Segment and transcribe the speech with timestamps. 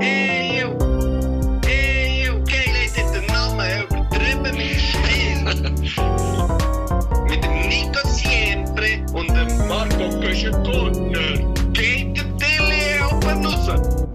[0.00, 0.76] Eeuw.
[1.66, 2.42] Eeuw.
[2.44, 5.44] Geil is dit de namen übertrieben mit Stil.
[7.28, 11.52] mit dem Nico Siempre und dem Marco Köschen-Gurtner.
[11.72, 13.66] Geht der Tilly oben raus.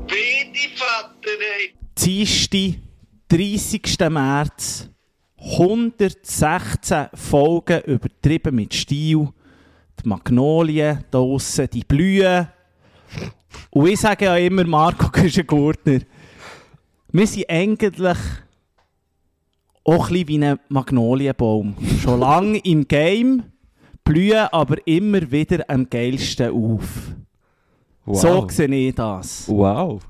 [0.07, 1.75] Beide Vater, ey.
[1.95, 2.79] Dienstag,
[3.27, 4.09] 30.
[4.09, 4.89] März,
[5.38, 9.27] 116 Folgen übertrieben mit Stil.
[10.02, 12.47] Die Magnolien draussen, die blühen.
[13.70, 15.99] Und ich sage ja immer, Marco Küschen-Gurtner,
[17.11, 18.17] wir sind eigentlich
[19.84, 21.75] auch ein bisschen wie ein Magnolienbaum.
[22.02, 23.44] Schon lange im Game,
[24.03, 27.13] blühen aber immer wieder am geilsten auf.
[28.05, 29.47] So sehe ich das.
[29.47, 30.02] Wow.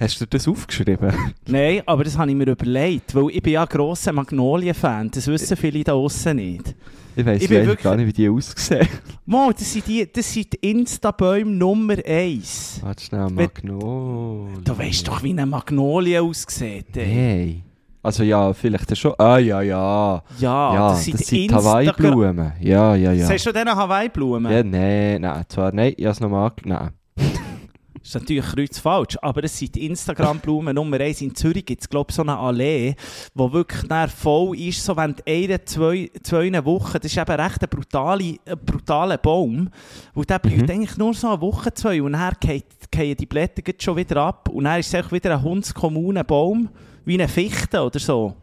[0.00, 1.12] Hast du das aufgeschrieben?
[1.46, 5.10] Nein, aber das habe ich mir überlegt, weil ich bin ja ein grosser Magnolien-Fan.
[5.10, 6.74] Das wissen viele da außen nicht.
[7.16, 8.86] Ich weiss Ich wirklich- gar nicht, wie die aussehen.
[9.26, 12.78] Mo, das sind die, das sind Insta-Bäume Nummer 1.
[12.82, 14.62] Warte schnell, Magnolien.
[14.62, 16.96] Du weißt doch, wie eine Magnolie aussieht.
[16.96, 17.04] Ey.
[17.06, 17.62] Hey.
[18.00, 19.12] Also ja, vielleicht schon.
[19.18, 20.22] Ah ja, ja.
[20.38, 22.52] Ja, ja, das sind, das sind Hawaii-Blumen.
[22.60, 23.26] Ja, ja, ja.
[23.26, 24.50] Sagst du denn Hawaii-Blumen?
[24.52, 26.90] Ja, nein, nein, zwar, nein, ich habe es nochmal Nein.
[28.00, 31.20] Das ist natürlich kreuzfalsch, aber es sind die Instagram-Blumen Nummer 1.
[31.22, 32.94] In Zürich gibt es, glaube so eine Allee,
[33.34, 36.98] die wirklich voll ist, so während einer, zwei, zwei Wochen.
[37.00, 39.68] Das ist eben recht ein brutale, brutaler Baum.
[40.14, 40.70] Und der blüht Mhm.
[40.70, 42.00] eigentlich nur so eine Woche, zwei.
[42.02, 44.48] Und dann fallen die Blätter schon wieder ab.
[44.48, 46.68] Und dann ist es wieder ein hundskommuner Baum,
[47.04, 48.34] wie eine Fichte oder so.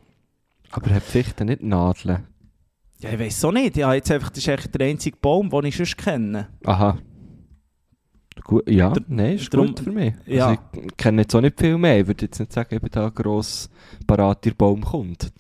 [0.72, 2.28] Aber hat Fichte nicht Nadeln?
[3.00, 3.78] Ja, ich weiß so nicht.
[3.78, 6.48] Ja, jetzt einfach, das ist echt der einzige Baum, den ich sonst kenne.
[6.66, 6.98] Aha.
[8.44, 10.14] Gut, ja, nein, ist drum- gut für mich.
[10.28, 10.48] ja.
[10.48, 12.00] Also ich kenne jetzt auch nicht viel mehr.
[12.02, 13.70] Ich würde jetzt nicht sagen, ich bin da gross
[14.06, 15.32] parat, der Baum kommt.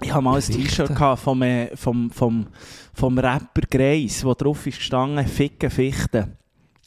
[0.00, 0.42] Ich habe mal ein.
[0.42, 2.46] T-Shirt vom, äh, vom, vom,
[2.94, 6.28] vom Rapper Greis, wo drauf ist gestanden, Ficken Fichte.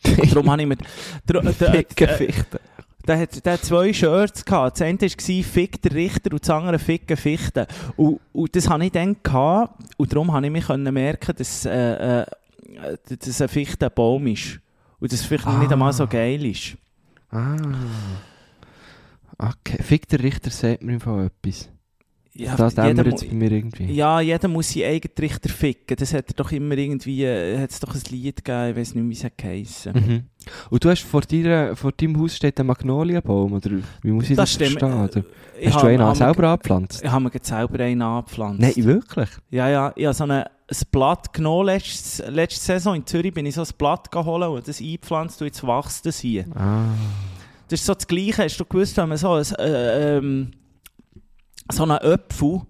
[0.05, 0.77] Und darum habe ich mir...
[1.27, 2.59] der- Dicke äh, Fichte.
[3.07, 4.79] Der hat, der hat zwei Shirts gehabt.
[4.79, 7.67] Das eine war Fick der Richter und das andere Ficken Fichte.
[7.97, 9.83] Und, und das hatte ich dann gehabt.
[9.97, 12.25] Und darum konnte ich mich können merken, dass, äh, äh,
[13.09, 14.59] dass es ein Fichte ein Baum ist.
[15.01, 15.73] Und dass es vielleicht nicht Ah.
[15.73, 16.77] einmal so geil ist.
[17.31, 17.57] Ah.
[19.37, 21.69] Okay, Fick der Richter sagt mir im Fall etwas.
[22.33, 23.91] Ja, das jeder jetzt bei mir irgendwie.
[23.91, 25.97] Ja, jeder muss seinen eigenen Richter ficken.
[25.97, 28.95] Das hat er doch immer irgendwie, äh, hat es doch ein Lied gegeben, ich weiß
[28.95, 29.93] nicht mehr, wie es geheissen.
[29.93, 30.23] Mhm.
[30.69, 33.71] Und du hast vor, dir, vor deinem Haus steht ein Magnolienbaum, oder
[34.01, 34.79] wie muss ich das, Das stimmt.
[34.79, 35.03] verstehen?
[35.03, 35.23] Oder?
[35.59, 37.03] Ich Hast hab- du einen hab selber angepflanzt?
[37.03, 38.61] Ich habe mir selber einen angepflanzt.
[38.61, 39.29] Nein, wirklich?
[39.49, 43.45] Ja, ja, ich habe so eine, ein Blatt genommen, letzte, letzte Saison in Zürich bin
[43.45, 46.45] ich so ein Blatt geholt und das eingepflanzt und jetzt wächst das hier.
[46.55, 46.85] Ah.
[47.67, 50.51] Das ist so das Gleiche, hast du gewusst, wenn man so, ein, äh, ähm,
[51.71, 52.61] so einen Apfel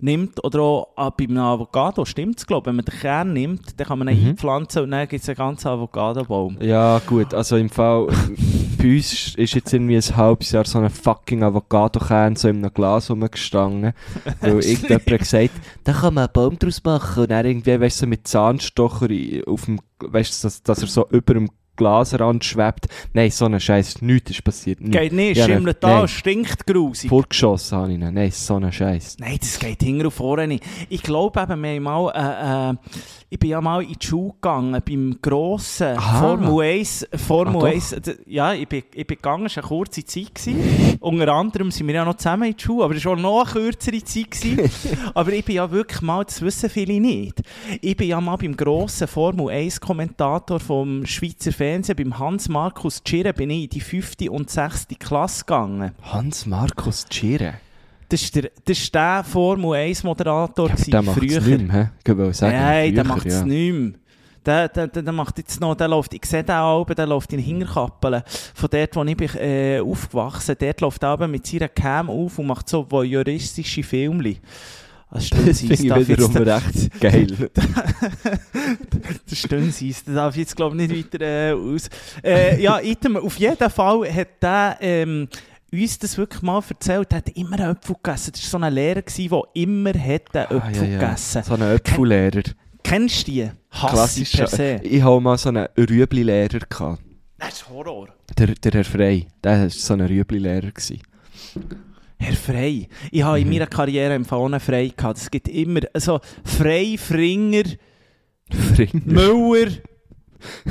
[0.00, 3.32] nimmt, oder auch ah, bei einem Avocado, stimmt es glaube ich, wenn man den Kern
[3.32, 4.28] nimmt, dann kann man ihn Mhm.
[4.28, 6.56] einpflanzen und dann gibt es einen ganzen Avocadobaum.
[6.60, 8.06] Ja, gut, also im Fall,
[8.78, 12.72] bei uns ist jetzt irgendwie ein halbes Jahr so ein fucking Avocado-Kern so in einem
[12.72, 13.92] Glas rumgestanden.
[14.40, 15.50] Weil irgendjemand hat gesagt,
[15.82, 17.22] da kann man einen Baum draus machen.
[17.24, 19.08] Und dann irgendwie, weißt du, so mit Zahnstocher
[19.48, 22.88] auf dem, weißt du, dass, dass er so über dem Glasrand schwebt.
[23.14, 24.80] Nein, so ein Scheiß, nichts ist passiert.
[24.82, 24.98] Nichts.
[24.98, 26.00] Geht nicht, Ja, schimmelt nein.
[26.02, 27.08] da, stinkt grusig.
[27.08, 28.12] Vorgeschossen habe ich ihn.
[28.12, 29.16] Nein, so ein Scheiß.
[29.20, 30.64] Nein, das geht hinten und vorne nicht.
[30.90, 32.76] Ich glaube eben, wir haben mal, äh, äh,
[33.30, 36.20] ich bin ja mal in die Schule gegangen, beim grossen Aha.
[36.20, 37.66] Formel 1, Formel Ah, doch.
[37.66, 40.34] 1, d- ja, ich bin, ich bin gegangen, es war eine kurze Zeit.
[40.34, 40.96] Gewesen.
[41.00, 43.42] Unter anderem sind wir ja noch zusammen in die Schule, aber es war auch noch
[43.44, 44.30] eine kürzere Zeit.
[44.30, 44.70] Gewesen.
[45.14, 47.42] aber ich bin ja wirklich mal, das wissen viele nicht,
[47.82, 53.34] ich bin ja mal beim grossen Formel 1 Kommentator vom Schweizer Fernsehen, beim Hans-Markus Tschirren,
[53.34, 55.92] bin ich in die fünfte und sechste Klasse gegangen.
[56.02, 57.54] Hans-Markus Tschire.
[58.10, 61.40] Das ist der, das ist der Formel 1 Moderator Ja, der macht früher.
[61.40, 61.92] nicht mehr.
[62.32, 63.44] sagen, Nein, der macht es ja.
[63.44, 63.92] nicht mehr.
[64.46, 67.30] Der, der, der, der macht jetzt noch, der läuft, ich sehe den Alben, der läuft
[67.34, 68.22] in Hinterkappeln.
[68.54, 72.46] Von dort, wo ich bin, äh, aufgewachsen dort läuft er mit seiner Cam auf und
[72.46, 74.38] macht so voyeuristische Filmchen.
[75.10, 76.46] Das stimmt, Das darf wiederum jetzt-
[76.76, 77.26] recht geil.
[79.28, 81.88] das stimmt, sie das darf ich jetzt glaube ich nicht weiter äh, aus.
[82.22, 85.28] Äh, ja, item, auf jeden Fall hat der ähm,
[85.72, 87.12] uns das wirklich mal erzählt.
[87.12, 88.32] Er hat immer einen Apfel gegessen.
[88.32, 90.98] Das war so ein Lehrer, der immer hat einen Ah, Apfel ja, ja.
[91.00, 92.42] gegessen So ein Äpfellehrer.
[92.82, 93.50] Kennst du die?
[93.70, 94.32] Hasse Klassisch.
[94.32, 94.80] per se.
[94.82, 96.60] Ich hatte mal so einen Rüebli-Lehrer.
[97.38, 98.08] Das ist Horror.
[98.38, 99.26] Der, der Herr Frey.
[99.44, 100.72] Der war so ein Rüebli-Lehrer.
[102.20, 102.88] Herr Frey.
[103.10, 103.52] Ich habe in Mhm.
[103.54, 105.18] meiner Karriere im einen Frey gehabt.
[105.18, 107.62] Es gibt immer, also Frey, Fringer,
[108.50, 109.02] Fringer.
[109.04, 109.70] Müller,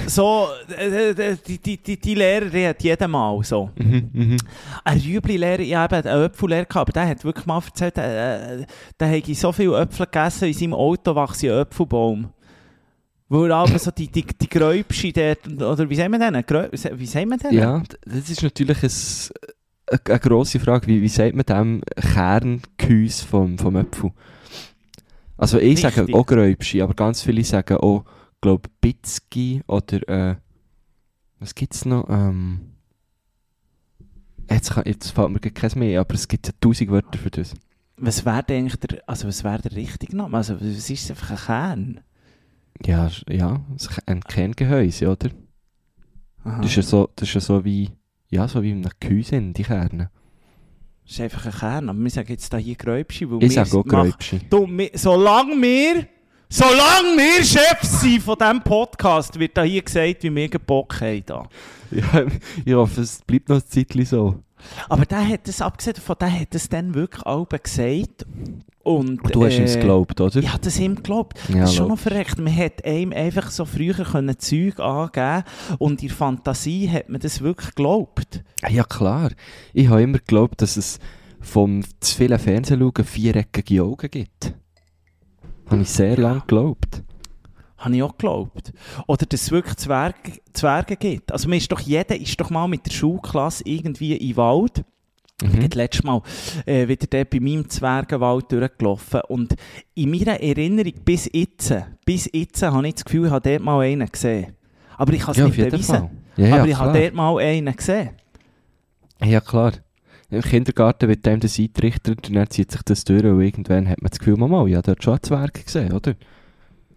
[0.07, 3.69] so, äh, äh, die, die, die, die Lehrer, die hat jeder mal so.
[3.77, 4.37] Mhm, mhm.
[4.83, 8.65] Ein Rüebli-Lehrer, ich habe einen Äpfellehrer gehabt, aber der hat wirklich mal erzählt, äh, äh,
[8.99, 12.29] der hätte so viele Äpfel gegessen, in seinem Auto wächst ein Äpfelbaum.
[13.29, 16.71] Er aber so die, die, die Gräubsche dort, oder wie sagen wir denn?
[16.97, 17.53] Wie sagen wir denn?
[17.53, 20.87] Ja, das ist natürlich ein, eine, grosse Frage.
[20.87, 21.81] Wie, wie sagt man dem
[22.13, 24.11] Kerngehäuse vom, vom Apfel?
[25.37, 26.15] Also ich sage Richtig.
[26.15, 28.05] auch Gräubschi, aber ganz viele sagen auch,
[28.41, 30.35] glaube Bitzki oder äh,
[31.39, 32.07] was gibt's noch?
[32.09, 32.73] Ähm,
[34.49, 37.53] jetzt, kann, jetzt fällt mir keins mehr, aber es gibt ja tausend Wörter für das.
[37.97, 40.37] Was wäre denn der, also was wäre der richtige Name?
[40.37, 41.99] Also was ist einfach ein Kern?
[42.85, 45.29] Ja, ja, es ein Kerngehäuse, oder?
[46.43, 46.61] Aha.
[46.61, 47.89] Das ist ja so, das ist ja so wie,
[48.29, 50.11] ja, so wie in einem Gehäuse, in die Kerne.
[51.03, 53.77] Das ist einfach ein Kern, aber wir sagen jetzt da hier Gräubsche, weil Ich sage
[53.77, 54.41] auch Gräubschi.
[54.49, 56.07] Du, solange wir,
[56.49, 61.23] solange wir Chefs sind von diesem Podcast, wird da hier gesagt, wie wir Bock haben.
[61.25, 61.47] Da.
[61.91, 62.25] Ja,
[62.65, 64.35] ich hoffe, es bleibt noch ein Zeitchen so.
[64.89, 68.25] Aber der hat es, abgesehen davon, der hat es dann wirklich alle gesagt.
[68.83, 70.39] Und, Und du hast ihm es äh, geglaubt, oder?
[70.39, 71.37] Ich habe das ihm geglaubt.
[71.49, 72.37] Ja, das ist schon noch verreckt.
[72.39, 75.43] Man hat einem einfach so früher können Zeug angeben
[75.77, 78.43] und in Fantasie hat man das wirklich geglaubt.
[78.69, 79.31] Ja, klar.
[79.73, 80.99] Ich habe immer geglaubt, dass es
[81.41, 84.53] vom zu vielen Fernsehschauen viereckige Augen gibt.
[85.69, 87.03] Habe ich sehr lange geglaubt.
[87.77, 88.73] Habe ich auch geglaubt.
[89.05, 91.31] Oder dass es wirklich Zwerge, Zwerge gibt.
[91.31, 94.83] Also man ist doch, jeder ist doch mal mit der Schulklasse irgendwie in den Wald.
[95.39, 95.69] Ich bin Mhm.
[95.69, 96.21] das letzte Mal
[96.65, 99.21] äh, wieder dort bei meinem Zwergenwald durchgelaufen.
[99.27, 99.55] Und
[99.93, 101.71] in meiner Erinnerung bis jetzt,
[102.05, 104.53] bis jetzt habe ich das Gefühl, ich habe dort mal einen gesehen.
[104.97, 106.09] Aber ich kann es Ja, nicht beweisen.
[106.37, 106.87] Ja, ja, Aber ich klar.
[106.87, 108.09] habe dort mal einen gesehen.
[109.23, 109.73] Ja, klar.
[110.29, 114.01] Im Kindergarten wird einem das eintrichtert und dann zieht sich das durch und irgendwann hat
[114.01, 116.15] man das Gefühl, Mama, ja, dort schon einen Zwerg gesehen, oder?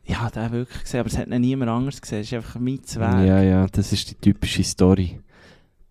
[0.05, 2.21] Ja, den habe ich wirklich gesehen, aber es hat noch niemand anders gesehen.
[2.21, 3.27] Es ist einfach mein Zwerg.
[3.27, 5.21] Ja, ja, das ist die typische Story.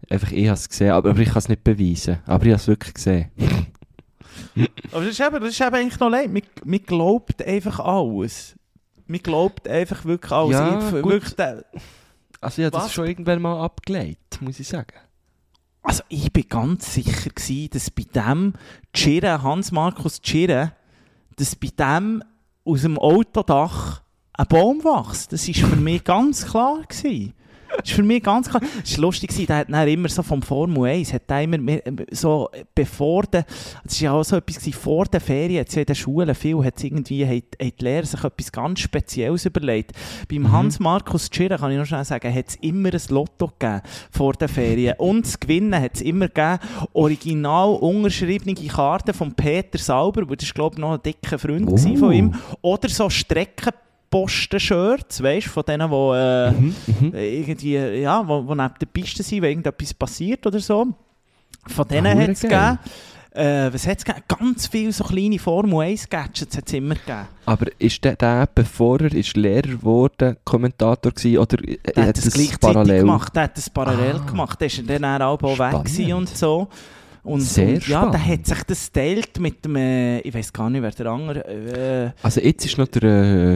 [0.09, 2.17] Einfach, ich habe es gesehen, aber, aber ich kann es nicht beweisen.
[2.25, 3.31] Aber ich habe es wirklich gesehen.
[4.91, 6.31] Aber das ist eben, das ist eben eigentlich noch leid.
[6.31, 8.55] Man, man glaubt einfach alles.
[9.07, 10.53] Man glaubt einfach wirklich alles.
[10.53, 11.11] Ja, Ich- gut.
[11.11, 11.33] wirklich,
[12.41, 14.93] Also ich habe das schon irgendwann mal abgelegt, muss ich sagen.
[15.81, 18.53] Also ich bin ganz sicher gewesen, dass bei dem
[18.93, 20.71] Tschirren, Hans-Markus Tschirren,
[21.35, 22.23] dass bei dem
[22.65, 24.01] aus dem Autodach
[24.33, 25.33] ein Baum wächst.
[25.33, 27.33] Das ist für mich ganz klar gewesen.
[27.77, 28.61] Das ist für mich ganz klar.
[28.83, 31.83] Es war lustig, der hat dann immer so vom Formel 1, hat der immer mehr-
[32.11, 33.45] so bevor der,
[33.83, 36.63] das war ja auch so etwas gewesen, vor der Ferien, ja in den Schulen viel,
[36.63, 39.91] hat es irgendwie, hat, hat die Lehrer sich etwas ganz Spezielles überlegt.
[40.29, 40.51] Beim Mhm.
[40.51, 43.81] Hans-Markus Tschirren, kann ich noch schnell sagen, hat es immer ein Lotto gegeben
[44.11, 44.95] vor den Ferien.
[44.97, 46.59] Und das Gewinnen hat es immer gegeben,
[46.93, 51.77] original unterschriebene Karten von Peter Sauber, der ist glaube ich noch ein dicker Freund Oh.
[51.77, 53.09] von ihm, oder so
[54.11, 57.13] Streckenposten-Shirts, weißt du, von denen, die äh, Mhm, mhm.
[57.15, 60.87] irgendwie, ja, wo, wo neben der Piste sind, wenn irgendetwas passiert oder so.
[61.67, 62.79] Von denen Ah, hat es gegeben.
[63.31, 64.23] Äh, was hat es gegeben?
[64.27, 67.27] Ganz viele so kleine Formel 1 Gadgets hat es immer gegeben.
[67.45, 72.07] Aber ist der, der bevor er ist Lehrer geworden, Kommentator gewesen, oder äh, Der hat
[72.09, 72.99] hat das das gleichzeitig parallel?
[73.01, 74.25] gemacht, der hat das parallel Ah.
[74.25, 74.59] gemacht.
[74.59, 76.67] Der ist dann auch weg und so.
[77.23, 78.25] Und, Sehr und ja, spannend.
[78.27, 82.11] hat sich das teilt mit dem, äh, ich weiß gar nicht, wer der andere, äh,
[82.21, 83.03] Also jetzt ist noch der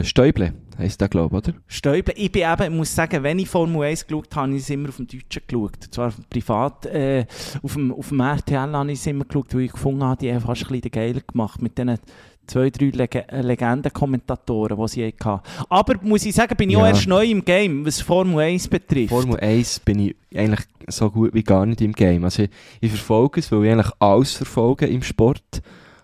[0.00, 1.56] äh, Stäuble, heisst der glaube ich, oder?
[1.66, 2.14] Stäuble.
[2.16, 4.70] Ich bin eben, ich muss sagen, wenn ich Formel 1 geschaut habe, habe ich es
[4.70, 5.76] immer auf dem Deutschen geschaut.
[5.90, 7.26] Zwar auf dem Privat, äh,
[7.62, 10.32] auf, dem, auf dem RTL habe ich es immer geschaut, weil ich gefunden habe, die
[10.32, 11.98] haben fast ein bisschen Geiler gemacht mit diesen
[12.46, 15.40] zwei, drei Leg äh, Legenden-Kommentatoren, die sie hatten.
[15.68, 16.88] Aber muss ich sagen, bin ich auch Ja.
[16.88, 19.10] erst neu im Game, was Formel 1 betrifft.
[19.10, 22.24] Formel 1 bin ich eigentlich so gut wie gar nicht im Game.
[22.24, 22.50] Also ich,
[22.80, 25.62] ich verfolge es, weil ich eigentlich alles verfolge im Sport,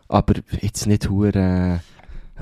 [0.09, 1.81] aber jetzt nicht hure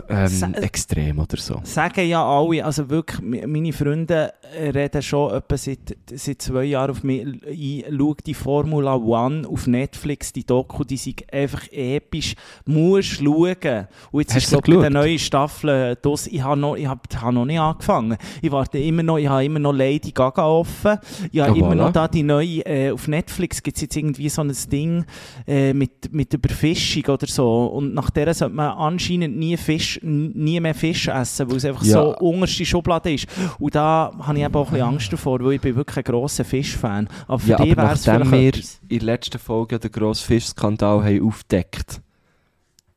[0.09, 1.61] ähm, extrem oder so.
[1.65, 6.91] Sagen ja alle, also wirklich, meine Freunde äh, reden schon etwa seit, seit zwei Jahren
[6.91, 12.35] auf mich ein, schau die Formula One auf Netflix, die Doku, die sind einfach episch,
[12.67, 13.87] musst schauen.
[14.11, 14.93] Und jetzt Hast ist bei der geschaut?
[14.93, 18.17] neuen Staffel, äh, das, ich habe noch, ich hab, hab noch nicht angefangen.
[18.43, 20.99] Ich warte immer noch, ich habe immer noch Lady Gaga offen.
[21.33, 21.75] Ich habe Ja, immer voilà.
[21.75, 25.05] noch da die neue, äh, auf Netflix gibt es jetzt irgendwie so ein Ding
[25.47, 27.67] äh, mit, mit Überfischung oder so.
[27.67, 29.57] Und nach der sollte man anscheinend nie
[29.89, 31.93] Fisch, nie mehr Fisch essen, weil es einfach Ja.
[31.93, 33.27] so unterste Schublade ist.
[33.59, 36.05] Und da habe ich eben auch ein bisschen Angst davor, weil ich bin wirklich ein
[36.13, 37.09] grosser Fischfan.
[37.27, 38.81] Aber für Ja, dich wäre es vielleicht wir etwas.
[38.89, 42.01] in der letzten Folge den grossen Fischskandal haben aufgedeckt,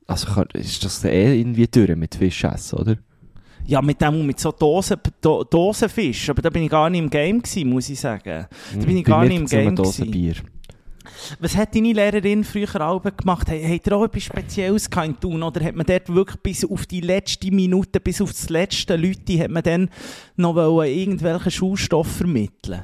[0.07, 2.97] also ist das eh irgendwie durch mit Fischessen, oder?
[3.65, 6.29] Ja, mit dem mit so Dosen, Do, Dosenfisch.
[6.31, 8.47] Aber da bin ich gar nicht im Game gewesen, muss ich sagen.
[8.73, 10.41] Da bin ich Bei gar nicht im Game Dose gewesen.
[11.39, 13.47] Was hat deine Lehrerin früher Alben gemacht?
[13.47, 15.43] Hat, hat er auch etwas Spezielles gehabt tun?
[15.43, 19.39] Oder hat man dort wirklich bis auf die letzte Minute, bis auf das letzte Leute,
[19.39, 19.89] hat man dann
[20.35, 22.83] noch irgendwelchen Schulstoff vermitteln?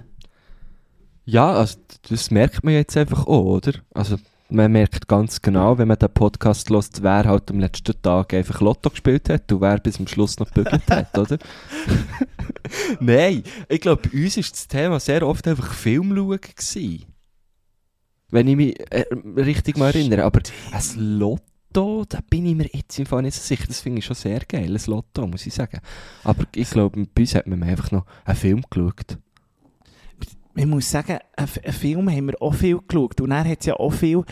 [1.26, 1.78] Ja, also
[2.10, 3.74] das merkt man jetzt einfach auch, oder?
[3.94, 4.18] Also
[4.50, 8.62] man merkt ganz genau, wenn man den Podcast hört, wer halt am letzten Tag einfach
[8.62, 11.38] Lotto gespielt hat und wer bis zum Schluss noch gebügelt hat, oder?
[13.00, 16.40] Nein, ich glaube, bei uns war das Thema sehr oft einfach Film schauen.
[16.40, 17.06] Gewesen.
[18.30, 19.06] Wenn ich mich äh,
[19.38, 20.24] richtig mal erinnere.
[20.24, 20.42] Aber
[20.72, 23.66] ein Lotto, da bin ich mir jetzt im Fall nicht so sicher.
[23.68, 25.80] Das finde ich schon sehr geil, ein Lotto, muss ich sagen.
[26.24, 29.18] Aber ich glaube, bei uns hat man einfach noch einen Film geschaut.
[30.56, 33.22] Ich muss sagen, einen Film haben wir auch viel geschaut.
[33.22, 34.24] Und er hat ja auch viel,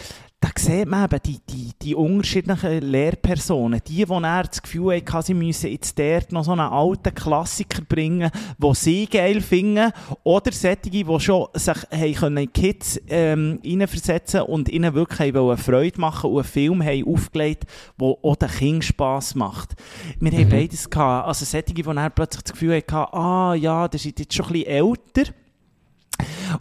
[0.45, 3.81] da sieht man eben die, die, die unterschiedlichen Lehrpersonen.
[3.87, 7.81] Die, die dann das Gefühl hatten, sie müssen jetzt dort noch so einen alten Klassiker
[7.81, 9.91] bringen, den sie geil finden.
[10.23, 15.33] Oder solche, die schon sich haben können in Kids ähm, reinversetzen und ihnen wirklich haben
[15.35, 17.63] wollen Freude machen und einen Film haben aufgelegt,
[17.99, 19.73] der auch den Kindern Spass macht.
[20.19, 21.27] Wir haben beides gehabt.
[21.27, 24.53] Also solche, die dann plötzlich das Gefühl hatten, ah ja, das ist jetzt schon ein
[24.53, 25.33] bisschen älter.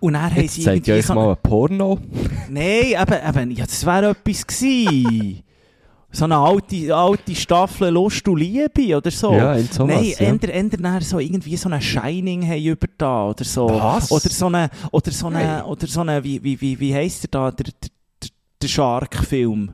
[0.00, 1.98] Und dann haben sie zeigt ihr euch mal ein Porno.
[2.48, 5.42] Nein, eben, eben, ja, das wäre etwas gewesen.
[6.14, 9.32] so eine alte, alte Staffel Lust und Liebe oder so.
[9.34, 10.16] Ja, in sowas, Nein, ja.
[10.18, 13.68] änder, änder so irgendwie so eine Shining haben über da oder so.
[13.68, 14.10] Was?
[14.10, 15.62] Oder so eine, oder so eine, Hey.
[15.62, 18.30] oder so eine, wie, wie, wie, wie heisst der da, der, der,
[18.62, 19.72] der, Shark-Film?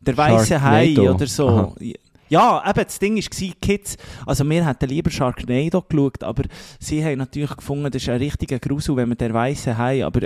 [0.00, 1.48] Der weiße Hai oder so.
[1.48, 1.74] Aha.
[2.32, 6.44] Ja, eben, das Ding war, Kids, also wir hätten lieber Sharknado geschaut, aber
[6.80, 10.22] sie haben natürlich gefunden, das ist ein richtiger Grusel, wenn wir den weißen Hai, aber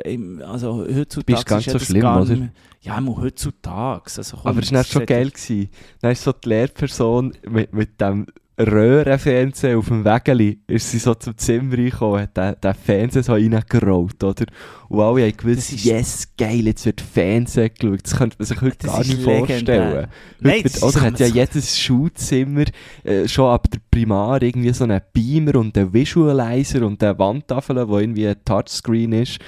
[0.47, 2.49] also heutzutage Bist ganz ist ja so schlimm, gar oder?
[2.83, 4.05] Ja, mal heutzutage.
[4.17, 5.31] Also, komm, Aber es war schon geil.
[5.31, 5.69] Gewesen.
[6.01, 8.27] Dann ist so die Lehrperson mit, mit dem
[8.59, 13.33] Röhrenfernseher auf dem Wägeli, ist sie so zum Zimmer reingekommen, hat den, den Fernseher so
[13.33, 14.45] reingerollt, oder?
[14.89, 18.01] Und alle haben gewusst, ist- yes, geil, jetzt wird Fernsehen geschaut.
[18.05, 19.39] Das könnte man sich heute gar nicht legendär.
[19.47, 20.07] vorstellen.
[20.41, 22.65] Nein, wird, oder hat ja jedes Schulzimmer
[23.05, 27.87] äh, schon ab der Primar irgendwie so einen Beamer und einen Visualizer und eine Wandtafel,
[27.89, 29.39] wo irgendwie ein Touchscreen ist.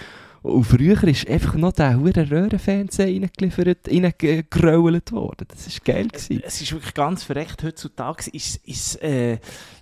[0.42, 5.46] Und früher ist einfach noch der hure Röhrenfernseher reingeliefert, reingerollt worden.
[5.48, 6.08] Das war geil.
[6.08, 6.42] Gewesen.
[6.44, 7.62] Es ist wirklich ganz verreckt.
[7.62, 9.38] Heutzutage ist, ist äh,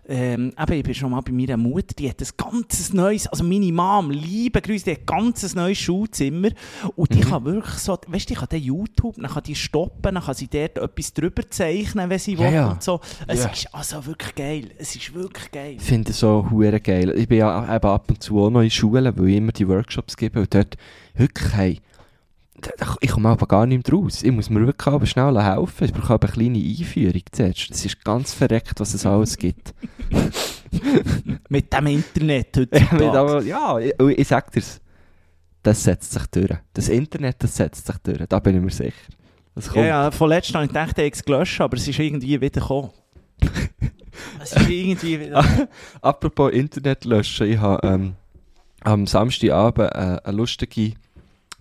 [0.09, 3.43] ähm, eben, ich bin schon mal bei meiner Mutter, die hat ein ganzes neues, also
[3.43, 6.51] meine Mom, liebe Grüße, die hat ein ganzes neues Schulzimmer
[6.95, 7.15] und Mhm.
[7.15, 10.23] die kann wirklich so, weißt du, die kann den YouTube, dann kann die stoppen, dann
[10.23, 12.71] kann sie dort etwas drüber zeichnen, wenn sie Ja, will ja.
[12.71, 13.01] und so.
[13.27, 13.51] Es Ja.
[13.51, 14.71] ist also wirklich geil.
[14.79, 15.75] Es ist wirklich geil.
[15.77, 17.13] Ich finde es so hure geil.
[17.19, 19.67] Ich bin ja eben ab und zu auch noch in Schulen, weil ich immer die
[19.67, 20.77] Workshops gebe und dort
[21.15, 21.81] wirklich, hey,
[23.01, 24.23] ich komme aber gar nicht mehr raus.
[24.23, 25.85] Ich muss mir wirklich aber schnell helfen.
[25.85, 27.71] Ich brauche aber eine kleine Einführung zuerst.
[27.71, 29.75] Es ist ganz verreckt, was es alles gibt.
[31.49, 33.19] Mit dem Internet Ja, heutzutage.
[33.19, 34.81] aber, ja ich, ich sag dir's,
[35.63, 36.59] das setzt sich durch.
[36.73, 38.27] Das Internet, das setzt sich durch.
[38.29, 38.93] Da bin ich mir sicher.
[39.55, 39.87] Das ja, kommt.
[39.87, 42.61] ja, von letztem habe ich gedacht, ich habe es gelöscht, aber es ist irgendwie wieder
[42.61, 42.91] gekommen.
[44.43, 45.69] es ist irgendwie wieder
[46.01, 48.15] Apropos Internet löschen, ich habe ähm,
[48.83, 50.95] am Samstagabend äh, eine lustige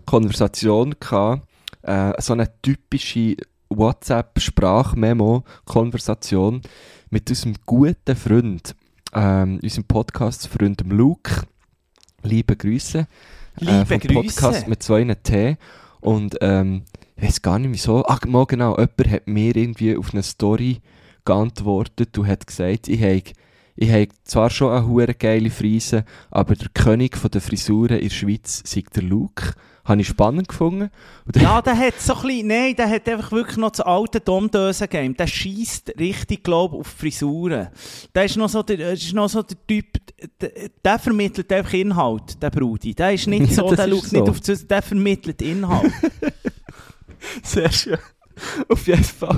[0.05, 1.47] Konversation gehabt.
[1.81, 3.37] Äh, so eine typische
[3.69, 6.61] WhatsApp-Sprachmemo-Konversation
[7.09, 8.75] mit unserem guten Freund,
[9.13, 11.41] ähm, unserem Podcast-Freund Luke.
[12.23, 12.99] Liebe Grüße.
[12.99, 13.05] Äh,
[13.59, 14.69] Liebe vom Podcast Grüße.
[14.69, 15.57] mit zwei T.
[16.01, 16.83] Und ähm,
[17.15, 18.05] ich weiß gar nicht wieso.
[18.05, 20.81] Ach, mal genau, jemand hat mir irgendwie auf eine Story
[21.23, 23.23] geantwortet und hat gesagt, ich habe
[23.77, 28.07] ich habe zwar schon eine hure geile Frise, aber der König von der Frisuren in
[28.07, 29.53] der Schweiz sei der Luke.
[29.85, 30.89] Habe ich spannend gefunden.
[31.25, 34.19] Und Ja, der hat so ein bisschen, nein, der hat einfach wirklich noch das alte
[34.19, 35.15] Domdösen-Game.
[35.15, 37.69] Der schießt richtig, glaube auf Frisuren.
[38.15, 39.85] Der ist noch so der, der ist noch so der Typ,
[40.41, 40.51] der,
[40.83, 42.95] der vermittelt einfach Inhalt, der Brudi.
[42.95, 44.19] Der ist nicht so, der schaut so.
[44.19, 45.93] nicht auf das, der vermittelt Inhalt.
[47.43, 47.97] Sehr schön.
[48.69, 49.37] Auf jeden Fall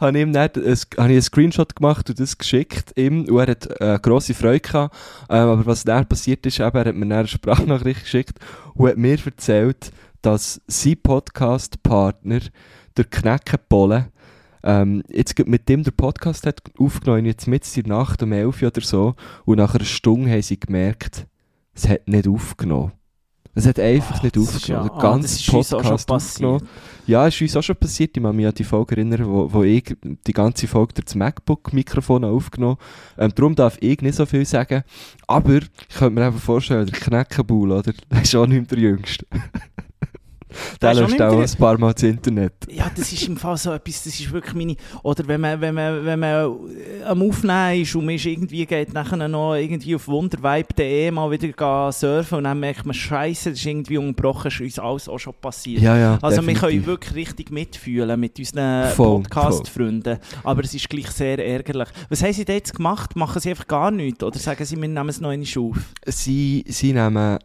[0.00, 3.50] habe ich ihm dann habe ich einen Screenshot gemacht und das geschickt ihm und er
[3.50, 4.96] hat äh, grosse Freude gehabt.
[5.28, 8.38] Ähm, aber was dann passiert ist, eben, er hat mir eine Sprachnachricht geschickt
[8.74, 12.40] und hat mir erzählt, dass sein Podcast-Partner,
[12.96, 14.10] der Knäckenbolle,
[14.62, 18.68] ähm, jetzt mit dem der Podcast hat aufgenommen, jetzt mit der Nacht um 11 Uhr
[18.68, 19.14] oder so
[19.44, 21.26] und nach einer Stunde haben sie gemerkt,
[21.74, 22.92] es hat nicht aufgenommen.
[23.58, 24.86] Es hat einfach Ah, nicht ist aufgenommen.
[24.86, 26.30] ja- Der ah, ganze das ist uns auch schon Podcast passiert.
[26.50, 26.68] aufgenommen.
[27.06, 28.16] Ja, ist uns auch schon passiert.
[28.16, 29.96] Ich kann mich an die Folge erinnern, wo, wo ich
[30.26, 32.76] die ganze Folge durch das MacBook-Mikrofon aufgenommen
[33.18, 34.82] ähm, Darum darf ich nicht so viel sagen.
[35.26, 37.92] Aber ich könnte mir einfach vorstellen, der Kneckenbull, oder?
[38.12, 39.26] Der ist auch nicht mehr der Jüngste.
[40.80, 42.52] Der ist auch ein paar Mal das Internet.
[42.68, 44.76] Ja, das ist im Fall so etwas, das ist wirklich meine...
[45.02, 48.64] Oder wenn man, wenn man, wenn man äh, am Aufnehmen ist und man ist irgendwie
[48.66, 53.58] geht nachher noch irgendwie auf wundervibe.de mal wieder surfen und dann merkt man, Scheiße, das
[53.58, 55.82] ist irgendwie unterbrochen, ist uns alles auch schon passiert.
[55.82, 56.18] Ja, ja.
[56.22, 56.86] Also wir können definitiv.
[56.86, 61.88] wirklich richtig mitfühlen mit unseren Podcast-Freunden, aber es ist gleich sehr ärgerlich.
[62.08, 63.16] Was haben sie da jetzt gemacht?
[63.16, 65.76] Machen sie einfach gar nichts oder sagen sie, wir nehmen es noch in die auf?
[66.06, 67.38] Sie, sie nehmen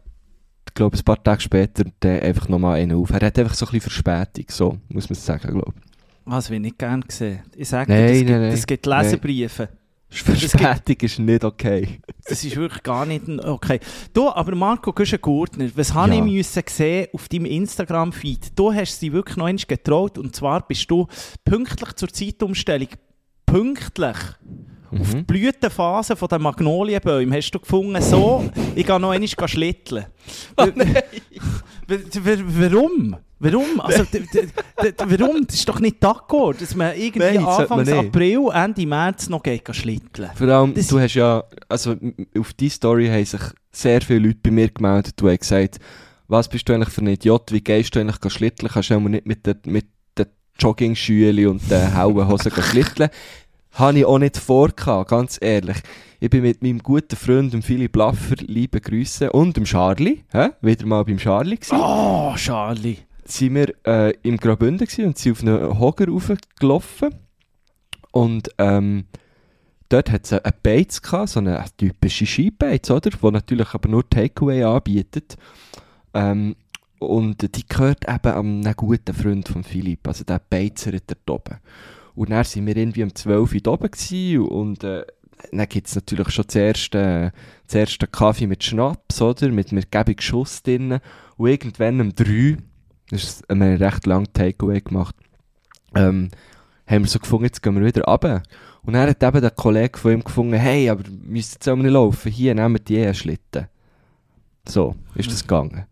[0.74, 3.10] glaube ein paar Tage später dann einfach nochmal einen auf.
[3.10, 5.82] Er hat einfach so ein bisschen Verspätung, so muss man sagen, glaube ich.
[6.24, 7.40] Was will ich nicht gerne sehen.
[7.56, 8.52] Ich sage Nein, dir, es, nein, gibt, nein.
[8.52, 9.68] es gibt Leserbriefe.
[10.08, 12.00] Verspätung ist nicht okay.
[12.28, 13.80] Das ist wirklich gar nicht okay.
[14.12, 16.24] Du, aber Marco Güschen-Gurtner, was habe Ja.
[16.24, 18.52] ich müssen sehen auf deinem Instagram-Feed?
[18.54, 21.06] Du hast sie wirklich noch einmal getraut und zwar bist du
[21.46, 22.88] pünktlich zur Zeitumstellung,
[23.46, 24.16] pünktlich
[25.00, 25.24] auf die Mhm.
[25.24, 28.44] Blütenphase der Magnolienbäume hast du gefunden, so,
[28.74, 30.06] ich gehe noch einmal schlitteln.
[30.56, 30.66] Oh
[31.88, 33.16] Warum?
[33.38, 33.80] Warum?
[33.80, 34.04] Also,
[34.98, 35.46] warum?
[35.46, 37.88] Das ist doch nicht d'accord, dass man irgendwie Nein, Anfang.
[37.88, 40.30] April, Ende März noch geht schlitteln.
[40.36, 41.96] Vor allem, Das- du hast ja, also
[42.38, 43.40] auf die Story haben sich
[43.72, 45.78] sehr viele Leute bei mir gemeldet und haben gesagt,
[46.28, 49.26] was bist du eigentlich für ein Idiot, wie gehst du eigentlich schlitteln, kannst du nicht
[49.26, 50.26] mit den, mit den
[50.60, 53.10] Jogging-Schülen und den hellen Hosen gehen schlitteln.
[53.72, 55.78] Habe ich auch nicht vor, ganz ehrlich.
[56.20, 60.50] Ich bin mit meinem guten Freund dem Philipp Laffer, liebe Grüße, und dem Charlie, hä?
[60.60, 61.78] wieder mal beim Charlie gewesen.
[61.80, 62.98] Oh, Charlie.
[63.24, 67.14] sind wir äh, im Graubünden gewesen und sind auf einen Hoger raufgelaufen.
[68.10, 69.06] Und ähm,
[69.88, 73.08] dort hat es einen Beiz gehabt, so eine typische Skibeiz, oder?
[73.08, 75.36] Die natürlich aber nur Takeaway anbietet.
[76.12, 76.56] Ähm,
[76.98, 81.58] und die gehört eben an einen guten Freund von Philipp, also der Beizer dort oben.
[82.14, 85.04] Und dann sind wir irgendwie um 12 Uhr da oben und äh,
[85.50, 87.32] dann gibt es natürlich schon das erste,
[87.66, 89.48] das erste Kaffee mit Schnaps, oder?
[89.48, 91.00] Mit, mit gäbig Schuss drin.
[91.36, 92.58] Und irgendwann um 3
[93.12, 95.14] das ist, wir haben recht lang Takeaway gemacht.
[95.94, 96.30] Ähm,
[96.86, 98.42] haben wir so gefunden, jetzt gehen wir wieder runter.
[98.82, 102.32] Und dann hat eben der Kollege von ihm gefunden, hey, aber wir müssen nicht laufen,
[102.32, 103.68] hier nehmen wir die E-Schlitten.
[104.66, 105.84] So, ist das gegangen.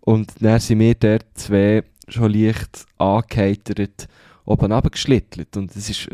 [0.00, 4.08] Und dann sind wir dort zwei schon leicht angeheitert
[4.44, 5.56] oben runtergeschlittelt.
[5.56, 6.08] Und es ist,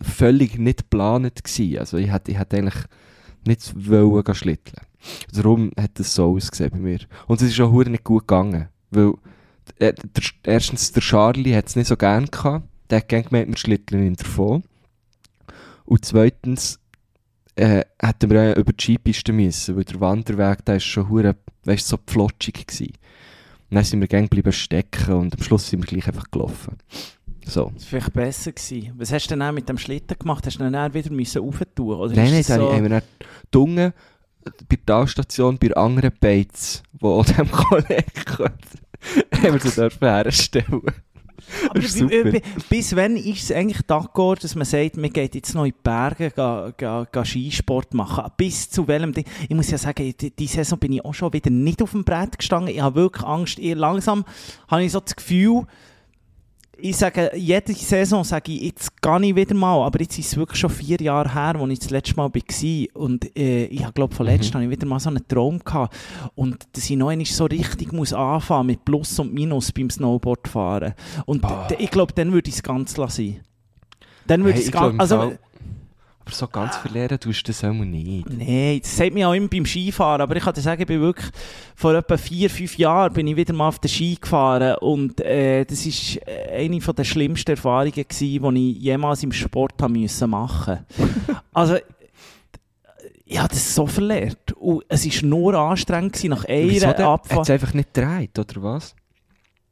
[0.00, 1.78] völlig nicht geplant gewesen.
[1.78, 2.84] Also ich hätte, ich hätte eigentlich
[3.44, 4.86] nicht wollen schlitteln.
[5.32, 6.98] Darum hat es so ausgesehen bei mir.
[7.26, 8.68] Und es ist auch nicht gut gegangen.
[8.90, 9.14] Weil
[9.78, 12.68] äh, der, erstens, der Charlie hat es nicht so gern gehabt.
[12.90, 14.62] Der hat gerne gemeint, wir schlitteln ihn davon.
[15.84, 16.80] Und zweitens
[17.56, 21.36] äh, hätten wir auch über die Skipiste müssen, weil der Wanderweg, der ist schon hure,
[21.64, 22.92] weißt, so flotschig gewesen.
[23.70, 26.76] Und dann sind wir gerne geblieben stecken und am Schluss sind wir gleich einfach gelaufen.
[27.48, 27.70] So.
[27.74, 28.92] Das war vielleicht besser gewesen.
[28.96, 30.44] Was hast du denn mit dem Schlitten gemacht?
[30.46, 31.38] Hast du ihn dann wieder müssen?
[31.40, 32.72] Oder Nein, nein, da so?
[32.72, 33.02] haben wir dann
[33.50, 33.94] dunge
[34.68, 38.52] bei der Talstation bei anderen Beiz, wo auch dem Kollegen gehört,
[39.42, 40.82] haben wir sie dürfen herstellen.
[41.70, 42.24] Aber super.
[42.30, 45.70] bi- bis wann ist es eigentlich d'accord, dass man sagt, man geht jetzt noch in
[45.72, 48.24] die Berge ga, ga, ga Skisport machen?
[48.36, 49.24] Bis zu welchem Ding?
[49.48, 52.04] Ich muss ja sagen, die, die Saison bin ich auch schon wieder nicht auf dem
[52.04, 52.74] Brett gestanden.
[52.74, 53.58] Ich habe wirklich Angst.
[53.60, 54.24] Ich, langsam
[54.68, 55.64] habe ich so das Gefühl,
[56.78, 60.36] ich sage, jede Saison sage ich, jetzt gehe ich wieder mal, aber jetzt ist es
[60.36, 63.02] wirklich schon vier Jahre her, als ich das letzte Mal war.
[63.02, 65.96] Und äh, ich glaube von letztem habe ich wieder mal so einen Traum gehabt.
[66.34, 70.94] Und dass ich noch einmal so richtig muss anfangen mit Plus und Minus beim Snowboardfahren.
[71.24, 71.44] Und
[71.78, 73.40] ich glaube, dann würde ich es ganz lassen.
[74.26, 74.98] Dann würde Hey, ich es ganz...
[74.98, 75.34] Also,
[76.26, 78.28] Aber so ganz verlieren tust du das auch nicht.
[78.28, 81.00] Nein, das sagt mir auch immer beim Skifahren, aber ich kann dir sagen, ich bin
[81.00, 81.30] wirklich
[81.76, 85.64] vor etwa vier, fünf Jahren bin ich wieder mal auf den Ski gefahren und äh,
[85.64, 90.28] das ist äh, eine der schlimmsten Erfahrungen gewesen, die ich jemals im Sport haben müssen
[90.28, 90.84] machen.
[91.52, 91.76] also
[93.24, 96.88] ich habe das so verlernt und es ist nur anstrengend gewesen, nach einer denn?
[96.88, 97.42] Hat Abfahrt.
[97.42, 98.96] es einfach nicht gedreht, oder was?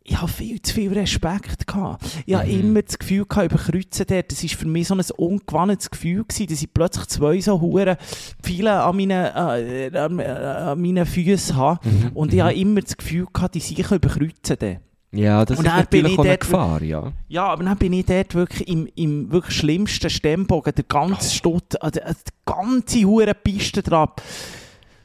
[0.06, 2.04] Ich habe viel zu viel Respekt gehabt.
[2.26, 2.60] Ich habe Mhm.
[2.60, 4.30] immer das Gefühl gehabt, überkreuzen dort.
[4.30, 7.96] Das war für mich so ein ungewöhnliches Gefühl gewesen, dass ich plötzlich zwei so hure
[8.42, 11.80] viele an meinen, äh, an, äh, an meinen Füßen habe.
[11.88, 12.10] Mhm.
[12.14, 14.76] Und ich habe immer das Gefühl gehabt, die sich überkreuzen dann.
[15.12, 17.12] Ja, das Und ist dann bin natürlich ich auch eine dort- Gefahr, ja.
[17.28, 20.88] Ja, aber dann bin ich dort wirklich im, im wirklich schlimmsten Stemmbogen, der Oh.
[21.06, 24.10] ganze Stutt, also die ganze hure Piste drauf.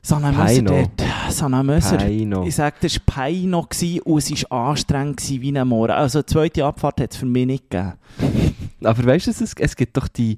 [0.10, 0.72] Möser Peino.
[0.72, 1.65] dort.
[1.65, 1.98] Möser.
[1.98, 2.43] Peino.
[2.45, 5.91] Ich sage, das war Peino und es war anstrengend wie ein Morgen.
[5.91, 7.93] Also eine zweite Abfahrt hat es für mich nicht gegeben.
[8.84, 10.38] Aber weißt du, es, es gibt doch die,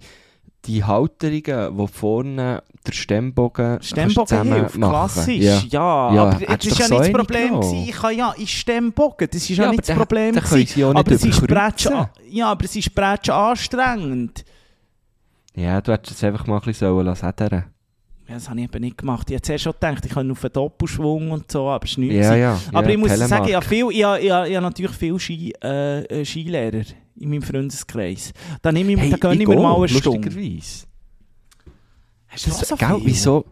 [0.66, 5.38] die Halterungen, wo vorne der Stemmbogen Stemmbogen hilft, klassisch.
[5.38, 5.62] Ja.
[5.70, 7.86] Ja, Ja, aber das doch ja so nicht das Problem gewesen.
[7.88, 10.68] Ich kann ja in Stemmbogen, das ist ja, Ja, nicht das Problem können gewesen.
[10.68, 11.88] sie auch nicht Aber es ist Bretsch,
[12.30, 14.44] ja, aber es ist Bretsch anstrengend.
[15.54, 17.64] Ja, du hättest es einfach mal ein bisschen sollen lassen.
[18.32, 19.30] Ja, das habe ich eben nicht gemacht.
[19.30, 21.98] Ich habe zuerst schon gedacht, ich kann auf einen Doppelschwung und so, aber es ist
[21.98, 22.15] nichts.
[22.15, 22.60] Ja, ja.
[22.72, 23.30] aber ich muss Telemark.
[23.30, 26.24] sagen, ich habe, viel, ich, habe, ich, habe, ich habe natürlich viele Ski, äh, äh,
[26.24, 26.84] Skilehrer
[27.17, 28.32] in meinem Freundeskreis.
[28.62, 30.30] Da, nehme ich, Hey, da gönne ich ich mir mal eine Stunde.
[32.30, 33.44] Hast du Das, so gell, wieso?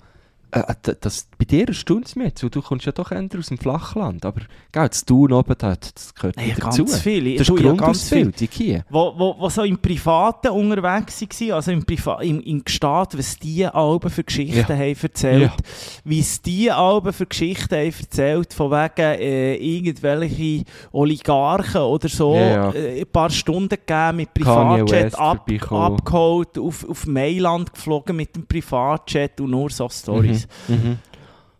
[0.51, 3.23] Äh, d- das, bei dir erstaunt es mich jetzt, weil du kommst ja doch eher
[3.37, 4.25] aus dem Flachland.
[4.25, 6.97] Aber gell, das Tun oben, das, das gehört Ja, wieder ganz dazu.
[6.97, 7.35] viele.
[7.37, 8.21] Das ist die ja, ganz viele.
[8.23, 8.85] Grundausbildung hier.
[8.89, 13.37] Wo, wo, wo so im Privaten unterwegs waren, also im, Priva im, im Gestaat, was
[13.37, 14.75] die Alben für Geschichten Ja.
[14.77, 15.55] haben erzählt, Ja.
[16.03, 22.33] wie es die Alben für Geschichten haben erzählt, von wegen äh, irgendwelche Oligarchen oder so,
[22.35, 22.71] Ja.
[22.71, 28.45] Äh, ein paar Stunden gegeben mit Privatjet ab, abgeholt, auf, auf Mailand geflogen mit dem
[28.45, 30.38] Privatjet und nur so Stories.
[30.38, 30.38] Mhm.
[30.67, 30.97] Mhm.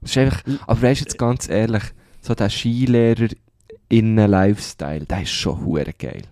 [0.02, 1.84] Das ist einfach, aber weißt du jetzt ganz ehrlich,
[2.22, 3.28] so der Skilehrer
[3.90, 6.24] in Lifestyle, der ist schon hure geil.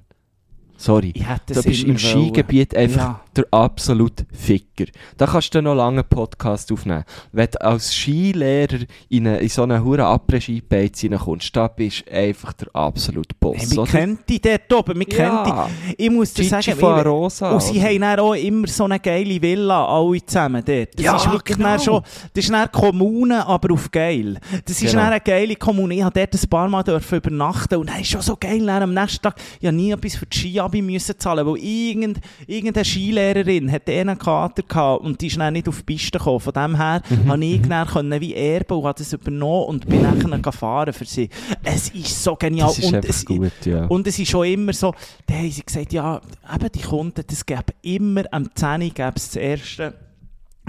[0.77, 1.11] Sorry.
[1.13, 1.97] Hätte Du bist im.
[1.97, 3.21] Skigebiet einfach Ja.
[3.37, 4.85] Der absolute Ficker.
[5.17, 7.03] Da kannst du noch lange einen Podcast aufnehmen.
[7.31, 12.11] Wenn du als Skilehrer in, eine, in so eine hure Après-Ski-Beiz reinkommst, da bist du
[12.13, 13.57] einfach der absolute Boss.
[13.57, 15.95] Hey, wir kennen die dort oben, wir kennen die.
[16.05, 17.51] Ich muss dir Gigi sagen, ich- Rosa.
[17.51, 17.87] Und sie oder?
[17.89, 20.89] haben dann auch immer so eine geile Villa, alle zusammen dort.
[20.95, 21.77] Das Ja, ist wirklich genau.
[21.79, 22.01] schon,
[22.33, 24.39] das ist dann Kommune, aber auf geil.
[24.65, 25.03] Das ist Genau.
[25.03, 25.93] eine geile Kommune.
[25.95, 28.65] Ich durfte dort ein paar Mal dürfen übernachten und das ist schon so geil.
[28.65, 32.85] Dann am nächsten Tag, ich nie etwas für die Skiabi müssen zahlen, weil irgend, irgendeine
[33.33, 36.39] Skilehrerin hat einen Kater gehabt und die ist dann nicht auf die Piste gekommen.
[36.39, 37.27] Von dem her Mhm.
[37.27, 41.05] konnte ich dann können wie erben und habe das übernommen und bin dann gefahren für
[41.05, 41.29] sie.
[41.63, 42.69] Es ist so genial.
[42.69, 43.85] Ist und es, gut, ja.
[43.85, 44.93] und es ist schon immer so,
[45.25, 46.21] da haben sie gesagt, ja,
[46.53, 49.93] eben die Kunden, das gäbe immer am 10 Uhr gäbe es das erste,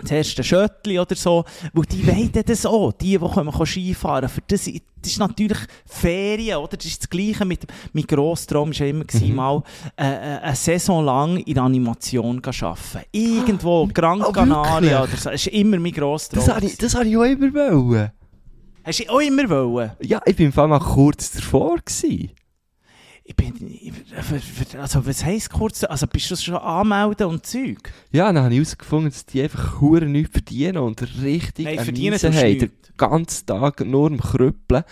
[0.03, 4.41] das erste Schöttli oder so, weil die wollen das auch, die, die kann Skifahren, für
[4.47, 4.65] das,
[5.01, 6.77] das ist natürlich Ferien, oder?
[6.77, 7.61] Das ist das Gleiche mit,
[7.93, 9.35] mein Grosstraum war ja immer, gewesen, Mhm.
[9.37, 9.63] mal
[9.97, 13.05] äh, äh, eine Saison lang in Animation arbeiten.
[13.13, 15.13] Irgendwo, Gran Oh, Canaria wirklich?
[15.13, 16.45] oder so, das ist immer mein Grosstraum.
[16.45, 18.11] Das habe ich, das habe ich auch immer wollen.
[18.85, 19.93] Hast du auch immer wollen?
[20.01, 22.31] Ja, ich bin im Fall mal kurz davor gewesen.
[23.29, 23.53] Ich bin,
[24.81, 27.93] also was heisst kurz, also bist du schon anmelden und Zeug?
[28.11, 32.19] Ja, dann habe ich herausgefunden, dass die einfach hure nichts verdienen und richtig Nein, verdienen
[32.19, 32.59] haben.
[32.59, 34.83] Den ganzen Tag nur am Krüppeln.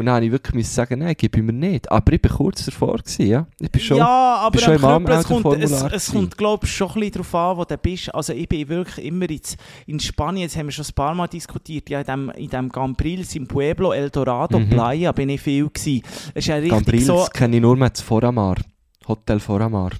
[0.00, 1.92] Und dann habe ich wirklich müssen sagen, nein, gib ich mir nicht.
[1.92, 3.46] Aber ich bin kurz davor gewesen, ja.
[3.60, 3.98] Ich bin schon...
[3.98, 6.94] ja, aber bist schon im Knüppel, es kommt, es, es kommt glaube ich, schon ein
[6.94, 8.14] bisschen darauf an, wo du bist.
[8.14, 11.26] Also ich bin wirklich immer jetzt in Spanien, jetzt haben wir schon ein paar Mal
[11.26, 14.70] diskutiert, ja, in dem, in dem Cambrils, im Pueblo, El Dorado, Mhm.
[14.70, 16.02] Playa, bin ich viel gewesen.
[16.34, 17.26] Es ist ja richtig Cambrils so...
[17.30, 18.56] kenne ich nur mehr zu Foramar.
[19.06, 19.90] Hotel Foramar.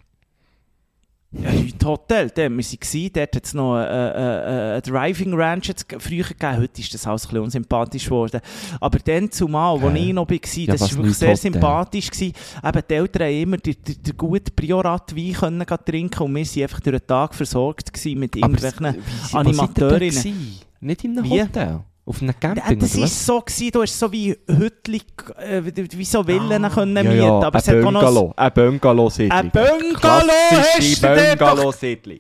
[1.32, 5.68] Ja, heute Hotel, dort wir waren, dort hat es noch äh, äh, äh, Driving Ranch
[5.68, 8.40] jetzt früher gegeben, heute ist das alles ein bisschen unsympathisch geworden.
[8.80, 10.08] Aber dann zumal, wo Hä?
[10.08, 11.52] ich noch war, Ja, das war wirklich sehr Hotel?
[11.52, 12.10] sympathisch.
[12.10, 12.32] Gewesen.
[12.64, 16.62] Eben, die Eltern haben immer den, den, den guten Priorat-Wein können trinken und wir waren
[16.62, 18.86] einfach durch den Tag versorgt gewesen mit irgendwelchen...
[18.86, 20.58] Aber Animateurinnen.
[20.80, 21.42] Nicht in einem Wie?
[21.42, 21.80] Hotel?
[22.10, 25.00] Auf einem Camping, das oder war so, gewesen, du hast so wie Hütli,
[25.38, 27.82] äh, wie so Villen können ja, mieten, ja, aber es ein.
[27.82, 28.34] Bungalow.
[28.36, 29.38] Ein Bungalow-Siedlung.
[29.38, 32.18] Ein Bungalow hast du dort doch Bungalow-Siedlung.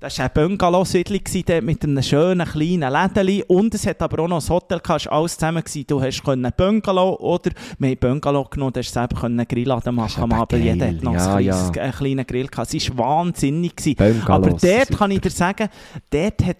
[0.00, 1.20] Das war eine Bungalow-Siedlung
[1.62, 5.06] mit einem schönen kleinen Lädeli und es hat aber auch noch ein Hotel gehabt, es
[5.06, 5.62] war alles zusammen.
[5.62, 5.86] Gewesen.
[5.86, 9.94] Du hast können Bungalow oder wir haben Bungalow genommen, du hast selber einen Grilladen Das
[9.94, 10.62] machen am Abend.
[10.64, 11.52] Jeder hat noch Ja, ein ja.
[11.52, 12.74] kleines, einen kleinen Grill gehabt.
[12.74, 13.76] Es war wahnsinnig.
[13.76, 13.94] Gewesen.
[13.96, 14.98] Bungalows, Aber dort super.
[14.98, 15.68] kann ich dir sagen,
[16.10, 16.56] dort hat,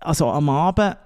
[0.00, 0.96] also am Abend,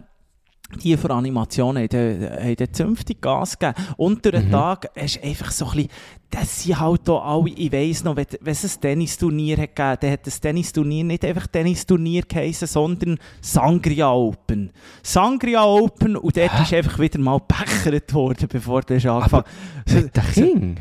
[0.83, 3.87] die für Animationen haben, haben dort zünftig Gas gegeben.
[3.97, 4.53] Und durch den Mhm.
[4.53, 5.89] Tag du einfach so ein bisschen,
[6.31, 9.97] das sind halt auch alle, ich weiss noch, wenn, wenn es ein Tennisturnier hat gegeben,
[10.01, 14.71] dann hat das Tennisturnier nicht einfach Tennisturnier geheißen, sondern Sangria Open.
[15.03, 19.45] Sangria Open und dort ist einfach wieder mal gebechert worden, bevor du hast angefangen
[19.93, 20.77] Mit den King?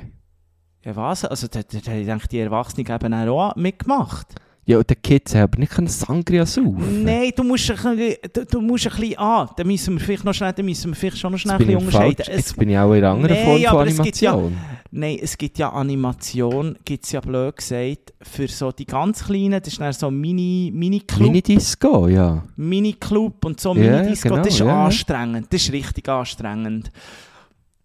[0.85, 1.25] Ja was?
[1.25, 4.35] Also da, da, da denke die Erwachsenen eben auch mitgemacht.
[4.69, 7.03] Ja, und die Kids haben aber nicht können Sangria saufen.
[7.03, 9.49] Nein, du musst, ein bisschen, du, du musst ein bisschen an.
[9.57, 11.69] Da müssen wir vielleicht noch schnell, da müssen wir vielleicht schon noch schnell ein bin,
[11.69, 12.15] ich bisschen unterscheiden.
[12.25, 12.29] falsch.
[12.29, 14.57] Es, Jetzt bin ich auch in einer anderen Nein, Form von ja- Animation.
[14.91, 19.59] nein, es gibt ja Animation, gibt es ja blöd gesagt, für so die ganz Kleinen,
[19.59, 21.21] das ist dann so Mini, Mini-Club.
[21.29, 22.43] Mini-Disco, ja.
[22.55, 24.85] Mini-Club und so Ja, Mini-Disco, genau, das ist ja, ja.
[24.85, 25.47] anstrengend.
[25.51, 26.91] Das ist richtig anstrengend.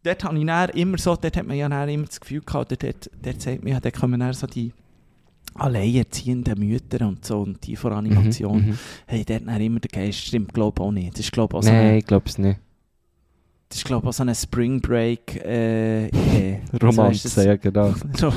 [0.02, 2.72] Dort habe ich dann immer so, dort hat man ja dann immer das Gefühl gehabt,
[2.72, 4.70] dort, dort, dort sagt man ja, dort kommen dann so die
[5.54, 8.60] alleinerziehenden Mütter und so und die von Animation.
[8.60, 8.78] Mhm, mhm.
[9.06, 11.12] Hey, dort immer der Geist, stimmt glaube ich auch nicht.
[11.14, 12.58] Das ist glaube auch so Nein, eine, ich glaube es nicht.
[13.68, 16.60] das ist, glaube ich, auch so eine Spring Break äh, Idee.
[16.82, 17.94] Romanze, Also, ja genau.
[18.16, 18.32] so.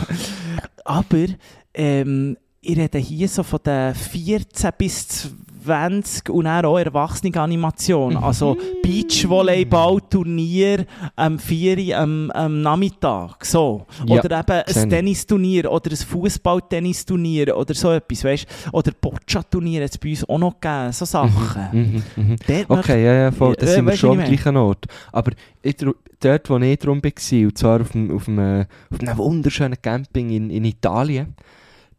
[0.85, 1.25] Aber
[1.73, 5.31] ähm, ich rede hier so von den 14 bis
[5.67, 8.13] 20 und dann auch Erwachsene-Animation.
[8.13, 8.23] Mhm.
[8.23, 13.45] Also Beachvolleyball-Turnier am 4 Uhr am, am Nachmittag.
[13.45, 13.85] So.
[14.05, 14.89] Ja, Oder eben sehe ein.
[14.89, 18.23] Tennisturnier oder ein Fußball-Tennisturnier oder so etwas.
[18.23, 18.47] Weißt?
[18.71, 20.91] Oder Boccia-Turnier hat es bei uns auch noch gegeben.
[20.93, 21.67] So Sachen.
[21.71, 22.29] Mhm, mhm.
[22.47, 23.55] Möchte- Okay, ja, ja, voll.
[23.57, 24.85] Da Äh, sind wir schon am gleichen Ort.
[25.11, 25.75] Aber ich,
[26.19, 27.11] dort, wo ich drum war,
[27.43, 31.35] und zwar auf, dem, auf, einem, auf einem wunderschönen Camping in, in Italien,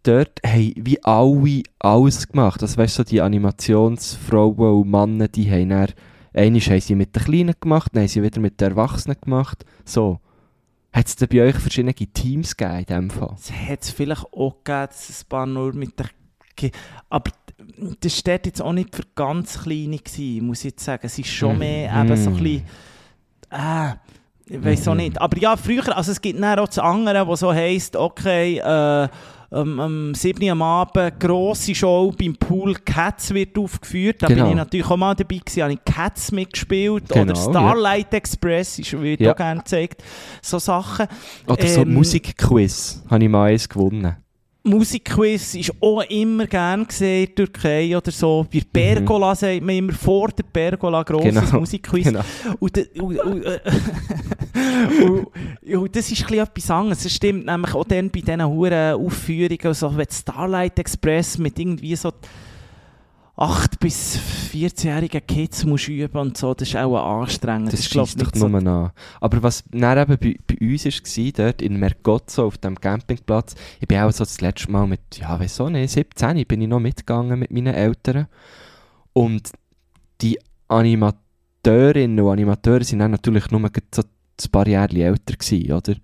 [0.02, 2.62] dort haben wie alle alles gemacht.
[2.62, 5.88] Also weißt du, so die Animationsfrauen und Männer, die haben dann
[6.34, 9.64] Einmal haben sie mit den Kleinen gemacht, dann haben sie wieder mit den Erwachsenen gemacht.
[9.84, 10.20] So.
[10.92, 13.34] Hat es bei euch verschiedene Teams gegeben in dem Fall?
[13.37, 16.06] Es hat es vielleicht auch gegeben, dass es ein paar nur mit der...
[16.56, 16.70] Ki-
[17.08, 17.30] Aber
[18.00, 21.06] das war jetzt auch nicht für ganz Kleine, gewesen, muss ich jetzt sagen.
[21.06, 21.58] Es ist schon Mhm.
[21.58, 22.42] mehr eben so ein Mhm.
[22.42, 22.62] bisschen...
[23.50, 23.92] Äh,
[24.46, 25.00] ich weiß auch Mhm.
[25.00, 25.20] nicht.
[25.20, 29.08] Aber ja, früher, also es gibt dann auch das andere, wo so heisst, okay, äh,
[29.50, 30.42] am, am 7.
[30.44, 34.22] Uhr am Abend, grosse Show beim Pool Cats wird aufgeführt.
[34.22, 34.42] Da Genau.
[34.42, 37.08] bin ich natürlich auch mal dabei gewesen, habe ich Cats mitgespielt.
[37.08, 39.32] Genau, Oder Starlight Express ist, wird Ja.
[39.32, 40.02] auch gerne gezeigt.
[40.42, 41.06] So Sachen.
[41.46, 44.16] Oder so Ähm, Musikquiz habe ich mal eins gewonnen.
[44.64, 48.47] Musikquiz ist auch immer gern gesehen in der Türkei oder so.
[48.53, 51.40] Bei der Pergola sagt man immer vor der Pergola grosses Mhm.
[51.47, 52.05] Genau, Musikquiz.
[52.05, 52.21] Genau.
[52.59, 53.61] Und, und, und, äh,
[55.05, 55.29] und,
[55.77, 57.05] und das ist ein bisschen etwas anderes.
[57.05, 61.59] Es stimmt nämlich auch dann bei diesen huren Aufführungen, so wie die Starlight Express mit
[61.59, 62.12] irgendwie so
[63.38, 64.18] 8- bis
[64.53, 67.72] 14-jährigen Kids musst üben und so, das ist auch anstrengend.
[67.72, 68.90] Das schießt doch nicht so- nur an.
[69.20, 73.87] Aber was dann eben bei, bei uns war, dort in Mergozzo auf dem Campingplatz, ich
[73.87, 77.38] bin auch so das letzte Mal mit, ja, auch nicht, 17 bin ich noch mitgegangen
[77.38, 78.27] mit meinen Eltern.
[79.12, 79.53] Und
[80.20, 85.94] die Animateurinnen und Animateure sind dann natürlich nur so ein paar Jahre älter gewesen, oder?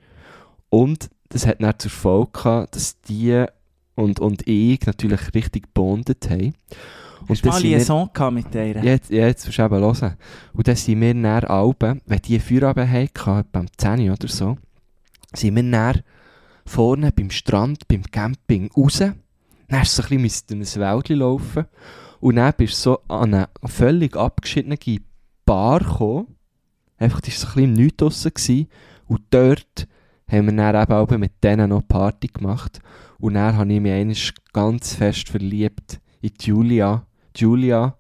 [0.71, 3.45] Und das hat dann zur Folge gehabt, dass die
[3.97, 6.55] und, und ich natürlich richtig gebondet haben.
[7.29, 10.17] Hast du mal das wir- Liaison gehabt mit ja, jetzt, jetzt musst du eben hören.
[10.53, 14.57] Und dann sind wir dann Alben, wenn die Feierabend hatten, beim 10 oder so,
[15.33, 16.01] sind wir dann
[16.67, 18.99] vorne beim Strand, beim Camping raus.
[18.99, 19.15] Dann
[19.71, 21.65] hast du so ein bisschen durch ein Wäldchen laufen.
[22.21, 24.79] Und dann bist du so an eine völlig abgeschiedene
[25.45, 26.29] Bar gekommen.
[26.97, 28.69] Einfach, das war so ein bisschen im Nichts draussen.
[29.07, 29.89] Und dort
[30.29, 32.81] haben wir dann eben auch mit denen noch Party gemacht.
[33.19, 34.17] Und dann habe ich mich einmal
[34.53, 37.07] ganz fest verliebt in die Julia.
[37.37, 37.97] Julia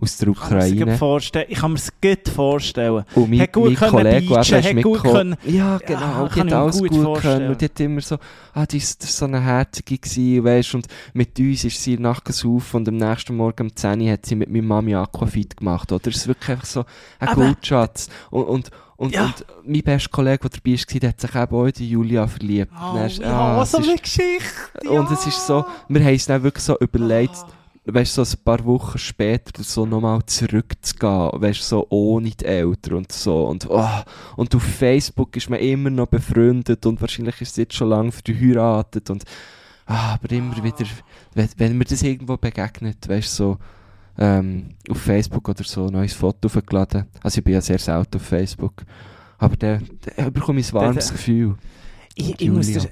[0.00, 0.98] aus der Ich kann mir's gut Ukraine.
[0.98, 1.46] vorstellen.
[1.48, 3.04] Ich kann mir es gut vorstellen.
[3.14, 5.12] Und mein, Hat gut mein Kollege, der beachen, hat gut mitgekommen.
[5.12, 6.00] können- Ja, genau.
[6.00, 7.48] Ja, die hat alles gut gut, können.
[7.50, 8.18] Und die hat immer so,
[8.52, 12.88] ah, die ist, so eine Herzige gewesen, weißt, und mit uns ist sie nachgesaufen und
[12.88, 16.08] am nächsten Morgen um 10 Uhr hat sie mit meiner Mami Aquafit gemacht, oder?
[16.08, 16.84] Es ist wirklich einfach so
[17.20, 18.08] ein Goldschatz.
[18.30, 19.26] Und, und, und, Ja.
[19.26, 22.72] und mein bester Kollege, der dabei war, der hat sich eben auch in Julia verliebt.
[22.74, 24.88] Oh, Dann ist- ja, ah, so eine ist- Geschichte.
[24.88, 25.12] Und ja.
[25.12, 27.36] es ist so, wir haben es dann wirklich so überlegt,
[27.84, 32.94] weißt du, so ein paar Wochen später so nochmal zurückzugehen, weißt so ohne die Eltern
[32.98, 33.44] und so.
[33.46, 33.88] Und, oh,
[34.36, 38.12] und auf Facebook ist man immer noch befreundet und wahrscheinlich ist sie jetzt schon lange
[38.12, 39.24] verheiratet und,
[39.86, 40.84] ah, aber immer wieder,
[41.34, 43.58] wenn, wenn mir das irgendwo begegnet, weißt du, so,
[44.18, 47.06] ähm, auf Facebook oder so, ein neues Foto hochgeladen.
[47.22, 48.82] Also ich bin ja sehr selten auf Facebook.
[49.38, 51.56] Aber dann da bekomme ich ein warmes Der- Gefühl.
[52.14, 52.82] Ich, ich muss dir,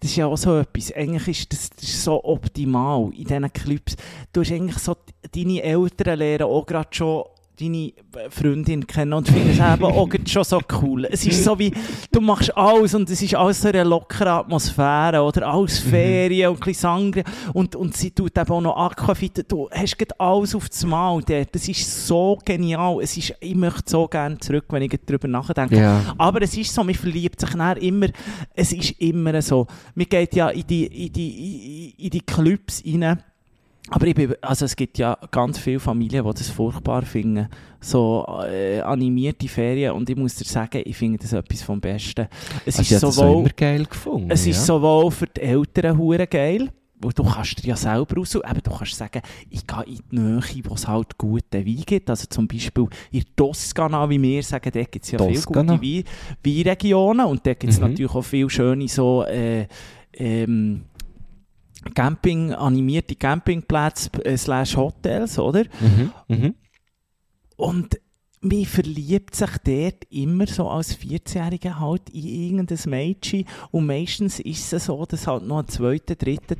[0.00, 0.92] das ist ja auch so etwas.
[0.92, 3.96] Eigentlich ist das, das ist so optimal in diesen Clubs.
[4.32, 4.96] Du hast eigentlich so
[5.34, 7.24] deine Eltern lernen auch gerade schon
[7.60, 7.92] deine
[8.30, 11.06] Freundin kennen und finden es eben auch schon so cool.
[11.10, 11.72] Es ist so wie,
[12.12, 16.56] du machst alles und es ist alles so eine lockere Atmosphäre oder alles Ferien und
[16.56, 19.50] ein bisschen Sangria und, und sie tut eben auch noch Aquafit.
[19.50, 21.54] Du hast gerade alles auf das Mal dort.
[21.54, 22.98] Das ist so genial.
[23.02, 25.78] Es ist, ich möchte so gerne zurück, wenn ich darüber nachdenke.
[25.78, 26.14] Ja.
[26.16, 28.08] Aber es ist so, man verliebt sich dann immer,
[28.54, 29.66] es ist immer so.
[29.94, 33.22] Man geht ja in die, in die, in die Clubs rein.
[33.90, 37.48] Aber ich bin, also es gibt ja ganz viele Familien, die das furchtbar finden.
[37.80, 39.92] So äh, animierte Ferien.
[39.92, 42.26] Und ich muss dir sagen, ich finde das etwas vom Besten.
[42.66, 44.30] Es Also ich ist sowohl, immer geil gefunden.
[44.30, 44.50] es ja.
[44.50, 46.70] ist sowohl für die Eltern hure geil,
[47.00, 48.42] wo du kannst dir ja selber aussuchen.
[48.50, 52.10] Eben, du kannst sagen, ich gehe in die Nähe, wo es halt guten Wein gibt.
[52.10, 55.76] Also zum Beispiel in Toskana, wie wir sagen, da gibt es ja viele Toskana.
[55.76, 56.04] gute Wein
[56.44, 57.26] Weinregionen.
[57.26, 57.90] Und da gibt es Mhm.
[57.90, 59.24] natürlich auch viele schöne so...
[59.24, 59.66] Äh,
[60.20, 60.82] ähm,
[61.94, 65.64] Camping, animierte Campingplätze äh, slash Hotels, oder?
[65.80, 66.12] Mhm.
[66.28, 66.54] Mhm.
[67.56, 68.00] Und
[68.40, 73.44] man verliebt sich dort immer so als 14-Jähriger halt in irgendein Mädchen.
[73.70, 76.56] Und meistens ist es so, dass halt noch ein zweiter, dritter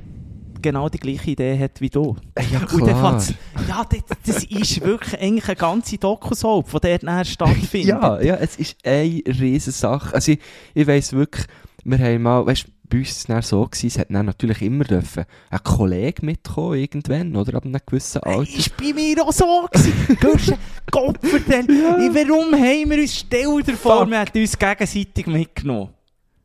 [0.61, 2.17] genau die gleiche Idee hat wie du.
[2.51, 3.23] Ja, Und dann klar.
[3.69, 7.89] ja, das, das ist wirklich eigentlich eine ganze Dokusoap, die dort nachher stattfindet.
[7.89, 10.15] Ja, ja, es ist eine riesige Sache.
[10.15, 10.41] Also ich,
[10.75, 11.47] ich weiss wirklich,
[11.85, 14.85] wir haben mal, weißt du, bei uns war es so, gewesen, es hat natürlich immer
[14.85, 18.59] dürfen ein Kollege mitkommen irgendwann, oder ab einem gewissen Alter.
[18.59, 19.69] Ist bei mir auch so.
[19.73, 20.59] Gehst du,
[20.91, 25.91] Gott vertell, warum haben wir uns, stell dir vor, wir hätten uns gegenseitig mitgenommen.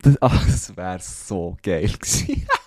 [0.02, 2.46] Das, ach, das wäre so geil gewesen.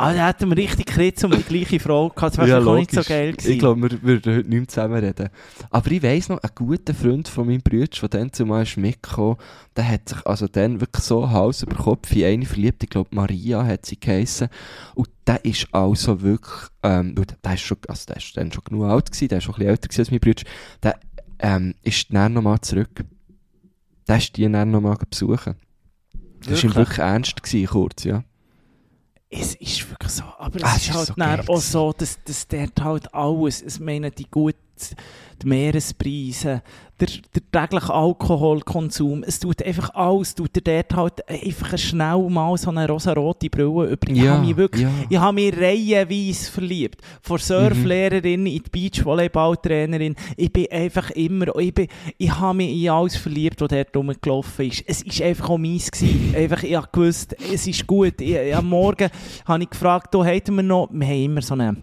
[0.00, 2.38] Ah, da hätten wir richtig Kritz um die gleiche Frau gehabt.
[2.38, 3.52] Das wäre vielleicht auch nicht so geil gewesen.
[3.52, 5.28] Ich glaube, wir würden heute nicht mehr zusammen reden.
[5.68, 9.36] Aber ich weiss noch, ein guter Freund von meinem Bruder, der dann zumal ist mitgekommen,
[9.76, 12.82] der hat sich also dann wirklich so Hals über Kopf in eine verliebt.
[12.82, 14.48] Ich glaube, Maria hat sie geheissen.
[14.94, 18.84] Und der ist also wirklich, ähm, der ist schon, also der ist dann schon genug
[18.84, 20.42] alt gewesen, der ist schon ein bisschen älter gewesen als mein Bruder.
[20.82, 21.00] Der
[21.40, 23.04] ähm, ist dann nochmal zurück.
[24.08, 25.56] Der ist die dann nochmal besuchen.
[26.40, 26.74] Das war ihm Wirklich?
[26.74, 28.24] wirklich ernst, gewesen, kurz, ja.
[29.32, 30.24] Es ist wirklich so.
[30.38, 31.06] Aber es Ah, ist es ist halt
[31.46, 34.58] so auch so, dass, dass dort halt alles, ich meine, die guten
[35.42, 36.62] die Meerespreise,
[37.00, 42.56] der, der tägliche Alkoholkonsum, es tut einfach alles, tut dir dort halt einfach schnell mal
[42.58, 44.10] so eine rosarote Brille über.
[44.10, 44.90] Ich Ja, habe mich wirklich, ja.
[45.08, 47.00] ich habe mich reihenweise verliebt.
[47.22, 50.14] Von Surflehrerin in die Beachvolleyballtrainerin.
[50.36, 51.88] Ich bin einfach immer, ich, bin,
[52.18, 54.84] ich habe mich in alles verliebt, was dort rumgelaufen ist.
[54.86, 55.90] Es war einfach auch meins.
[55.90, 56.34] Gewesen.
[56.36, 58.20] Einfach, ich habe gewusst, es ist gut.
[58.20, 59.08] Ich, am Morgen
[59.46, 61.76] habe ich gefragt, da hätten wir noch, wir haben immer so eine,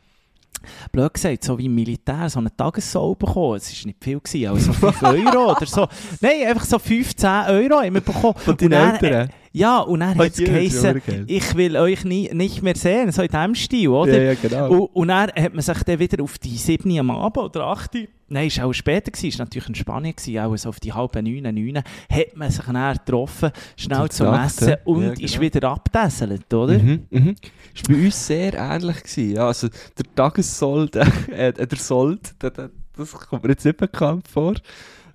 [0.91, 3.57] blöd gesagt, so wie im Militär, so eine Tagessau bekommen.
[3.57, 5.87] Es war nicht viel, gewesen, also 5 Euro oder so.
[6.21, 8.35] Nein, einfach so 15 Euro haben wir bekommen.
[8.37, 9.11] Von deinen Eltern?
[9.11, 13.11] äh, Ja, und dann hat es ist geheißen, ich will euch nie, nicht mehr sehen,
[13.11, 14.15] so in diesem Stil, oder?
[14.21, 14.69] Ja, ja, genau.
[14.69, 18.07] Und, und dann hat man sich dann wieder auf die 7 am Abend oder 8
[18.29, 21.23] Nein, es war auch später, es war natürlich in Spanien, auch so auf die halbe
[21.23, 25.41] 9, 9, hat man sich dann getroffen, schnell Zum Essen und Ja, ist genau.
[25.41, 26.77] wieder abdesselt, oder?
[26.77, 27.35] Mhm, mhm.
[27.77, 29.03] Das war bei uns sehr ähnlich.
[29.03, 29.35] Gewesen.
[29.35, 30.95] Ja, also der Tagessold,
[31.31, 34.55] äh, der Sold, der, der, das kommt mir jetzt nicht bekannt vor.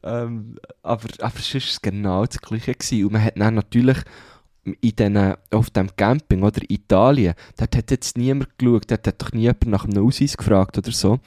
[0.05, 2.75] Ähm, aber, aber es war genau das Gleiche.
[2.75, 3.07] Gewesen.
[3.07, 3.99] Und man hat dann natürlich
[4.65, 9.33] in den, auf dem Camping oder Italien, dort hat jetzt niemand geschaut, dort hat doch
[9.33, 11.19] nie jemand nach einem Ausweis gefragt oder so.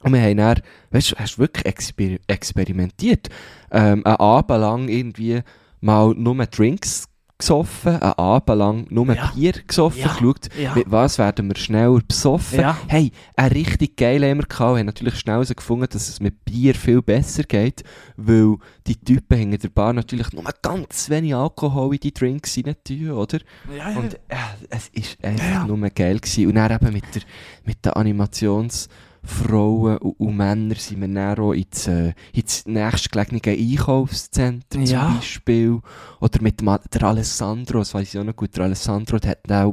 [0.00, 3.28] Und wir haben dann, weißt du, hast wirklich exper experimentiert.
[3.70, 5.42] Ähm, einen Abend lang irgendwie
[5.80, 7.08] mal nur Drinks
[7.42, 9.32] gesoffen, einen Abend lang nur Ja.
[9.34, 10.12] Bier gesoffen, Ja.
[10.14, 10.74] geschaut, Ja.
[10.74, 12.60] mit was werden wir schneller besoffen.
[12.60, 12.78] Ja.
[12.88, 16.74] Hey, einen richtig geil haben wir gehabt, haben natürlich schnell herausgefunden, dass es mit Bier
[16.74, 17.82] viel besser geht,
[18.16, 22.76] weil die Typen hinter der Bar natürlich nur ganz wenig Alkohol in die Drinks rein
[22.84, 23.38] tun, oder?
[23.76, 23.98] Ja, ja.
[23.98, 24.36] Und äh,
[24.70, 24.90] es
[25.22, 26.18] war einfach nur geil.
[26.20, 26.46] Gewesen.
[26.46, 27.22] Und dann eben mit, der,
[27.64, 34.82] mit den Animationsfrauen und, und Männern sind wir dann auch ins, äh, ins nächstgelegene Einkaufszentrum
[34.84, 35.06] Ja.
[35.06, 35.80] zum Beispiel.
[36.20, 39.48] Oder mit dem, der Alessandro, das weiss ich auch noch gut, der Alessandro, der hat,
[39.48, 39.72] der,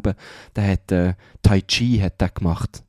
[0.56, 2.84] der hat äh, Tai Chi hat der gemacht.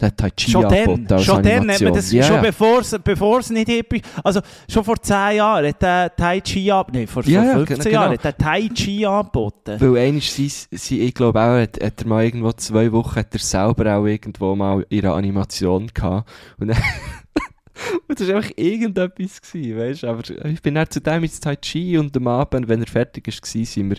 [0.00, 3.50] Der hat Tai Chi Schon angeboten dann, schon dann hat das, Ja, schon bevor es,
[3.50, 7.42] nicht hippie, also schon vor 10 Jahren hat der Tai Chi ab, nein, vor, ja,
[7.42, 7.92] vor 15 genau.
[7.92, 9.76] Jahren hat der Tai Chi angeboten.
[9.78, 13.34] Weil einmal sie, sie, ich glaube auch, hat, hat er mal irgendwo zwei Wochen, hat
[13.34, 16.30] er selber auch irgendwo mal ihre Animation gehabt.
[16.58, 16.78] Und dann,
[18.08, 20.04] und das war einfach irgendetwas gewesen, weißt.
[20.04, 23.26] Aber ich bin dann zu dem ins Tai Chi und am Abend, wenn er fertig
[23.26, 23.96] war, sind wir,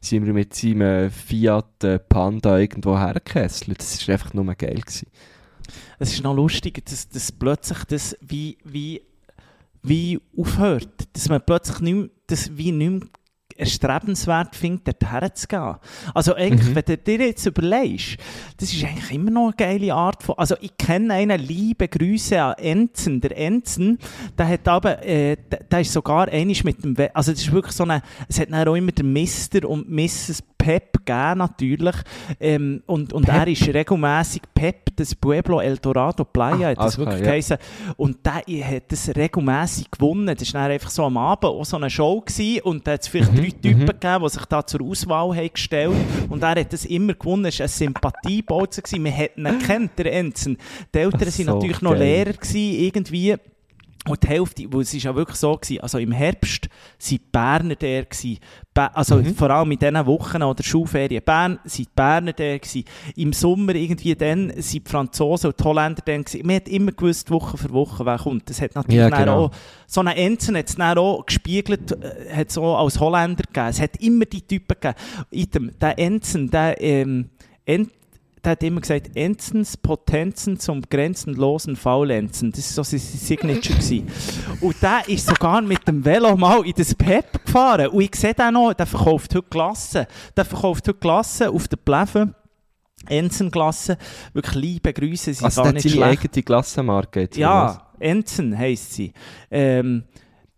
[0.00, 3.78] sind wir mit seinem Fiat äh, Panda irgendwo hergekesselt.
[3.78, 5.08] Das war einfach nur geil gewesen.
[5.98, 9.02] Es ist noch lustig, dass, dass plötzlich das wie, wie,
[9.82, 11.08] wie aufhört.
[11.12, 13.08] Dass man plötzlich nicht mehr, das wie nicht mehr
[13.56, 15.76] erstrebenswert findet, dort herzugehen.
[16.12, 16.74] Also eigentlich, Mhm.
[16.74, 18.16] wenn du dir jetzt überlegst,
[18.56, 20.36] das ist eigentlich immer noch eine geile Art von...
[20.38, 23.20] Also ich kenne einen, liebe Grüße an Enzen.
[23.20, 23.98] Der Enzen,
[24.36, 26.98] der hat aber, äh, der, der ist sogar einig mit dem...
[26.98, 28.02] We also das ist wirklich so eine...
[28.28, 29.68] Es hat dann auch immer den Mr.
[29.68, 30.42] und Mrs.
[30.64, 31.94] Pep gegeben, natürlich.
[32.40, 33.34] Ähm, und und Pep?
[33.34, 37.26] er ist regelmäßig Pep, das Pueblo El Dorado Playa, Ah, hat das alles wirklich klar,
[37.26, 37.30] ja.
[37.32, 37.56] geheißen.
[37.96, 38.34] Und der
[38.68, 40.34] hat das regelmäßig gewonnen.
[40.38, 42.62] Das war einfach so am Abend auch so eine Show gewesen.
[42.62, 43.86] und da hat es vielleicht Mhm, drei Typen mhm.
[43.86, 45.92] gegeben, die sich da zur Auswahl haben gestellt
[46.28, 47.44] und er hat das immer gewonnen.
[47.46, 48.82] Es war ein Sympathiebolzen.
[48.84, 49.02] gewesen.
[49.02, 50.56] Man hat ihn gekannt, der Enzen.
[50.94, 52.00] Die Eltern waren so natürlich noch geil.
[52.00, 53.36] Lehrer gewesen, irgendwie.
[54.06, 57.18] Und die Hälfte, wo es ist ja wirklich so gewesen, also im Herbst waren die
[57.18, 58.38] Berner der gewesen.
[58.74, 59.34] Also Mhm.
[59.34, 61.22] vor allem in diesen Wochen oder Schulferien.
[61.24, 62.84] Bern sind die Berner der gewesen.
[63.16, 66.46] Im Sommer irgendwie dann sind die Franzosen und die Holländer dann gewesen.
[66.46, 68.50] Man hat immer gewusst, Woche für Woche, wer kommt.
[68.50, 69.44] Das hat natürlich Ja, genau.
[69.46, 69.50] auch,
[69.86, 73.68] so einen Enzen hat es dann auch gespiegelt, äh, hat es auch als Holländer gegeben.
[73.68, 74.98] Es hat immer die Typen gegeben.
[75.30, 77.30] Item, der Enzen, der, ähm,
[77.66, 77.90] Ent
[78.44, 82.52] der hat immer gesagt, Enzens Potenzen zum grenzenlosen Faulenzen.
[82.52, 83.76] Das war so sein Signature.
[83.78, 84.06] gewesen.
[84.60, 87.88] Und der ist sogar mit dem Velo mal in das Pep gefahren.
[87.88, 90.06] Und ich sehe den noch, der verkauft heute Glassen.
[90.36, 92.34] Der verkauft heute Glassen auf der Pleven.
[93.06, 93.96] Enzen-Glassen.
[94.32, 96.02] Wirklich liebe Grüße, sie Also gar nicht schlecht.
[96.24, 99.12] eigene Klassenmarke jetzt, Ja, Enzen heisst sie.
[99.50, 100.04] Ähm,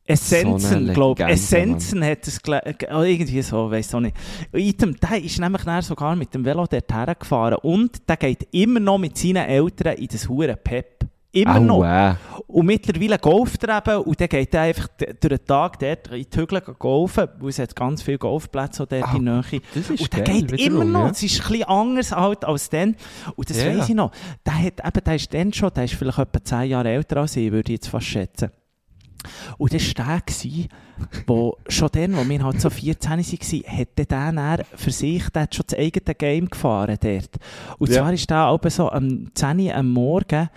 [0.06, 1.28] Essenzen, eine glaube ich.
[1.28, 2.60] Essenzen hat es ge-
[2.92, 4.16] oh, irgendwie so, weiß auch nicht.
[4.52, 8.80] Item, der ist nämlich dann sogar mit dem Velo dort hergefahren und der geht immer
[8.80, 10.94] noch mit seinen Eltern in das hure Pep.
[11.32, 11.84] Immer Au, noch.
[11.84, 12.14] äh.
[12.46, 16.24] Und mittlerweile golft er eben und dann geht er einfach durch den Tag dort in
[16.32, 19.60] die Hügel golfen, weil es hat ganz viele Golfplätze dort Ah, in der Nähe.
[19.98, 21.04] Und der geil, geht immer noch.
[21.06, 21.10] ja.
[21.10, 22.96] Es ist ein bisschen anders halt als dann.
[23.34, 23.84] Und das Ja, weiss ja.
[23.88, 24.12] ich noch.
[24.46, 27.36] Der, hat, eben, der ist dann schon, der ist vielleicht etwa 10 Jahre älter als
[27.36, 28.50] ich, würde ich jetzt fast schätzen.
[29.58, 30.68] Und das war der,
[31.26, 35.54] wo schon dann, wo wir halt so 14 waren, hat der für sich der hat
[35.54, 37.30] schon das eigene Game gefahren dort.
[37.78, 37.96] Und Ja.
[38.02, 40.48] zwar ist der aber so am 10 Uhr am Morgen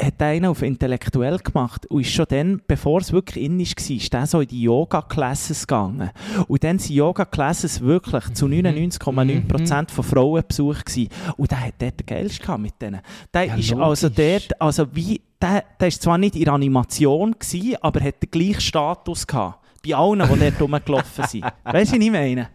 [0.00, 3.96] hat einen auf intellektuell gemacht und ist schon dann, bevor es wirklich in ist, war,
[3.96, 6.10] ist der so in die Yoga-Classes gegangen.
[6.48, 11.08] Und dann sind Yoga-Classes wirklich zu 99,9% von Frauen besucht gewesen.
[11.36, 13.00] Und der hat dort den Geilste gehabt mit denen.
[13.32, 17.32] Der Ja, ist also dort, also wie, der, der ist zwar nicht in der Animation
[17.32, 19.58] gewesen, aber hat den gleichen Status gehabt.
[19.86, 21.44] Bei allen, die dort rumgelaufen sind.
[21.64, 22.48] Weißt du, was ich meine?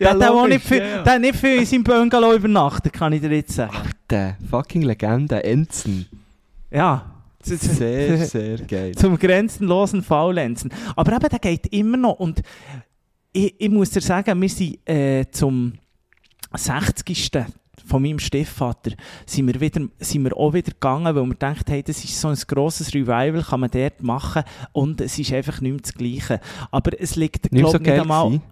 [0.00, 1.02] Der, der, auch nicht viel, ja, ja.
[1.02, 3.76] der hat nicht viel in seinem Bungalow übernachtet, kann ich dir jetzt sagen.
[4.08, 6.06] Der fucking Legende, Enzen.
[6.70, 7.16] Ja.
[7.42, 8.94] Sehr, sehr geil.
[8.94, 10.70] Zum grenzenlosen Faulenzen.
[10.94, 12.18] Aber eben, der geht immer noch.
[12.18, 12.42] Und
[13.32, 15.72] ich, ich muss dir sagen, wir sind äh, zum
[16.54, 17.30] 60.
[17.86, 18.92] von meinem Stiefvater
[19.24, 22.28] sind wir, wieder, sind wir auch wieder gegangen, weil wir gedacht haben, das ist so
[22.28, 24.42] ein grosses Revival, kann man dort machen
[24.72, 26.40] und es ist einfach nicht mehr das Gleiche.
[26.70, 28.26] Aber es liegt, Nicht glaube so ich, nicht geil einmal...
[28.26, 28.42] gewesen?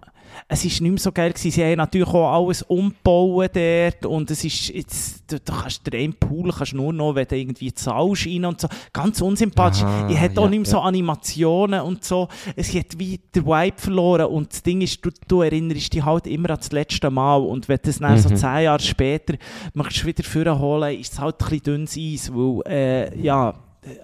[0.47, 1.51] Es ist nicht mehr so geil gewesen.
[1.51, 5.99] Sie haben natürlich auch alles umgebaut dort und es ist jetzt, du, du kannst den
[5.99, 8.67] einen Pool kannst nur noch, wenn du irgendwie zahlst rein und so.
[8.93, 9.83] Ganz unsympathisch.
[9.83, 10.83] Aha, ich hätte auch ja, nicht mehr so ja.
[10.83, 12.27] Animationen und so.
[12.55, 16.27] Es hat wie den Vibe verloren und das Ding ist, du, du erinnerst dich halt
[16.27, 18.35] immer an das letzte Mal und wenn du es dann so Mhm.
[18.37, 19.35] zehn Jahre später
[19.73, 23.53] möchtest du wieder vorholen, ist es halt ein bisschen dünnes Eis, weil, äh, ja,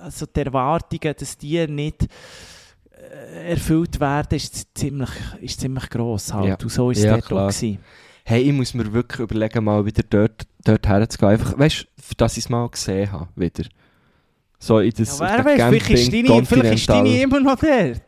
[0.01, 2.07] also die Erwartungen, dass die nicht
[3.47, 5.09] erfüllt werden, ist ziemlich,
[5.41, 6.47] ist ziemlich gross halt.
[6.47, 6.57] Ja.
[6.61, 7.79] Und so ist es Ja, dort gewesen.
[8.23, 11.31] Hey, ich muss mir wirklich überlegen, mal wieder dort, dort herzugehen.
[11.31, 13.65] Einfach, weißt du, dass ich es mal gesehen habe, wieder.
[14.57, 18.01] So in das Ja, wer weiß, vielleicht ist deine, vielleicht ist deine immer noch dort.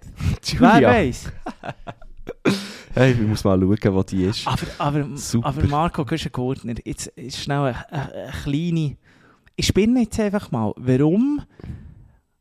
[0.58, 1.32] Wer weiß.
[2.96, 4.48] Hey, ich muss mal schauen, wo die ist.
[4.48, 5.48] Aber, aber, Super.
[5.50, 8.98] aber Marco Güschen-Gurtner, jetzt ist schnell eine, eine, eine kleine...
[9.56, 10.74] Ich spinne jetzt einfach mal.
[10.78, 11.42] Warum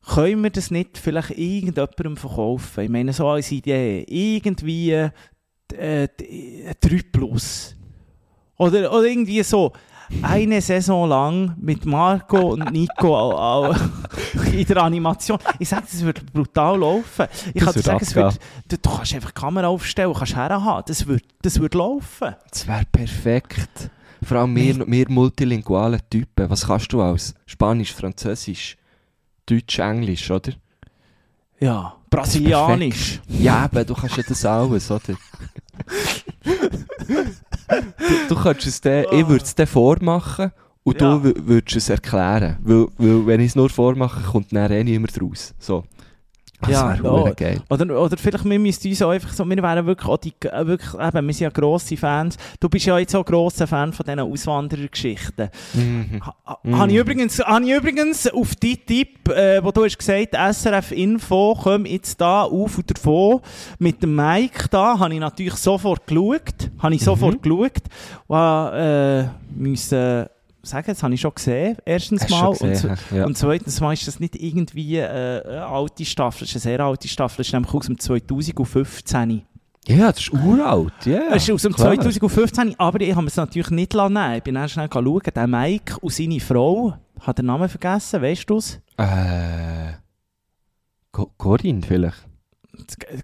[0.07, 2.85] können wir das nicht vielleicht irgendjemandem verkaufen?
[2.85, 4.05] Ich meine, so als Idee.
[4.09, 5.11] Irgendwie äh,
[5.75, 6.09] äh,
[6.81, 7.75] 3 Plus.
[8.57, 9.73] Oder, oder irgendwie so.
[10.23, 13.75] Eine Saison lang mit Marco und Nico
[14.53, 15.37] in der Animation.
[15.59, 17.27] Ich sage, das wird brutal laufen.
[17.53, 18.39] Ich Das kann sagen, es wird,
[18.69, 20.85] du, du kannst einfach die Kamera aufstellen, kannst herhaben.
[20.87, 22.37] Das wird, das wird laufen.
[22.49, 23.91] Das wäre perfekt.
[24.23, 26.49] Vor allem wir, wir multilingualen Typen.
[26.49, 27.35] Was kannst du alles?
[27.45, 28.77] Spanisch, Französisch,
[29.47, 30.53] Deutsch, Englisch, oder?
[31.61, 33.21] Ja, brasilianisch.
[33.29, 35.15] Ja, aber du kannst ja das alles, oder?
[37.09, 40.53] du, du könntest es dann, ich würde es dann vormachen
[40.85, 41.17] und Ja.
[41.19, 42.57] du wü- würdest es erklären.
[42.63, 45.55] Weil, weil wenn ich es nur vormache, kommt dann eh niemand raus.
[45.59, 45.85] So.
[46.61, 46.97] Das Ja,
[47.35, 47.61] geil.
[47.69, 50.67] Oder, oder vielleicht wir müssten uns auch einfach so, wir wären wirklich auch die, äh,
[50.67, 52.37] wirklich, eben, wir sind ja grosse Fans.
[52.61, 55.51] Du bist ja jetzt auch grosser Fan von diesen Auswanderergeschichten.
[55.75, 56.21] Mhm.
[56.25, 56.77] Ha, Mm.
[56.77, 60.93] Habe ich, übrigens, habe ich übrigens auf deinen Tipp, äh, wo du hast gesagt, SRF
[60.93, 63.41] Info, komm jetzt da auf und davon,
[63.79, 66.71] mit dem Mike da, habe ich natürlich sofort geschaut.
[66.79, 67.83] Habe ich sofort geschaut.
[68.27, 70.27] Und, äh, müssen
[70.67, 72.55] sagen, das habe ich schon gesehen, erstens Hast mal.
[72.55, 73.25] schon und, gesehen, ja.
[73.27, 76.81] und zweitens mal ist das nicht irgendwie äh, eine alte Staffel, das ist eine sehr
[76.85, 79.43] alte Staffel, das ist nämlich aus dem 2015.
[79.89, 80.93] Ja, das ist uralt.
[81.05, 81.95] Ja, Es ist aus dem klar.
[81.95, 84.17] 2015, aber ich habe es natürlich nicht lassen.
[84.37, 88.51] Ich bin dann schnell schauen, der Mike und seine Frau, hat den Namen vergessen, weißt
[88.51, 88.81] du es?
[88.97, 89.93] Äh,
[91.13, 92.27] Co- Corinne vielleicht.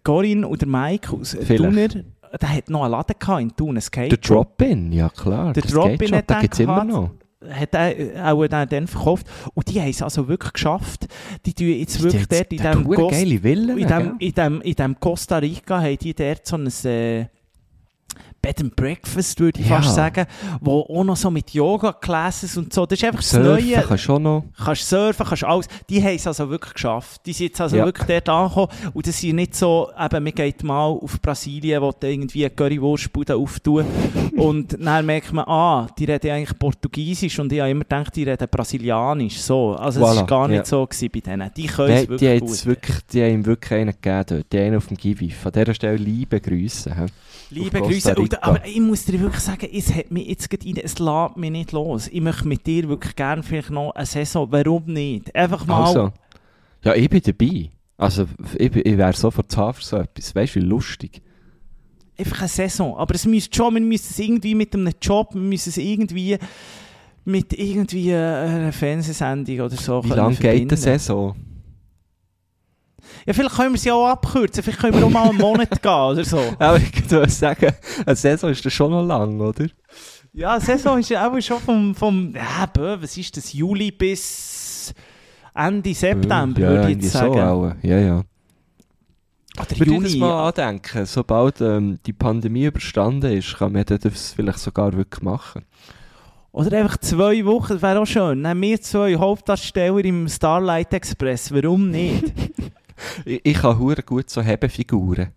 [0.05, 1.36] Corinne und der Mike aus.
[1.47, 5.53] Thuner, der hat noch einen Laden gehabt in Thun, ein Skate Der Drop-In, ja klar.
[5.53, 6.90] Der Drop-In hat den es immer gehabt.
[6.90, 7.11] noch.
[7.51, 9.26] Hat er auch dann, verkauft.
[9.55, 11.07] Und die haben es also wirklich geschafft.
[11.47, 13.86] Die tun jetzt wirklich dort in diesem Costa, in gell?
[13.86, 17.26] dem, in dem, in dem Costa Rica haben die dort so ein äh,
[18.43, 19.76] Bed and Breakfast, würde ich Ja.
[19.80, 20.26] fast sagen,
[20.61, 23.82] wo auch noch so mit Yoga-Classes und so, das ist einfach das Surfen Neue.
[23.86, 24.45] kannst du auch noch.
[24.64, 25.66] kannst surfen, kannst alles.
[25.88, 27.20] Die haben es also wirklich geschafft.
[27.24, 27.84] Die sind jetzt also Ja.
[27.84, 28.68] wirklich dort angekommen.
[28.93, 32.51] Und das ist nicht so, eben, man geht mal auf Brasilien, wo du irgendwie eine
[32.51, 33.84] Currywurstbude auftun.
[34.36, 38.24] und dann merkt man, ah, die reden eigentlich Portugiesisch und ich habe immer gedacht, die
[38.24, 39.40] reden Brasilianisch.
[39.40, 39.74] So.
[39.76, 40.64] Also es Voilà, war gar nicht ja.
[40.64, 41.51] so gewesen bei denen.
[41.57, 42.66] Die können Die, es die, wirklich haben gut.
[42.66, 44.53] wirklich, die haben ihm wirklich einen gegeben dort.
[44.53, 45.30] Die einen auf dem Givi.
[45.30, 47.07] Von dieser Stelle liebe Grüße.
[47.51, 48.14] Liebe Grüße.
[48.32, 51.36] Und, aber ich muss dir wirklich sagen, es hat mich jetzt gerade rein, es lässt
[51.36, 52.08] mich nicht los.
[52.08, 55.34] Ich möchte mit dir wirklich gerne vielleicht noch eine Saison, warum nicht?
[55.34, 55.84] Einfach mal...
[55.84, 56.12] Also,
[56.84, 57.70] ja, ich bin dabei.
[57.96, 58.26] Also,
[58.58, 60.34] ich, ich wäre sofort zu für so etwas.
[60.34, 61.22] Weißt du, wie lustig.
[62.18, 62.96] einfach eine Saison.
[62.96, 66.38] Aber es müsste schon, wir müssen es irgendwie mit einem Job, wir müssen es irgendwie
[67.24, 71.36] mit irgendwie einer Fernsehsendung oder so Wie lange geht die Saison?
[73.26, 75.92] Ja, vielleicht können wir sie auch abkürzen, vielleicht können wir auch mal einen Monat gehen
[75.92, 76.38] oder so.
[76.58, 77.72] Aber ich würde sagen,
[78.04, 79.66] eine Saison ist das schon noch lang, oder?
[80.32, 83.90] Ja, eine Saison ist ja auch schon vom, vom ja, bö, was ist das, Juli
[83.90, 84.94] bis
[85.54, 87.34] Ende September, ja, würde ich jetzt sagen.
[87.34, 87.72] so auch.
[87.82, 88.22] Ja, ja.
[89.58, 90.24] Oder Würde ich das Juni.
[90.24, 95.66] mal andenken, sobald ähm, die Pandemie überstanden ist, kann man das vielleicht sogar wirklich machen.
[96.52, 98.42] Oder einfach zwei Wochen, das wäre auch schön.
[98.42, 102.24] Dann wir zwei Hauptdarsteller im Starlight Express, warum nicht?
[103.24, 105.28] Ich, kann hure gut so Hebefiguren.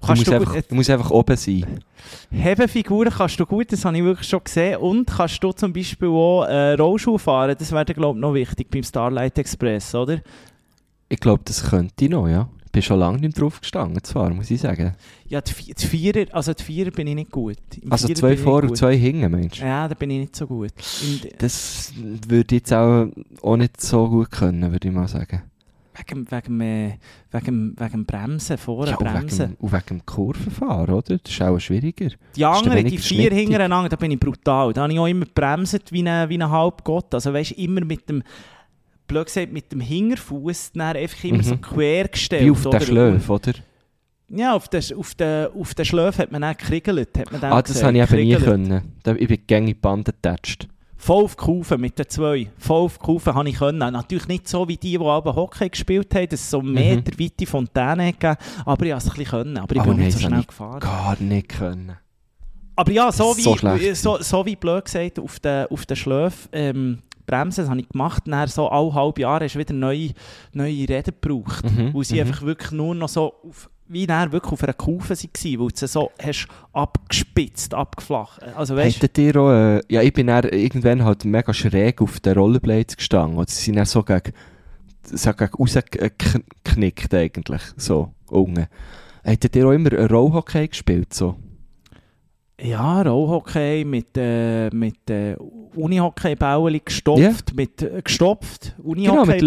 [0.00, 1.64] Du Kannst musst, du einfach, du musst einfach oben sein.
[2.30, 4.76] Hebefiguren kannst du gut, das habe ich wirklich schon gesehen.
[4.78, 8.70] Und kannst du zum Beispiel auch äh, Rollschuh fahren, das wäre glaube ich noch wichtig
[8.70, 10.20] beim Starlight Express, oder?
[11.08, 12.48] Ich glaube, das könnte ich noch, ja.
[12.66, 14.94] Ich bin schon lange nicht drauf gestanden, zwar, muss ich sagen.
[15.26, 17.56] Ja, die, die Vierer, also die Vierer bin ich nicht gut.
[17.80, 19.64] Im Also Vierer zwei vor und zwei hinten, meinst du?
[19.64, 20.72] Ja, da bin ich nicht so gut.
[21.02, 23.06] In, Das würde ich jetzt auch,
[23.42, 25.42] auch nicht so gut können, würde ich mal sagen.
[25.96, 26.60] Wegen, wegen,
[27.30, 29.50] wegen, wegen Bremsen, vorne Ja, und Bremsen.
[29.50, 31.18] wegen, und wegen Kurvenfahren, oder?
[31.18, 32.10] Das ist auch schwieriger.
[32.34, 33.38] Die anderen, die vier schnittig.
[33.38, 34.72] hintereinander, da bin ich brutal.
[34.72, 37.14] Da habe ich auch immer gebremst wie ein, wie ein Halbgott.
[37.14, 38.22] Also weißt du, immer mit dem,
[39.06, 41.42] blöd gesagt, mit dem Hinterfuß einfach immer Mhm.
[41.42, 42.44] so quer gestellt.
[42.44, 43.52] Wie auf den Schläuf, oder?
[44.30, 47.16] Ja, auf den, auf den, auf den Schläuf hat man dann gekriegelt.
[47.18, 48.92] Hat man Ah, das habe ich eben nie können.
[49.18, 50.66] Ich bin gängig Band attached.
[51.04, 52.50] Voll Kufe mit den zwei.
[52.56, 53.78] Voll Kufe habe ich können.
[53.78, 56.72] Natürlich nicht so wie die, die aber Hockey gespielt haben, dass es so Mhm.
[56.72, 59.58] Meter weite Fontäne gegeben aber ich habe es ein bisschen können.
[59.58, 60.80] Aber ich Aber bin nicht so schnell gefahren.
[60.80, 61.98] Gar nicht können.
[62.74, 66.48] Aber ja, so wie, so so, so wie blöd gesagt, auf den, auf den Schläfen
[66.52, 68.22] ähm, bremsen, das habe ich gemacht.
[68.24, 70.12] Dann so alle halbe Jahre hast du wieder neue,
[70.54, 71.70] neue Räder gebraucht.
[71.70, 72.28] Mhm, Weil sie mhm.
[72.28, 75.76] einfach wirklich nur noch so, auf, wie dann wirklich auf einer Kufe waren, weil du
[75.76, 78.42] sie so hast abgespitzt, abgeflacht.
[78.56, 82.34] Also weißt Hättet ihr auch, äh, ja, ich bin irgendwann halt mega schräg auf den
[82.34, 83.38] Rollerblades gestanden.
[83.38, 84.32] Und sie sind dann so gegen,
[85.02, 88.66] so gegen rausgeknickt eigentlich, so, unten.
[89.22, 91.36] Hättet ihr auch immer Rollhockey gespielt, so?
[92.62, 95.34] Ja, Rollhockey mit, äh, mit äh,
[95.74, 99.42] Unihockey-Bäulen gestopft, mit, äh, gestopft, Genau, mit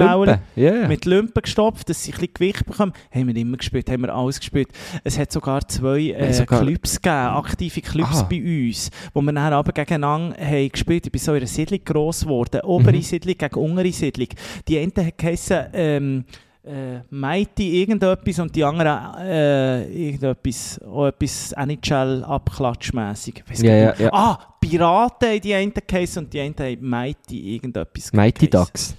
[0.58, 0.88] ja.
[0.90, 2.92] Mit Lumpen gestopft, dass sie ein bisschen Gewicht bekommen.
[3.12, 4.68] Haben wir immer gespielt, haben wir alles gespielt.
[5.06, 8.28] Es hat sogar zwei äh, sogar- Clubs gegeben, aktive Clubs Ah.
[8.30, 11.06] bei uns, wo wir dann aber gegeneinander haben gespielt.
[11.06, 12.60] Ich bin so in einer Siedlung gross geworden.
[12.66, 13.02] Obere Mhm.
[13.04, 14.28] Siedlung gegen untere Siedlung.
[14.68, 16.26] Die eine hat geheissen, ähm,
[16.68, 23.44] äh, Mighty irgendetwas und die andere äh, irgendetwas, auch etwas NHL abklatschmässig.
[23.46, 24.10] Ich weiss Ja, ja, ja.
[24.12, 28.50] Ah, Piraten haben die eine geheissen und die eine haben Mighty irgendetwas Mighty.
[28.50, 28.96] Ducks.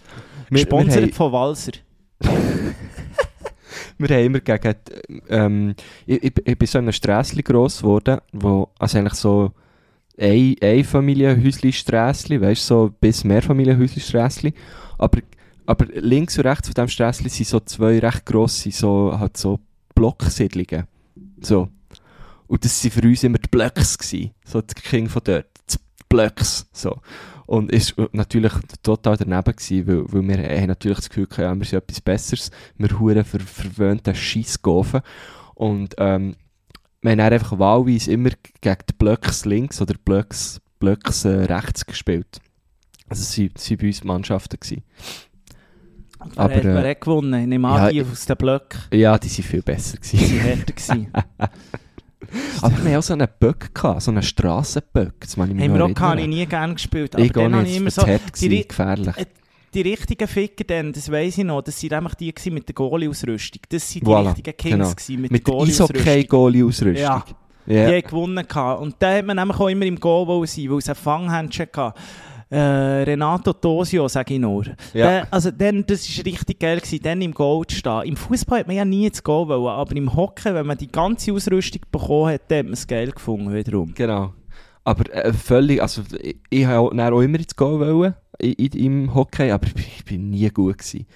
[0.50, 1.72] Gesponsert von Walser.
[3.98, 5.74] wir haben immer gegen, die, ähm,
[6.06, 9.52] ich, ich, ich bin so in einem Strässli gross geworden, wo, also eigentlich so
[10.18, 14.52] ein, ein Familienhäusli-Strässli, weißt du, so bis mehr Familienhäusli-Strässli.
[14.98, 15.20] Aber,
[15.68, 19.60] aber links und rechts von diesem Strässli sind so zwei recht grosse, so, halt so
[19.94, 20.86] Blocksiedlungen.
[21.42, 21.68] So.
[22.46, 24.30] Und das waren für uns immer die Blöcks, gewesen.
[24.46, 25.44] so die King von dort.
[25.70, 25.76] Die
[26.08, 27.02] Blöcks, so.
[27.44, 31.66] Und ist natürlich total daneben gewesen, weil, weil wir haben natürlich das Gefühl ja, wir
[31.66, 32.50] sind etwas Besseres.
[32.78, 35.02] Wir huren ver verwöhnten Scheissgofen.
[35.54, 36.36] Und ähm,
[37.02, 38.30] wir haben einfach wahlweise immer
[38.62, 42.40] gegen die Blöcks links oder Blöcks, Blöcks äh, rechts gespielt.
[43.06, 44.58] Also es waren bei uns Mannschaften.
[44.58, 44.82] Gewesen.
[46.20, 47.40] Wer, Aber, hat, äh, wer hat gewonnen?
[47.42, 49.98] Ich nehme an, ja, die ich- aus den Blöcken Ja, die waren viel besser.
[49.98, 50.36] Gewesen.
[50.38, 50.72] waren härter.
[50.72, 51.06] gewesen.
[52.62, 55.20] Aber wir haben auch so einen Böck gehabt, so einen Strassenböck.
[55.20, 56.30] Das ich Haben wir auch gar erinnern.
[56.30, 57.14] nie gerne gespielt.
[57.14, 58.02] Aber Ich dann habe ich nicht, immer so...
[58.40, 59.16] die, gefährlich.
[59.16, 59.26] äh,
[59.72, 62.74] die richtigen Ficker dann, das weiss ich noch, das waren nämlich die gewesen mit der
[62.74, 63.62] Goalie-Ausrüstung.
[63.68, 64.90] Das waren die Voilà, richtigen Kings genau.
[64.90, 66.94] gewesen mit, Mit der Goalie-Ausrüstung.
[66.96, 67.24] Ja.
[67.66, 67.86] Die Ja.
[67.86, 68.48] haben gewonnen.
[68.48, 68.80] gehabt.
[68.82, 71.98] Und da hat man nämlich auch immer im Goal sein, weil es einen Fanghändchen hatte.
[72.50, 74.64] Äh, Renato Tosio, sage ich nur.
[74.94, 75.06] Ja.
[75.10, 78.02] Der, also dann, das war richtig geil, gewesen, dann im Goal zu stehen.
[78.04, 80.90] Im Fußball hat man ja nie ins Goal wollen, aber im Hockey, wenn man die
[80.90, 83.92] ganze Ausrüstung bekommen hat, dann hat man es geil gefunden wiederum.
[83.94, 84.32] Genau.
[84.84, 89.14] Aber äh, völlig, also ich, ich habe auch, immer ins Goal wollen, i- i- im
[89.14, 91.06] Hockey, aber ich, ich bin nie gut gewesen.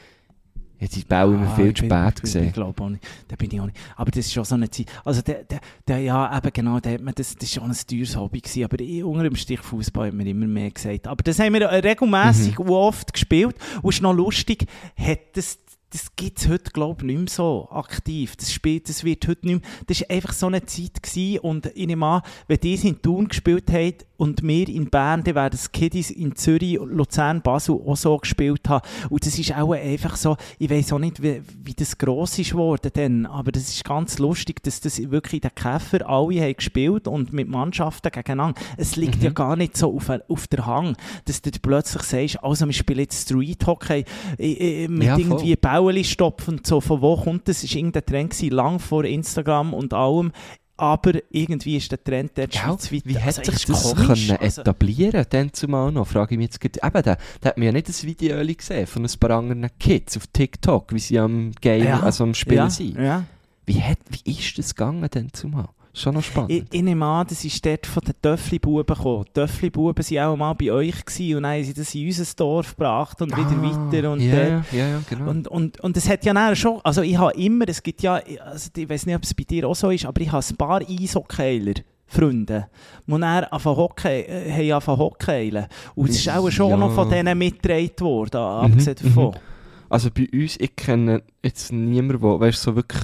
[0.84, 2.46] Ich habe die Bälle immer Ah, viel zu spät gesehen.
[2.48, 3.04] Ich glaube auch nicht.
[3.28, 3.76] Da bin ich auch nicht.
[3.96, 4.86] Aber das ist schon so eine Zeit.
[5.04, 7.76] Also, der, der, der, ja, eben genau, der hat man, das, das ist schon ein
[7.86, 8.64] teures Hobby gewesen.
[8.64, 11.06] Aber ich, unter dem Strich Fußball hat mir immer mehr gesagt.
[11.06, 12.64] Aber das haben wir regelmässig Mhm.
[12.66, 13.54] und oft gespielt.
[13.82, 14.66] Und es ist noch lustig,
[14.96, 15.58] hat das,
[15.92, 18.34] das gibt es heute, glaube ich, nicht mehr so aktiv.
[18.36, 19.70] Das spielt, das wird heute nicht mehr.
[19.86, 21.38] Das war einfach so eine Zeit gewesen.
[21.40, 25.34] Und ich nehme an, wenn die in Thun gespielt haben und wir in Bern, dann
[25.34, 28.86] werden das Kiddies in Zürich, Luzern, Basel auch so gespielt haben.
[29.10, 32.52] Und das ist auch einfach so, ich weiß auch nicht, wie, wie das gross ist
[32.52, 36.54] geworden dann, aber das ist ganz lustig, dass das wirklich in den Käfer alle haben
[36.56, 38.58] gespielt und mit Mannschaften gegeneinander.
[38.76, 39.22] Es liegt Mhm.
[39.24, 43.00] ja gar nicht so auf, auf der Hang, dass du plötzlich sagst, also wir spielen
[43.00, 44.04] jetzt Street Hockey
[44.38, 47.64] äh, äh, mit Ja, irgendwie Bäueli stopfen so, von wo kommt das?
[47.64, 50.32] War irgendein Trend gewesen, lang vor Instagram und allem.
[50.76, 52.48] Aber irgendwie ist der Trend Gell?
[52.50, 53.02] schweizweit.
[53.04, 54.28] Wie hat also, sich ist das komisch.
[54.28, 56.06] können Also, etablieren dann zumal noch?
[56.06, 56.80] Frage ich mich jetzt gerade.
[56.82, 60.16] Eben, da, da hat man ja nicht ein Video gesehen von ein paar anderen Kids
[60.16, 62.98] auf TikTok, wie sie am Game, Ja, also am Spielen ja, sind.
[62.98, 63.24] ja.
[63.66, 65.68] Wie, hat, wie ist das gegangen dann zumal?
[65.94, 66.50] Schon noch spannend.
[66.50, 69.24] Ich, ich nehme an, das ist dort von den Töffli-Buben gekommen.
[69.28, 72.34] Die Töffli-Buben waren auch mal bei euch gewesen und dann haben sie das in unser
[72.36, 74.10] Dorf gebracht und wieder weiter.
[74.12, 75.30] Und, Ah, ja, dort- ja, ja, ja, genau.
[75.30, 78.20] Und, und, und es hat ja dann schon, also ich habe immer, es gibt ja,
[78.44, 80.56] also ich weiß nicht, ob es bei dir auch so ist, aber ich habe ein
[80.56, 81.74] paar Eishockeyer,
[82.06, 82.68] Freunde,
[83.06, 85.66] die dann anfangen Hockey, äh, haben.
[85.94, 86.76] Und es ist auch schon Ja.
[86.76, 89.36] noch von denen mitgetragen worden, abgesehen Mhm, davon.
[89.88, 93.02] Also bei uns, ich kenne jetzt niemanden, der, weißt du, so wirklich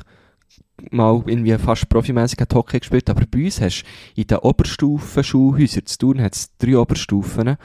[0.90, 5.86] mal irgendwie fast profimässig hat Hockey gespielt, aber bei uns hast du in den Oberstufen-Schulhäusern
[5.86, 7.56] zu tun, hat es drei Oberstufen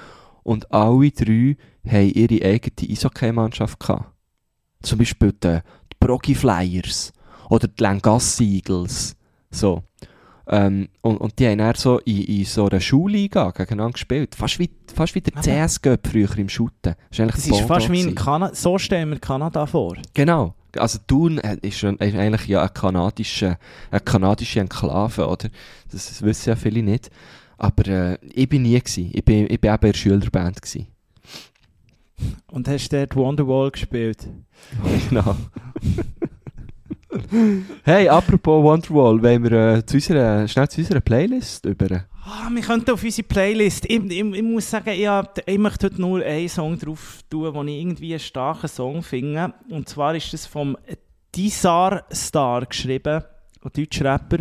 [0.44, 1.58] und alle drei
[1.88, 4.12] haben ihre eigene Eishockey-Mannschaft gehabt.
[4.82, 5.60] Zum Beispiel die,
[5.92, 7.14] die Brogi Flyers
[7.50, 9.16] oder die Langassi Eagles.
[9.52, 9.84] So.
[10.46, 14.36] Ähm, und, und die haben dann so in, in so einer Schulliga gegeneinander gespielt.
[14.36, 16.96] Fast wie, fast wie der CSG früher im Shooten.
[16.96, 18.16] Das ist, eigentlich Das ist fast wie in.
[18.16, 19.96] Kanada, so stellen wir Kanada vor.
[20.14, 20.56] Genau.
[20.78, 23.58] Also Thun ist, schon- ist eigentlich ja eine kanadische,
[23.92, 25.50] eine kanadische Enklave, oder?
[25.92, 27.10] Das, das wissen ja viele nicht.
[27.58, 29.12] Aber äh, ich bin nie gewesen.
[29.14, 30.88] Ich bin, ich bin eben in der Schülerband gewesen.
[32.52, 34.28] Und hast dort Wonderwall gespielt.
[35.10, 35.36] genau.
[37.84, 42.06] hey, apropos Wonderwall, wollen wir äh, zu unserer, schnell zu unserer Playlist über?
[42.26, 43.86] Ah, wir könnten auf unsere Playlist.
[43.86, 47.54] Ich, ich, ich muss sagen, ich, hab- ich möchte heute nur einen Song drauf tun,
[47.54, 49.54] den ich irgendwie einen starken Song finde.
[49.70, 50.78] Und zwar ist das vom
[51.36, 53.24] Dizar Star geschrieben,
[53.64, 54.38] ein deutscher Rapper.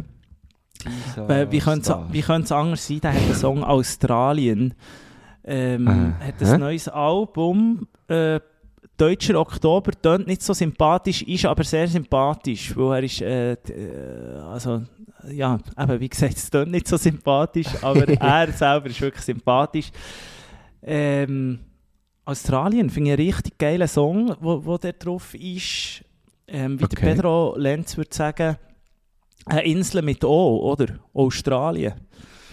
[2.12, 3.00] Wie könnte es anders sein?
[3.00, 4.74] Der hat einen Song Australien.
[5.44, 5.86] Ähm,
[6.20, 6.58] Äh, hat ein hä?
[6.58, 7.88] neues Album.
[8.08, 8.38] Äh,
[8.96, 14.38] Deutscher Oktober tönt nicht so sympathisch, ist aber sehr sympathisch, weil er ist, äh, äh,
[14.52, 14.82] also,
[15.30, 19.90] ja, eben, wie gesagt, es tönt nicht so sympathisch, aber er selber ist wirklich sympathisch.
[20.82, 21.60] Ähm,
[22.24, 26.04] Australien finde ich einen richtig geilen Song, wo, wo der drauf ist.
[26.46, 26.96] Ähm, wie Okay.
[26.96, 28.56] der Pedro Lenz würde sagen,
[29.46, 30.98] eine Insel mit O, oder?
[31.14, 31.94] Australien.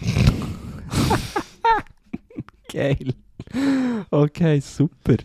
[2.72, 3.14] Geil.
[4.10, 5.16] Okay, super.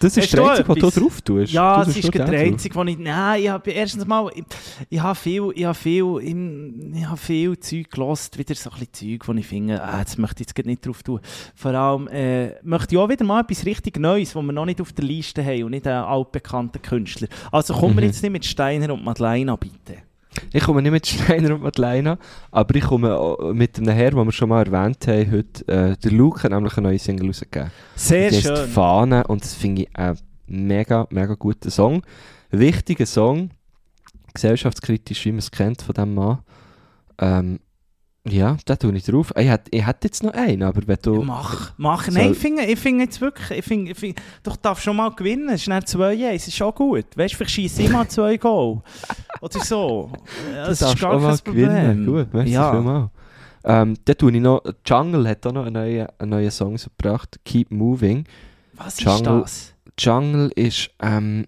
[0.00, 1.52] Das ist du einzige, was du drauf tust.
[1.52, 2.28] Ja, tust ist drauf.
[2.28, 2.98] einzige, wo ich...
[2.98, 4.30] Nein, ich habe erstens mal...
[4.34, 4.44] Ich,
[4.90, 8.78] ich habe viel, ich habe viel, ich, ich habe viel Zeug gelost, wieder so ein
[8.78, 11.20] bisschen Zeug, wo ich finde, ah, jetzt möchte ich jetzt nicht drauf tun.
[11.54, 14.80] Vor allem äh, möchte ich auch wieder mal etwas richtig Neues, was wir noch nicht
[14.80, 17.28] auf der Liste haben und nicht einen altbekannten Künstler.
[17.50, 18.08] Also kommen wir Mhm.
[18.08, 20.05] jetzt nicht mit Steiner und Madeleine, bitte.
[20.52, 22.18] Ich komme nicht mit Steiner und Madeleine,
[22.50, 25.68] aber ich komme auch mit einem Herr, den wir schon mal erwähnt haben heute.
[25.68, 27.70] Äh, der Luke hat nämlich eine neue Single rausgegeben.
[27.94, 28.68] Sehr die schön.
[28.68, 32.02] Fahne und das finde ich einen mega, mega guten Song.
[32.50, 33.50] Wichtiger Song,
[34.34, 36.38] gesellschaftskritisch, wie man es kennt von diesem Mann.
[37.18, 37.60] Ähm,
[38.28, 39.32] ja, da tue ich drauf.
[39.36, 41.22] Ich hätte, ich hätte jetzt noch einen, aber wenn du...
[41.22, 42.08] Mach, mach.
[42.08, 45.10] Nein, ich finde, ich finde jetzt wirklich, ich finde, ich finde, doch darfst schon mal
[45.10, 45.48] gewinnen.
[45.48, 47.04] Es ist nicht 2 1 ist schon gut.
[47.16, 48.82] Weißt du, vielleicht schieße ich mal zwei Goal.
[49.40, 50.10] Oder so.
[50.54, 51.68] Das ist gar kein Problem.
[51.68, 52.06] gewinnen.
[52.06, 52.72] Gut, merci ja.
[52.72, 53.10] vielmals.
[53.64, 54.62] Ähm, dann tue ich noch...
[54.84, 58.24] Jungle hat auch noch einen neuen, einen neuen Song gebracht, Keep Moving.
[58.74, 60.04] Was Jungle- ist das?
[60.04, 61.46] Jungle ist ähm,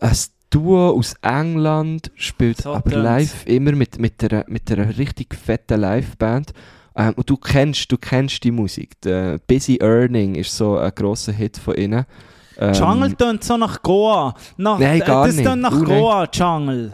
[0.00, 0.16] ein
[0.50, 5.80] Duo aus England, spielt So aber live immer mit, mit, einer, mit einer richtig fetten
[5.80, 6.52] Liveband.
[6.96, 9.00] Ähm, und du kennst, du kennst die Musik.
[9.02, 12.06] Der Busy Earning ist so ein grosser Hit von ihnen.
[12.58, 14.34] Ähm, Jungle tönt so nach Goa.
[14.56, 15.46] Nach, Nein, gar das nicht.
[15.46, 15.84] tönt nach nein.
[15.84, 16.92] Goa, Jungle.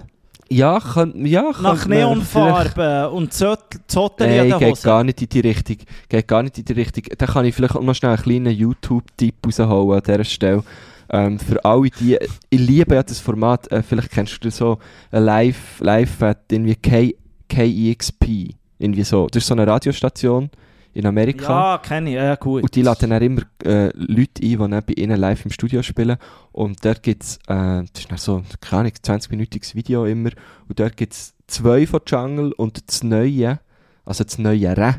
[0.49, 5.29] Ja, kann, ja, kann Nach Neonfarben und Zottel in Nein, der geht gar nicht in
[5.29, 5.77] die Richtung.
[6.09, 7.05] Geht gar nicht in die Richtung.
[7.17, 10.63] Da kann ich vielleicht auch noch schnell einen kleinen YouTube-Tipp rausholen an dieser Stelle.
[11.11, 12.19] Ähm, für alle die,
[12.51, 14.79] ich liebe ja das Format, äh, vielleicht kennst du das so,
[15.11, 17.15] ein Live, Live, äh, irgendwie K,
[17.49, 19.27] KEXP, irgendwie so.
[19.27, 20.51] Das ist so eine Radiostation
[20.95, 21.73] in Amerika.
[21.75, 22.17] Ja, kenne ich.
[22.17, 22.63] Ja, gut.
[22.63, 25.83] Und die laden dann immer äh, Leute ein, die dann bei ihnen live im Studio
[25.83, 26.17] spielen.
[26.53, 30.31] Und dort gibt es, äh, das ist dann so, keine Ahnung, 20-minütiges Video immer.
[30.69, 33.61] Und dort gibt es zwei von Jungle und das Neue,
[34.05, 34.97] also das Neuere,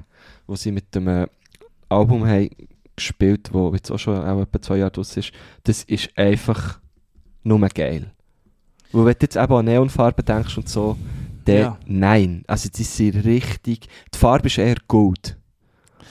[0.47, 1.27] wo sie mit dem äh,
[1.89, 2.49] Album haben
[2.95, 5.31] gespielt, wo jetzt auch schon auch etwa zwei Jahre draus ist.
[5.63, 6.79] Das ist einfach
[7.43, 8.11] nur geil.
[8.91, 10.95] Weil wenn du jetzt eben an Neonfarben denkst und so,
[11.45, 11.77] dann Ja.
[11.85, 12.43] nein.
[12.47, 15.35] Also die sind richtig, die Farbe ist eher Gold.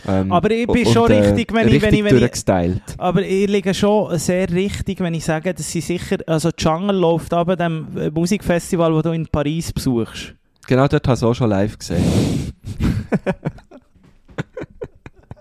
[0.06, 2.20] Ähm, Aber ich bin und, schon äh, richtig, wenn ich- wenn richtig ich- wenn ich-
[2.20, 2.82] durchgestylt.
[2.98, 7.32] Aber ich liege schon sehr richtig, wenn ich sage, dass sie sicher, also Jungle läuft
[7.32, 10.34] ab dem äh, Musikfestival, das du in Paris besuchst.
[10.66, 12.02] Genau dort hast du auch schon live gesehen.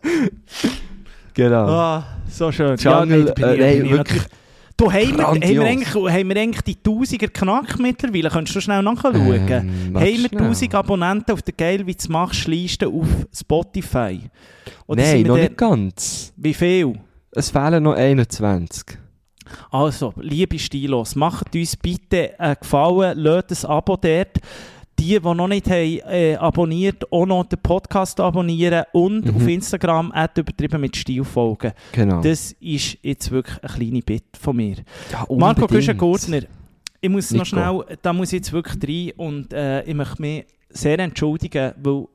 [1.44, 1.68] genau.
[1.68, 2.76] Ah, so schön.
[2.78, 4.24] Jungle, äh, nein, bin ich wirklich
[4.78, 8.30] Du, haben wir, haben, wir eigentlich, haben wir eigentlich die Tausiger knackt mittlerweile?
[8.32, 9.16] Könntest du schnell nachschauen?
[9.16, 10.42] Ähm, haben wir schnell.
[10.42, 14.22] 1000 Abonnenten auf der Geil wie du machst Liste auf Spotify?
[14.88, 16.34] Oder Nein, noch der- nicht ganz.
[16.36, 16.94] Wie viel?
[17.32, 18.98] Es fehlen noch 21.
[19.70, 24.38] Also, liebe Stilos, macht uns bitte einen Gefallen, lasst ein Abo dort.
[25.02, 29.36] Die, die noch nicht haben, äh, abonniert, auch noch den Podcast abonnieren und Mhm.
[29.36, 31.72] auf Instagram übertrieben mit Stil folgen.
[31.92, 32.22] Genau.
[32.22, 34.76] Das ist jetzt wirklich eine kleine Bitte von mir.
[35.12, 35.68] ja, Marco.
[35.68, 36.42] Güschen-Gurtner,
[37.02, 37.46] ich muss noch Nico.
[37.86, 42.06] schnell, da muss ich jetzt wirklich rein und äh, ich möchte mich sehr entschuldigen, weil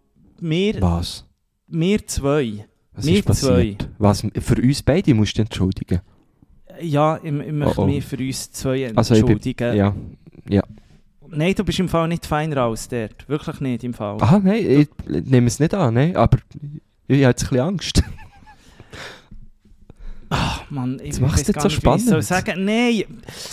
[0.41, 1.25] wir, Was?
[1.69, 2.65] wir zwei,
[2.95, 3.89] Was Wir ist passiert?
[3.99, 6.01] Was, für uns beide musst du entschuldigen.
[6.81, 7.87] ja, ich, ich möchte Oh, oh.
[7.87, 9.77] mich für uns zwei Also ich bin- entschuldigen.
[9.77, 9.95] Ja.
[10.49, 10.63] ja.
[11.31, 13.29] Nein, du bist im Fall nicht fein raus dort.
[13.29, 14.17] Wirklich nicht im Fall.
[14.21, 16.39] Aha, nein, ich nehme es nicht an, nein, aber
[17.09, 18.03] ich habe jetzt ein bisschen Angst.
[20.29, 22.25] Ach Mann, ich Jetzt machst du jetzt so ich soll spannend.
[22.25, 22.65] sagen.
[22.65, 23.05] Nein,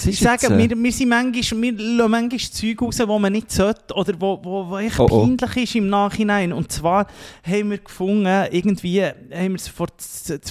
[0.06, 3.52] ich sage, äh, wir, wir, sind manchmal, wir lassen manchmal Zeug raus, die man nicht
[3.52, 5.26] sollte oder wo, wo, wo echt Oh, oh.
[5.26, 6.52] peinlich ist im Nachhinein.
[6.52, 7.08] Und zwar
[7.46, 9.88] haben wir gefunden, irgendwie haben wir es vor,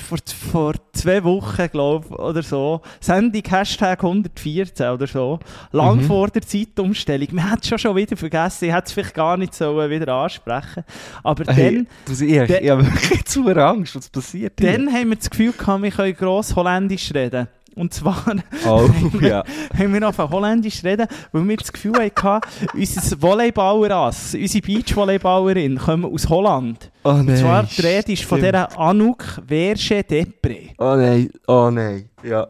[0.08, 0.18] vor,
[0.52, 5.40] vor zwei Wochen, glaube ich, oder so, Sendung Hashtag 114 oder so,
[5.72, 6.06] lang Mhm.
[6.06, 7.28] vor der Zeitumstellung.
[7.32, 10.14] Man hat es schon schon wieder vergessen, ich hätte es vielleicht gar nicht so wieder
[10.14, 10.84] ansprechen
[11.22, 11.86] Aber Hey, dann...
[12.06, 14.72] du, ich, ich, habe wirklich zu Angst, was passiert hier?
[14.72, 17.48] Dann haben wir das Gefühl gehabt, wir können gross Holländisch reden.
[17.74, 18.24] Und zwar
[18.66, 24.66] Oh, haben wir noch von Holländisch reden, weil wir das Gefühl hatten, unser Volleyballerass, unsere
[24.66, 26.90] Beachvolleyballerin, kommen aus Holland.
[27.04, 27.28] Oh nein.
[27.28, 30.74] Und zwar die Rede ist von dieser Anouk Verge Depré.
[30.78, 32.10] Oh nein, oh nein.
[32.22, 32.46] Ja,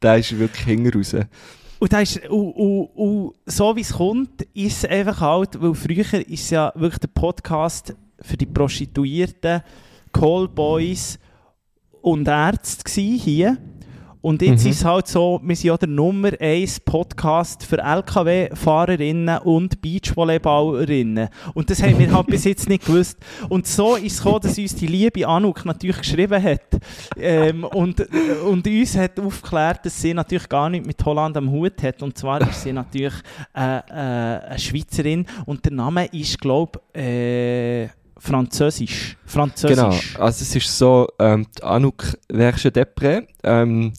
[0.00, 1.16] da ist wirklich hinten raus.
[1.80, 5.74] Und, das ist, und, und, und so wie es kommt, ist es einfach halt, weil
[5.74, 9.62] früher ist ja wirklich der Podcast für die Prostituierten,
[10.12, 11.18] Callboys
[12.10, 13.58] und Ärzte hier.
[14.20, 14.70] Und jetzt Mhm.
[14.70, 21.28] ist es halt so, wir sind ja der Nummer 1 Podcast für LKW-Fahrerinnen und Beachvolleyballerinnen.
[21.54, 23.16] Und das haben wir halt bis jetzt nicht gewusst.
[23.48, 26.62] Und so ist es gekommen, dass uns die liebe Anouk natürlich geschrieben hat.
[27.16, 28.00] Ähm, und,
[28.44, 32.02] und uns hat aufgeklärt, dass sie natürlich gar nicht mit Holland am Hut hat.
[32.02, 33.14] Und zwar ist sie natürlich
[33.56, 35.26] äh, äh, eine Schweizerin.
[35.46, 37.88] Und der Name ist, glaube ich, äh,
[38.18, 39.16] Französisch.
[39.24, 40.16] Genau, Französisch.
[40.18, 43.92] also es ist so, ähm, die Anouk Verge Depré ähm,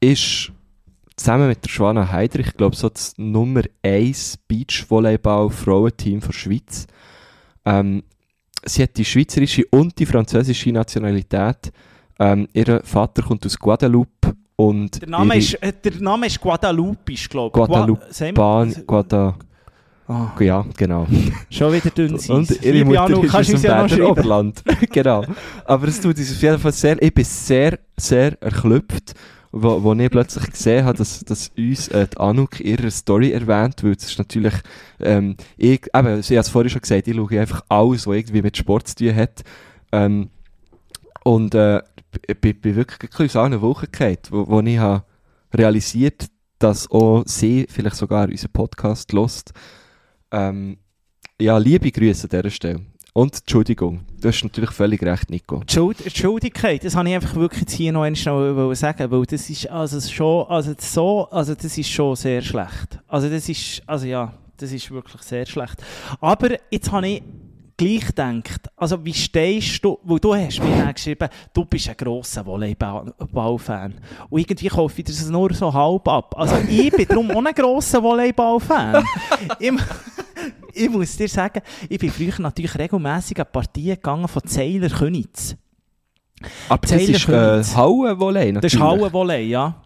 [0.00, 0.52] ist
[1.16, 6.86] zusammen mit der Schwana Heidrich, ich glaube so das Nummer 1 Beachvolleyball-Frauenteam der Schweiz.
[7.64, 8.02] Ähm,
[8.64, 11.72] sie hat die schweizerische und die französische Nationalität.
[12.18, 17.28] Ähm, ihr Vater kommt aus Guadeloupe und Der Name, ist, äh, der Name ist Guadalupisch,
[17.28, 17.66] glaube ich.
[17.66, 19.34] Guadalupe- Gua- sagen wir- Bahn, Guada,
[20.10, 21.06] Ah, ja, genau.
[21.50, 22.38] schon wieder dünn sein.
[22.38, 24.10] Und ihre Mutter Anouk, ist aus dem ja Berner?
[24.10, 24.62] Oberland.
[24.90, 25.24] genau.
[25.64, 29.14] Aber es tut uns auf jeden Fall sehr, ich bin sehr, sehr erklüpft,
[29.52, 33.84] wo, wo ich plötzlich gesehen habe, dass, dass uns äh, die Anouk ihre Story erwähnt,
[33.84, 34.54] weil es ist natürlich,
[34.98, 38.42] ähm, ich, eben, sie hat es vorhin schon gesagt, ich schaue einfach alles, was irgendwie
[38.42, 39.44] mit Sport zu tun hat.
[39.92, 40.30] Ähm,
[41.22, 41.82] und äh,
[42.26, 45.04] ich bin, bin wirklich aus allen Wochen gefallen, wo, wo ich habe
[45.54, 46.26] realisiert,
[46.58, 49.52] dass auch sie vielleicht sogar unseren Podcast lost.
[50.32, 50.78] Ähm,
[51.40, 52.80] ja, liebe Grüße an dieser Stelle.
[53.12, 55.56] Und Entschuldigung, du hast natürlich völlig recht, Nico.
[55.60, 60.00] Entschuld- Entschuldigkeit, das habe ich einfach wirklich hier noch einmal sagen, weil das ist also
[60.00, 63.00] schon, also so, also das ist schon sehr schlecht.
[63.08, 65.82] Also das ist, also ja, das ist wirklich sehr schlecht.
[66.20, 67.22] Aber jetzt habe ich
[67.80, 71.96] gleich gedacht, also wie stehst du, weil du hast mir dann geschrieben, du bist ein
[71.96, 73.94] grosser Volleyball-Fan.
[74.28, 76.34] Und irgendwie kaufe ich das nur so halb ab.
[76.36, 79.02] Also ich bin darum auch ein grosser Volleyball-Fan.
[80.74, 85.56] ich, muss dir sagen, ich bin früher natürlich regelmässig an Partien gegangen von Zeiler Könitz.
[86.68, 87.76] Aber das Taylor ist äh.
[87.76, 88.74] Hallenvolley Das natürlich.
[88.74, 89.82] ist Hallenvolley, ja.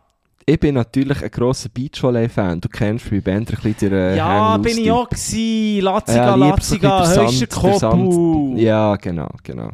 [0.46, 2.60] Ich bin natürlich ein grosser Beachvolley-Fan.
[2.60, 5.80] Du kennst mich Bänder ein bisschen den ja, Hang bin ich auch gewesen.
[5.82, 8.54] Latziga, Ja, der Höchster der Kopu.
[8.56, 9.70] Ja, genau, genau.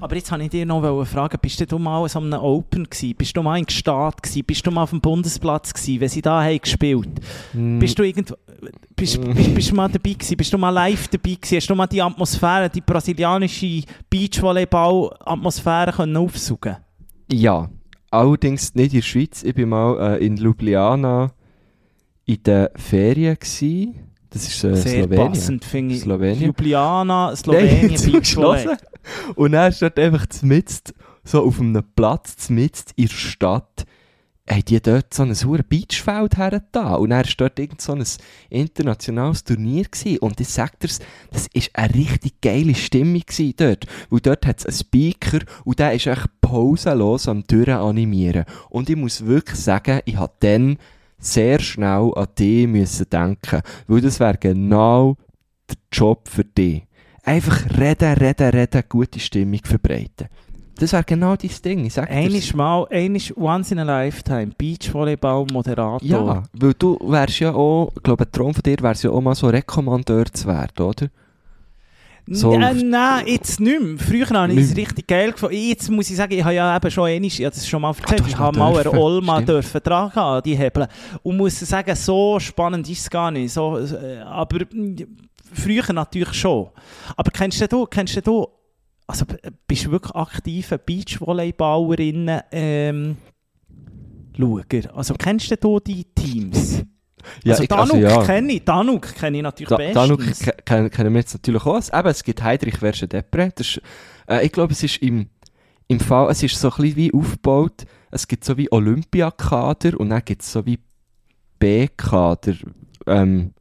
[0.00, 3.14] Aber jetzt wollte ich dich noch fragen, bist du mal so einem Open gewesen?
[3.16, 4.44] Bist du mal in Gstaad gewesen?
[4.46, 7.08] Bist du mal auf dem Bundesplatz gewesen, wenn sie da haben gespielt?
[7.52, 8.34] Hm, Bist du irgendwo...
[8.94, 10.36] Bist, bist, bist du mal dabei gewesen?
[10.36, 11.56] Bist du mal live dabei gewesen?
[11.56, 16.30] Hast du mal die Atmosphäre, die brasilianische Beachvolleyball-Atmosphäre können
[17.32, 17.68] Ja,
[18.10, 19.42] allerdings nicht in der Schweiz.
[19.42, 21.32] Ich war mal äh, in Ljubljana
[22.26, 23.36] in den Ferien.
[23.38, 24.10] Gewesen.
[24.30, 25.32] Das ist äh, Sehr Slowenien.
[25.32, 26.02] passend, finde ich.
[26.02, 26.44] Slowenien.
[26.46, 28.76] Ljubljana, Slowenien, Nein.
[29.34, 30.94] Und dann steht einfach zmitzt,
[31.24, 33.84] so auf einem Platz, zmitzt in der Stadt,
[34.50, 36.94] haben die dort so ein hohes Beachfeld her da.
[36.94, 38.04] Und dann war dort irgend so ein
[38.48, 40.18] internationales Turnier gewesen.
[40.18, 40.98] Und ich sag dir's,
[41.30, 43.22] das war eine richtig geile Stimmung
[43.56, 43.86] dort.
[44.10, 48.44] Weil dort hat es einen Speaker und der ist echt pausenlos am Türen animieren.
[48.68, 50.78] Und ich muss wirklich sagen, ich habe dann
[51.18, 53.62] sehr schnell an dich müssen denken.
[53.86, 55.16] Weil das wäre genau
[55.68, 56.82] der Job für dich.
[57.22, 60.28] Einfach reden, reden, reden, gute Stimmung verbreiten.
[60.80, 61.84] Das wäre genau dein Ding.
[61.86, 62.10] Ich sag.
[62.10, 66.00] Einisch mal, einisch once in a lifetime, Beachvolleyball-Moderator.
[66.02, 69.20] Ja, weil du wärst ja auch, ich glaube, ein Traum von dir wär's ja auch
[69.20, 71.08] mal so Rekommandeur zu werden, oder?
[72.32, 73.98] So- N- äh, nein, jetzt nicht mehr.
[73.98, 75.56] Früher habe ich es richtig geil gefunden.
[75.56, 77.88] Jetzt muss ich sagen, ich habe ja eben schon einmal, ich habe das schon mal
[77.88, 79.48] erzählt, hast ich habe mal eine Olma stimmt.
[79.48, 79.80] dürfen
[80.14, 80.86] haben, die Hebel.
[81.24, 83.52] Und muss sagen, so spannend ist es gar nicht.
[83.52, 84.58] So, äh, aber
[85.52, 86.68] früher natürlich schon.
[87.16, 88.46] Aber kennst du, kennst du,
[89.10, 89.24] also
[89.66, 93.16] bist du wirklich aktive Beachvolleyballerinnen, ähm,
[94.36, 94.62] Schauer?
[94.94, 96.84] Also kennst du die Teams?
[97.46, 99.94] also ich- Danuk kenne ich, Danuk kenne ich natürlich Da, bestens.
[99.94, 100.20] Danuk
[100.64, 101.76] ke- kennen wir jetzt natürlich auch.
[101.92, 103.50] Eben, es gibt Heidrich Versche Depre.
[103.54, 103.82] Das ist,
[104.28, 105.28] äh, ich glaube, es ist im,
[105.88, 110.08] im Fall, es ist so ein bisschen wie aufgebaut, es gibt so wie Olympiakader und
[110.10, 110.78] dann gibt es so wie
[111.58, 112.54] B-Kader.
[113.06, 113.52] Ähm,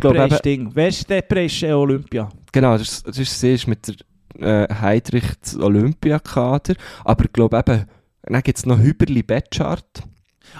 [0.00, 0.74] glaube ist Ding.
[0.74, 2.28] Westdepre ist äh, Olympia.
[2.52, 3.94] genau, das, ist- das ist, sie ist mit der
[4.38, 6.74] äh, Heidrich das Olympiakader,
[7.04, 7.84] aber ich glaube eben,
[8.22, 10.02] dann gibt es noch Hüberli Betschart.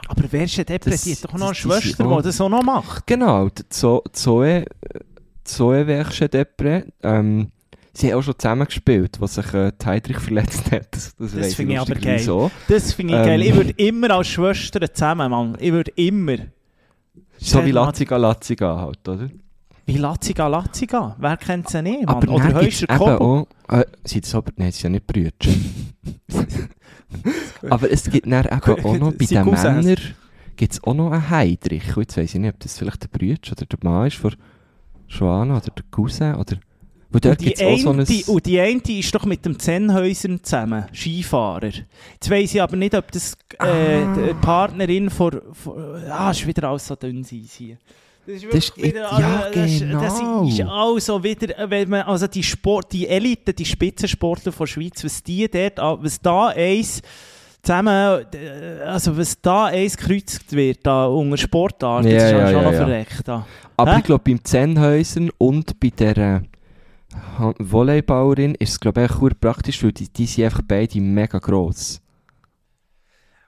[0.09, 3.07] Aber Westdepre, Das- die hat doch noch eine das- Schwester, die das auch noch macht.
[3.07, 4.65] Genau, die Zo- Zoe,
[5.45, 6.87] Zoe Versche Depre.
[7.03, 7.51] Ähm,
[7.93, 10.89] sie haben auch schon zusammen gespielt, was sich äh, Heidrich verletzt hat.
[10.93, 12.31] Das, das, weiss finde ich aber geil.
[12.31, 12.51] auch.
[12.69, 13.27] Das finde ich Ähm.
[13.27, 13.43] geil.
[13.43, 15.57] Ich würde immer als Schwestern zusammen, Mann.
[15.61, 16.37] Ich würde immer.
[17.39, 19.29] So wie Lazziga Lazziga halt, oder?
[19.93, 21.17] Wie Lazziga Lazziga.
[21.19, 22.17] Wer kennt sie nicht, Mann?
[22.17, 23.47] Aber Oder Heuscher Kobo.
[23.69, 24.53] Äh, sind das aber...
[24.57, 25.33] Nein, sie sind ja nicht Brüder.
[27.71, 29.45] aber es gibt dann eben auch noch bei den.
[29.45, 29.97] Männern
[30.57, 31.97] gibt es auch noch einen Heidrich.
[31.97, 34.35] Und Jetzt weiss ich nicht, ob das vielleicht der Brüder oder der Mann ist von
[35.09, 36.57] Joanna oder der Cousin oder...
[37.11, 38.01] Wo dort Und die, auch so ein...
[38.01, 41.69] eine, und die eine ist doch mit dem Zenhäusern zusammen, Skifahrer.
[41.69, 44.15] Jetzt weiss ich aber nicht, ob das äh, Ah.
[44.15, 46.03] die Partnerin von, von...
[46.11, 47.77] Ah, ist wieder alles so dünn sein hier.
[48.27, 50.47] Das ist Das ist- wirklich wieder, ja, das, ist- Das genau.
[50.47, 54.73] ist also wieder, äh, wenn man, also die Sport, die Elite, die Spitzensportler von der
[54.73, 57.03] Schweiz, was die dort, was da eins
[57.63, 62.47] zusammen, äh, also was da eins gekreuzt wird, da unter Sportart, Ja, das ist ja,
[62.47, 62.79] schon ja, noch ja.
[62.79, 63.23] verreckt.
[63.27, 63.47] Da.
[63.77, 63.99] Aber Hä?
[63.99, 66.41] ich glaube, beim Zenhäusern und bei der äh,
[67.59, 72.01] Volleyballerin ist es, glaube ich, verdammt praktisch, weil die, die sind einfach beide mega gross.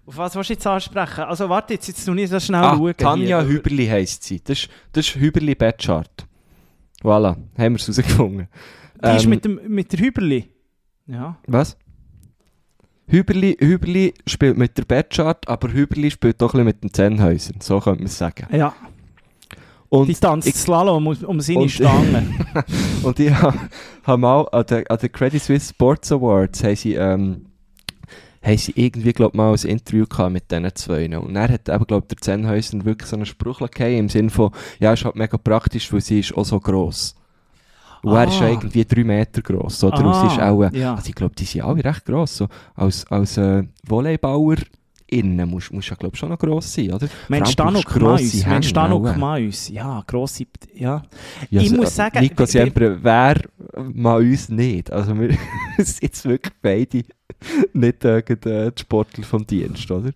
[0.07, 1.25] Auf was willst du jetzt ansprechen?
[1.25, 2.95] Also warte, jetzt, jetzt tu ich das schnell Ah, schauen.
[2.97, 3.49] Tanja hier.
[3.49, 4.41] Hüberli heisst sie.
[4.43, 6.27] Das ist, das ist Hüberli Betschart.
[7.03, 8.49] Voilà, haben wir es herausgefunden.
[9.03, 10.49] Die ist Ähm, mit, dem, mit der Hüberli.
[11.07, 11.37] Ja.
[11.47, 11.77] Was?
[13.07, 17.61] Hüberli, Hüberli spielt mit der Betschart, aber Hüberli spielt doch ein bisschen mit den Zenhäusern.
[17.61, 18.47] So könnte man es sagen.
[18.55, 18.75] ja.
[19.91, 22.27] Und die tanzt ich- Slalom um, um seine und- Stange.
[23.05, 23.57] Und ich habe
[24.03, 27.47] hab mal an den, an den Credit Suisse Sports Awards haben sie, ähm,
[28.45, 31.19] haben sie irgendwie, glaub, mal ein Interview gehabt mit diesen zwei.
[31.19, 34.51] Und er hat eben, glaub, der Zenhäuser wirklich so einen Spruch gegeben, im Sinne von,
[34.81, 37.15] ja, ist halt mega praktisch, weil sie ist auch so gross.
[38.03, 38.51] Und er ist ja Ah.
[38.51, 40.05] irgendwie drei Meter gross, oder?
[40.05, 40.95] Und sie ist Ah, auch, äh, ja.
[40.95, 42.37] also ich glaube, die sind alle recht gross.
[42.37, 44.57] So, als als äh, Volleybauer
[45.07, 47.09] innen musst du ja, glaube schon noch gross sein, oder?
[47.29, 48.47] Mensch, du grosse Mais.
[48.47, 49.17] Mensch, Danuk auch.
[49.17, 49.69] Mais.
[49.69, 50.47] Ja, grosse...
[50.75, 51.03] Ja.
[51.51, 53.41] Ja, Ich so, muss sagen, Nico Siempre, wer
[53.93, 54.91] mal uns nicht?
[54.91, 55.31] Also wir
[55.79, 57.05] sind jetzt wirklich beide
[57.73, 60.11] nicht äh, die Sportler vom Dienst, oder?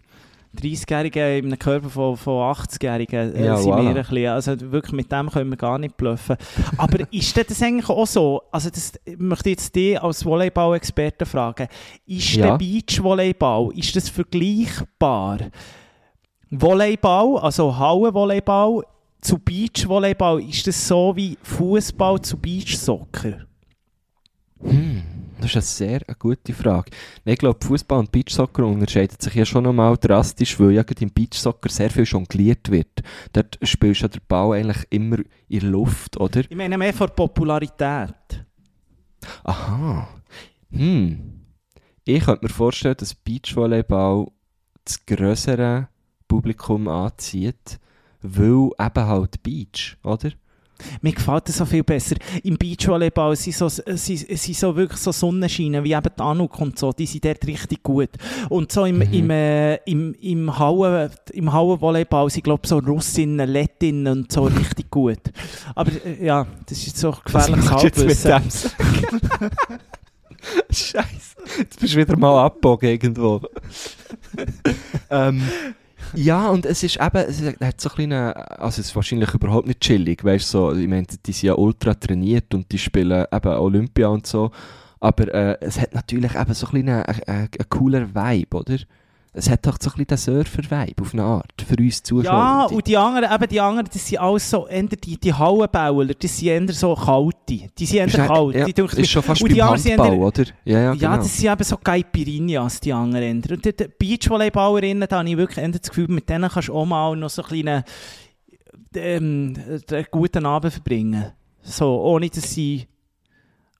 [0.58, 3.82] 30-Jährige in einem Körper von, von 80-Jährigen äh, Ja, sind voilà.
[3.82, 6.36] wir ein bisschen, also wirklich mit dem können wir gar nicht bluffen.
[6.76, 11.68] Aber ist das eigentlich auch so, also das ich möchte jetzt dich als Volleyball-Experte fragen,
[12.06, 12.48] ist Ja.
[12.48, 15.38] der Beachvolleyball, ist das vergleichbar?
[16.50, 18.82] Volleyball, also Hallenvolleyball
[19.20, 23.46] zu Beachvolleyball, ist das so wie Fußball zu Beachsoccer?
[24.62, 25.02] Hm,
[25.40, 26.90] das ist eine sehr eine gute Frage.
[27.24, 31.10] Ich glaube, Fußball und Beachsoccer unterscheiden sich ja schon nochmal drastisch, weil ja gerade im
[31.10, 33.02] Beachsoccer sehr viel jongliert wird.
[33.32, 35.18] Dort spielst du ja den Ball eigentlich immer
[35.48, 36.40] in der Luft, oder?
[36.40, 38.44] Ich meine mehr von Popularität.
[39.44, 40.08] Aha.
[40.70, 41.40] Hm.
[42.04, 44.28] Ich könnte mir vorstellen, dass Beachvolleyball
[44.84, 45.88] das grössere
[46.26, 47.78] Publikum anzieht,
[48.22, 50.30] weil eben halt Beach, oder?
[51.00, 52.16] Mir gefällt das so viel besser.
[52.42, 56.78] Im Beachvolleyball sind so, sind, sind so wirklich so Sonnenscheine, wie eben die Anuk und
[56.78, 58.10] so, die sind dort richtig gut.
[58.48, 59.12] Und so im, Mhm.
[59.12, 64.44] im, äh, im, im, Hauen, im Hauenvolleyball sind, glaube ich, so Russinnen, Lettinnen und so
[64.44, 65.20] richtig gut.
[65.74, 68.32] Aber äh, ja, das ist so gefährliches Halbwissen.
[70.70, 71.36] Scheiße.
[71.58, 73.40] Jetzt bist du wieder mal abgebogen irgendwo.
[75.10, 75.42] ähm,
[76.14, 79.66] ja, und es ist eben, es hat so ein kleinen, also es ist wahrscheinlich überhaupt
[79.66, 83.26] nicht chillig, weißt du, so, ich meine, die sind ja ultra trainiert und die spielen
[83.30, 84.50] eben Olympia und so,
[85.00, 88.76] aber äh, es hat natürlich eben so ein kleinen, äh, äh, einen cooler Vibe, oder?
[89.38, 92.32] Es hat doch so ein bisschen den Surfer-Vibe auf eine Art, für uns Zuschauer.
[92.32, 96.06] Ja, und die anderen, eben die anderen, das sind alles so, eher die, die Hallenbauer,
[96.06, 97.68] das sind eher so kalte.
[97.78, 98.54] Die sind eher kalt.
[98.56, 100.44] ja, die ist schon fast und die beim Handball, eher- oder?
[100.64, 101.16] Ja, ja, Ja, genau.
[101.16, 103.42] das sind eben so Caipirinhas, die anderen.
[103.48, 106.74] Und die, die Beachvolleyballerinnen, da habe ich wirklich eher das Gefühl, mit denen kannst du
[106.74, 107.84] auch mal noch so einen kleinen
[108.96, 109.54] ähm,
[109.90, 111.32] einen guten Abend verbringen.
[111.62, 112.86] So, ohne dass sie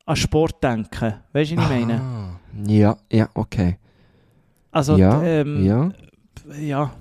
[0.04, 1.14] an Sport denken.
[1.32, 2.00] Weißt du, was ich meine?
[2.66, 3.78] Ja, ja, okay.
[4.70, 5.90] Also, ja, ähm, ja.
[6.60, 6.92] ja.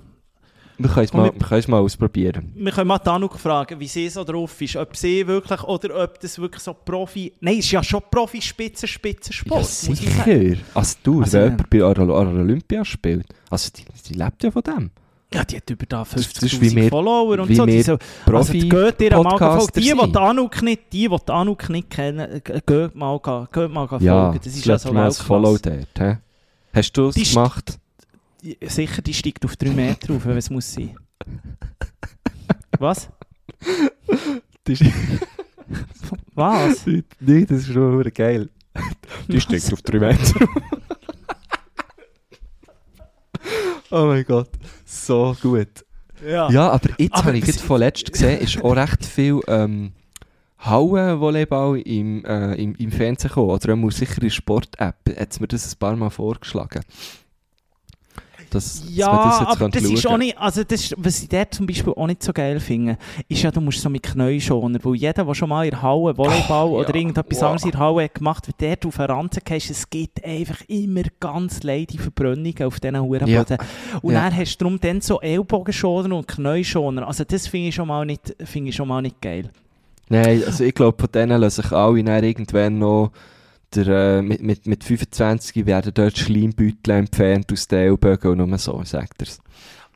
[0.80, 2.52] Wir können es mal, wir- mal ausprobieren.
[2.56, 4.76] Wir können mal Tanuk fragen, wie sie so drauf ist.
[4.76, 7.34] Ob sie wirklich, oder ob das wirklich so Profi...
[7.42, 9.60] Nein, es ist ja schon Profi-Spitzer-Spitzer-Sport.
[9.62, 10.58] Ja, sicher.
[10.76, 11.58] Also du, Also, wenn ja.
[11.58, 14.92] jemand bei Olympia spielt, also die, die lebt ja von dem.
[15.34, 17.66] Ja, die hat über da Das- das ist wie 50'000 wir- Follower und so.
[17.66, 17.98] Die so
[18.28, 19.68] also, geht ihr mal folgen.
[19.76, 23.20] Die, die Anuk nicht, die, die Anuk nicht kennen, geht mal,
[23.52, 24.40] geht mal folgen.
[24.44, 25.88] Das ist ja so Follow dort.
[26.00, 26.18] hä?
[26.78, 27.80] Hast du es gemacht?
[28.62, 30.96] Sicher, die steigt auf 3 Meter auf, wenn es muss sein.
[32.78, 33.10] Was?
[36.36, 36.86] Was?
[36.86, 38.50] Nein, das ist schon geil.
[39.28, 40.48] Die steckt auf 3 Meter.
[43.90, 44.52] oh mein Gott,
[44.86, 45.84] so gut.
[46.24, 46.48] Ja.
[46.52, 49.94] Ja, aber jetzt Aber habe ich gerade vorletzt gesehen, ist auch recht viel ähm,
[50.66, 53.50] Hauen-Volleyball im, äh, im, im Fernsehen gekommen.
[53.52, 54.96] Oder auch sicher in Sport-App.
[55.20, 56.82] Hat mir das ein paar Mal vorgeschlagen.
[58.50, 59.08] Dass Ja,
[59.42, 60.14] das aber das ist schauen.
[60.14, 62.98] auch nicht, also das, ist- was ich dort zum Beispiel auch nicht so geil finde,
[63.28, 66.18] ist ja, du musst so mit Knäuschoner, weil jeder, der schon mal in der Halle
[66.18, 67.44] Volleyball Oh, oder ja, irgendetwas wow.
[67.50, 70.62] anderes in der Halle hat gemacht, wenn der auf den Ranzen gehst, es gibt einfach
[70.70, 73.58] immer ganz leide Verbrennungen auf diesen Hurenboden.
[74.02, 74.22] Und Ja.
[74.30, 78.06] dann hast du darum dann so Ellbogenschoner und Knäuschoner, also das finde ich, schon mal
[78.06, 79.52] nicht- finde ich schon mal nicht geil.
[80.10, 83.12] Nein, also ich glaube, von denen lassen sich alle dann irgendwann noch
[83.76, 88.58] der, äh, mit, mit, mit 25 werden dort Schleimbeutel entfernt aus den Ellbogen und nur
[88.58, 89.28] so, sagt er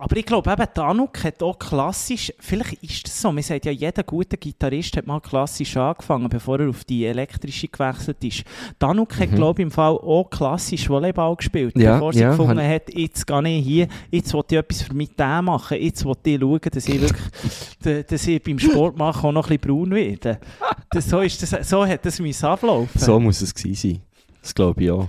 [0.04, 3.72] Aber ich glaube eben, Tanuk hat auch klassisch, vielleicht ist das so, man sagt ja,
[3.72, 8.44] jeder gute Gitarrist hat mal klassisch angefangen, bevor er auf die elektrische gewechselt ist.
[8.80, 9.36] Tanuk hat, Mhm.
[9.36, 13.28] glaube ich, im Fall auch klassisch Volleyball gespielt, Ja, bevor sie ja, gefunden hat, jetzt
[13.28, 16.60] gehe ich hier, jetzt will ich etwas für mich da machen, jetzt will ich schauen,
[16.72, 20.40] dass ich wirklich, dass ich beim Sport machen auch noch ein bisschen braun werde.
[20.90, 23.00] Das, so, ist das, so hat das mein ablaufen.
[23.00, 24.02] So muss es gewesen sein.
[24.42, 25.08] Das glaube ich auch.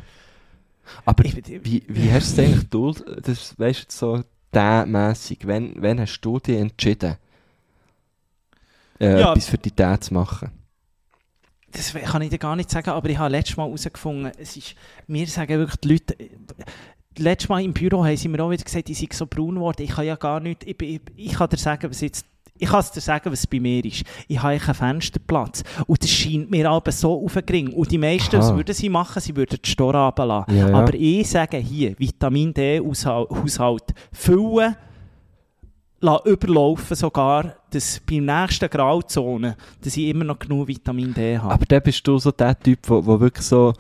[1.07, 4.23] Aber Ich- wie, wie hast du es eigentlich du, das weißt du so
[4.55, 7.17] mässig, wenn, wenn hast du dich entschieden,
[9.01, 9.33] äh, Ja.
[9.33, 10.51] etwas für die Dad zu machen?
[11.73, 14.75] Das kann ich dir gar nicht sagen, aber ich habe letztes Mal herausgefunden, es ist,
[15.07, 16.17] mir sagen wirklich die Leute,
[17.17, 19.83] letztes Mal im Büro haben sie mir auch wieder gesagt, ich sei so braun geworden,
[19.83, 22.27] ich kann ja gar nicht, ich, ich, ich kann dir sagen, was jetzt,
[22.59, 24.05] ich kann es dir sagen, was bei mir ist.
[24.29, 27.73] Ich habe einen Fensterplatz und das scheint mir aber so aufgering.
[27.73, 28.57] Und die meisten, was Aha.
[28.57, 29.21] würden sie machen?
[29.21, 30.57] Sie würden die Store runterlassen.
[30.57, 30.75] Ja, ja.
[30.77, 34.77] Aber ich sage hier, Vitamin D-Haushalt füllen,
[36.03, 41.55] lassen überlaufen sogar, dass beim nächsten Grauzone, dass ich immer noch genug Vitamin D habe.
[41.55, 43.73] Aber dann bist du so der Typ, wo, wo wirklich so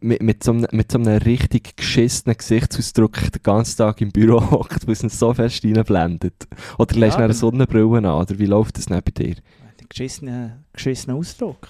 [0.00, 4.40] mit, mit, so einem, mit so einem richtig geschissenen Gesichtsausdruck den ganzen Tag im Büro
[4.50, 6.46] hockt, weil es ihn so fest reinblendet.
[6.78, 9.36] Oder lässt Ja, du eine Sonnenbrille an, oder wie läuft das neben dir?
[9.36, 11.68] Ein geschissener, geschissener Ausdruck.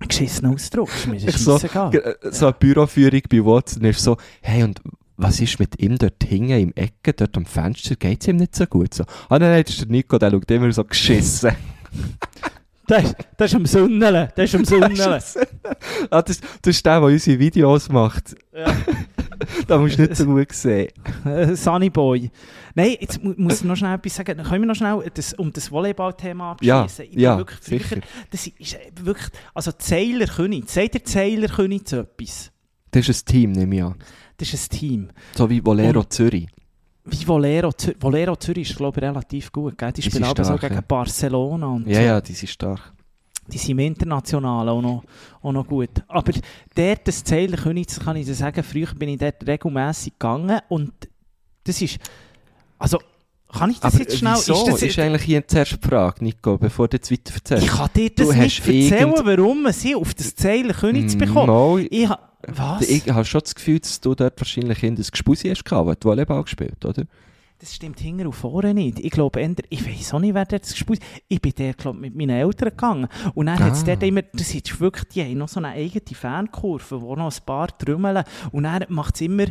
[0.00, 4.16] Ein geschissener Ausdruck, ist mir Ich so, äh, So eine Büroführung bei Watson ist so,
[4.40, 4.80] hey, und
[5.16, 8.54] was ist mit ihm dort hinten im Ecke, dort am Fenster, geht es ihm nicht
[8.54, 8.94] so gut?
[8.94, 11.50] So, ah nein, nein, das ist der Nico, der schaut immer so geschissen.
[12.88, 14.92] Das, ist- das ist am Sonneln, das ist am Sonneln.
[16.10, 18.34] ah, das, das ist der, der unsere Videos macht.
[18.52, 18.66] Ja.
[19.68, 20.88] Da musst du nicht so gut sehen.
[21.24, 22.28] Äh, Sunny Boy.
[22.74, 24.36] Nein, jetzt mu muss ich noch schnell etwas sagen.
[24.42, 27.04] Können wir noch schnell das, um das Volleyball-Thema Ja, abschließen?
[27.04, 28.00] Ich bin ja, wirklich früher, sicher.
[28.32, 32.50] das ist äh, wirklich, also Zeiler König, sagt der Zeiler König zu etwas?
[32.90, 33.94] Das ist ein Team, nehme ich an.
[34.38, 35.08] Das ist ein Team.
[35.36, 36.48] So wie Bolero Zürich.
[37.10, 39.76] Wie Volero, Zür Volero Zürich ist, glaube ich, relativ gut.
[39.78, 39.92] Gell?
[39.92, 40.80] Die Die spielen aber so gegen ja.
[40.80, 42.00] Barcelona und Ja, so.
[42.00, 42.92] ja, die sind stark.
[43.50, 45.04] Die sind im Internationalen auch noch,
[45.42, 45.88] auch noch gut.
[46.06, 46.32] Aber
[46.74, 50.60] dort, das Zeiler König, das kann ich dir sagen, früher bin ich dort regelmässig gegangen
[50.68, 50.92] und
[51.64, 51.98] das ist,
[52.78, 52.98] also,
[53.50, 54.34] kann ich das Aber jetzt schnell...
[54.34, 54.66] wieso?
[54.66, 57.64] das ist eigentlich hier zuerst die Frage, Nico, bevor du jetzt weiter erzählst.
[57.64, 61.16] ich kann dir das Du nicht erzählen, irgend- warum sie auf das Zeiler König zu
[61.16, 61.46] bekommen.
[61.46, 62.08] Mal, Ich
[62.46, 62.88] was?
[62.88, 65.96] ich habe schon das Gefühl, dass du dort wahrscheinlich in das Gespusi hast gehabt, weil
[65.96, 67.04] du Volleyball gespielt, oder?
[67.60, 69.00] Das stimmt hinten und vorne nicht.
[69.00, 71.22] Ich glaube, ich weiß auch nicht, wer dort gespielt hat.
[71.26, 73.08] Ich bin dort, glaube mit meinen Eltern gegangen.
[73.34, 73.86] Und dann hat es Ah.
[73.86, 77.44] dort immer, das ist wirklich, die haben noch so eine eigene Fankurve, wo noch ein
[77.44, 78.22] paar trümmeln.
[78.52, 79.46] Und dann macht es immer,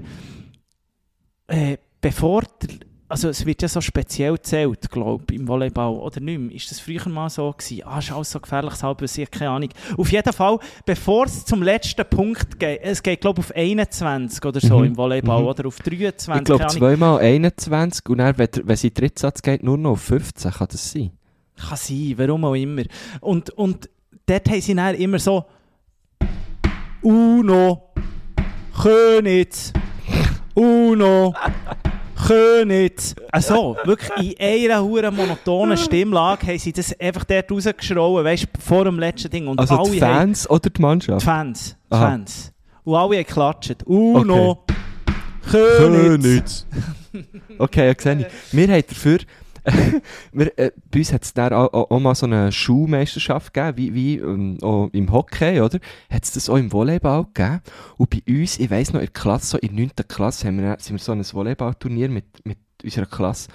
[1.47, 2.69] äh, bevor der
[3.09, 6.53] also es wird ja so speziell gezählt, glaube ich, im Volleyball, oder nicht mehr?
[6.55, 7.83] Ist das früher mal so gewesen?
[7.85, 9.69] Ah, ist alles so gefährlich, halb, ich habe keine Ahnung.
[9.97, 14.43] Auf jeden Fall, bevor es zum letzten Punkt geht, es geht, glaube ich, auf 21
[14.43, 14.85] oder so Mhm.
[14.85, 15.47] im Volleyball, Mhm.
[15.47, 19.77] oder auf 23, Ich glaube zweimal 21 und dann, wenn, wenn den Drittsatz geht, nur
[19.77, 21.11] noch auf 15, kann das sein?
[21.55, 22.83] Kann sein, warum auch immer.
[23.21, 23.89] Und, und
[24.25, 25.45] dort haben sie dann immer so
[27.01, 27.89] Uno,
[28.81, 29.71] Königs,
[30.55, 31.33] Uno,
[32.25, 33.15] Königs.
[33.31, 38.61] Also, wirklich in einer huren monotonen Stimmlage haben sie das einfach dort rausgeschrien, weißt du,
[38.61, 39.47] vor dem letzten Ding.
[39.47, 41.23] Und Also alle die haben- Fans oder die die Mannschaft?
[41.25, 41.75] Fans.
[41.89, 42.09] Die Aha.
[42.09, 42.51] Fans.
[42.83, 43.83] Und alle haben geklatscht.
[43.85, 44.63] Uno,
[45.49, 46.65] Königs.
[47.59, 48.53] Okay, ja, sehe ich.
[48.53, 49.17] Wir haben dafür...
[50.31, 53.93] wir, äh, bei uns hat es dann auch, auch, mal so eine Schulmeisterschaft gegeben, wie,
[53.93, 55.79] wie ähm, im Hockey, oder?
[56.09, 57.61] Hat es das auch im Volleyball gegeben.
[57.97, 59.91] Und bei uns, ich weiss noch, in der Klasse, so in der 9.
[60.07, 63.49] Klasse, haben wir, sind wir so ein Volleyballturnier mit, mit unserer Klasse.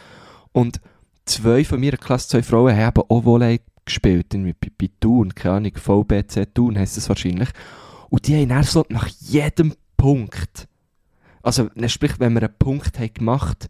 [0.52, 0.80] Und
[1.24, 4.30] zwei von meiner Klasse, zwei Frauen, haben auch Volley gespielt.
[4.30, 7.48] Bei, bei Thun, keine Ahnung, VBC Thun heisst das wahrscheinlich.
[8.10, 10.68] Und die haben so nach jedem Punkt,
[11.42, 13.68] also ne, sprich, wenn wir einen Punkt haben gemacht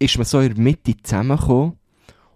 [0.00, 1.76] ist man so in der Mitte zusammengekommen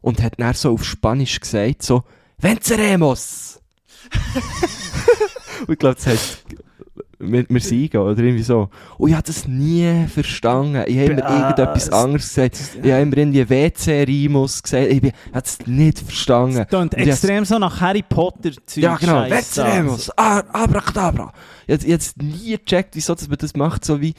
[0.05, 2.03] und hat dann so auf Spanisch gesagt, so,
[2.39, 3.61] Venceremos!
[5.67, 6.45] und ich glaube, das heisst,
[7.19, 8.69] wir, wir siegen, oder irgendwie so.
[8.99, 10.85] Und ich habe das nie verstanden.
[10.87, 12.61] Ich habe immer Ah, irgendetwas es- anderes gesagt.
[12.83, 14.89] Ich habe immer irgendwie WC-Rimus gesagt.
[14.89, 15.03] Ich
[15.33, 16.57] habe es nicht verstanden.
[16.57, 18.83] Das klingt extrem so nach Harry Potter Zeug.
[18.85, 19.23] ja, genau.
[19.31, 20.11] Venceremos!
[20.19, 21.33] Ah, Abracadabra!
[21.67, 24.13] Ich habe jetzt nie gecheckt, wieso dass man das macht, so wie.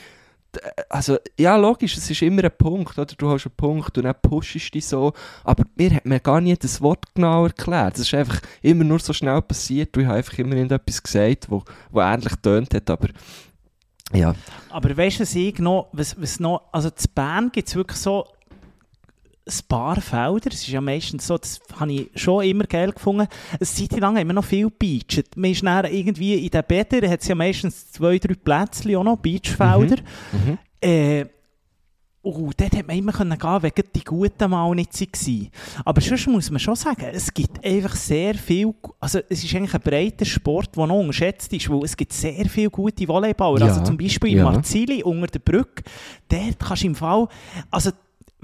[0.89, 3.13] Also, ja, logisch, es ist immer ein Punkt, oder?
[3.17, 5.13] Du hast einen Punkt und dann pushst du dich so.
[5.43, 7.95] Aber mir hat mir gar nie das Wort genau erklärt.
[7.95, 11.63] Es ist einfach immer nur so schnell passiert ich habe einfach immer irgendetwas gesagt, wo,
[11.91, 13.09] wo ähnlich tönt hat, aber.
[14.13, 14.35] Ja.
[14.69, 17.99] Aber weißt du, was ich noch, was, was noch, also zu Bern gibt es wirklich
[17.99, 18.25] so
[19.47, 23.27] ein paar Felder, es ist ja meistens so, das habe ich schon immer geil gefunden,
[23.51, 25.37] eine Zeit lang wir noch viel beachet.
[25.37, 29.03] Man ist dann irgendwie in den Bädern, hat es ja meistens zwei, drei Plätzchen auch
[29.03, 30.01] noch, Beachfelder.
[30.31, 30.57] Mhm.
[30.81, 31.25] Äh,
[32.25, 35.49] und dort hat man immer gehen, gerade die guten mal nicht waren.
[35.85, 39.75] Aber sonst muss man schon sagen, es gibt einfach sehr viel, also es ist eigentlich
[39.75, 43.59] ein breiter Sport, der noch unterschätzt ist, weil es gibt sehr viele gute Volleyballer.
[43.59, 44.43] Ja, Also zum Beispiel in ja.
[44.43, 45.83] Marzili unter der Brücke,
[46.27, 47.27] dort kannst du im Fall,
[47.69, 47.91] also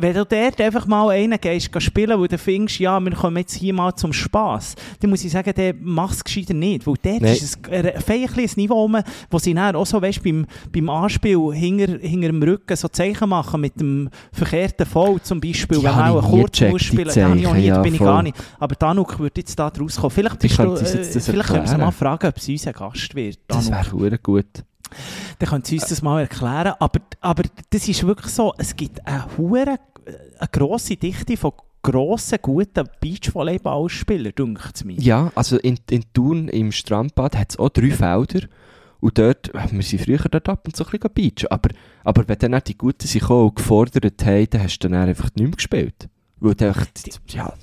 [0.02, 3.56] wenn du dort einfach mal einen gehst, spielen, wo du findest, ja, wir kommen jetzt
[3.56, 6.88] hier mal zum Spass, dann muss ich sagen, der macht es gescheiter nicht.
[6.88, 7.34] Weil dort Nein.
[7.34, 8.90] ist es ein feierliches Niveau,
[9.30, 13.30] wo sie dann auch so, weißt, beim, beim Anspiel hinter, hinter dem Rücken so Zeichen
[13.30, 16.72] machen mit dem verkehrten Foul zum Beispiel, Die wenn man auch ich einen kurz gecheckt,
[16.72, 17.10] muss spielen.
[17.10, 18.08] Ich nie, da ja, bin ich voll.
[18.08, 18.38] gar nicht.
[18.60, 20.12] Aber Danuk würde jetzt da draus kommen.
[20.12, 23.14] Vielleicht, bist du, äh, das vielleicht können wir sie mal fragen, ob sie unser Gast
[23.16, 23.40] wird.
[23.48, 24.00] Das Danuk.
[24.02, 24.64] wäre verdammt gut.
[25.40, 26.74] Dann können Sie uns das mal erklären.
[26.80, 29.80] Aber, aber das ist wirklich so, es gibt eine, hure,
[30.42, 35.00] eine grosse Dichte von grossen, guten Beachvolleyballspielern, denkt es mir.
[35.00, 38.48] Ja, also in, in Thun im Strandbad hat es auch drei Felder.
[39.00, 41.48] Und dort, wir sind früher dort ab und zu ein bisschen beachen.
[41.50, 41.70] Aber,
[42.04, 45.30] aber wenn dann auch die Guten sich auch gefordert haben, dann hast du dann einfach
[45.36, 46.08] nicht mehr gespielt.
[46.40, 46.88] Weil dann einfach,
[47.30, 47.54] ja,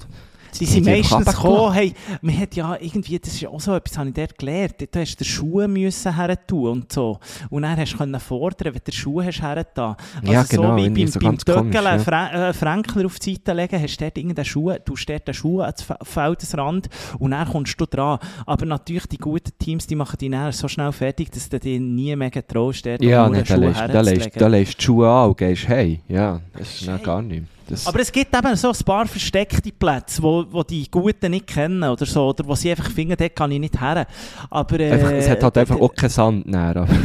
[0.58, 1.92] Die sind meistens gekommen, hey,
[2.22, 5.00] man hat ja irgendwie, das ist ja auch so etwas, habe ich dort gelernt, du
[5.00, 7.18] hast den Schuh müssen her tun und so.
[7.50, 9.96] Und dann hast du können fordern, wenn du den Schuh hast her da.
[10.20, 11.98] Also Ja, genau, so wie beim, so beim Töckeln ja.
[11.98, 15.60] Fra äh, auf die Seite legen, hast du dort irgendeinen Schuh, du dort den Schuh
[15.60, 16.88] ans Fe- Feldesrand
[17.18, 18.18] und dann kommst du dran.
[18.46, 21.80] Aber natürlich, die guten Teams, die machen dich dann so schnell fertig, dass du dir
[21.80, 24.22] nie mehr getraust, dort ja nee, einen da Schuh legst da herzulegen.
[24.22, 26.00] legst- da legst du die Schuhe an und gehst hey.
[26.08, 26.98] Ja, das ist Hey.
[27.02, 27.44] gar nicht.
[27.68, 31.46] Das, Aber es gibt eben so ein paar versteckte Plätze, wo, wo die Guten nicht
[31.46, 34.06] kennen oder so, oder wo sie einfach finden, dort kann ich nicht her.
[34.48, 36.86] Aber, äh, einfach, es hat halt einfach auch keinen Sand näher.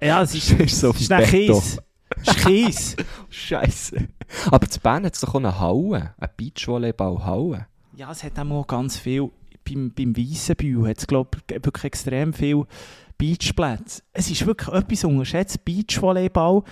[0.00, 1.10] Ja, es ist, ist so es ist.
[1.10, 1.78] Kies.
[2.22, 2.96] Es ist Kies.
[3.28, 4.08] Scheiße.
[4.50, 7.66] Aber zu Bern hat es doch auch eine Halle, eine Beachvolleyball-Halle.
[7.96, 9.30] ja, es hat auch ganz viel,
[9.68, 12.64] beim, beim Weissenbühl hat es, glaube ich, wirklich extrem viel
[13.18, 14.02] Beachplätze.
[14.12, 16.62] Es ist wirklich etwas unterschätzt, Beachvolleyball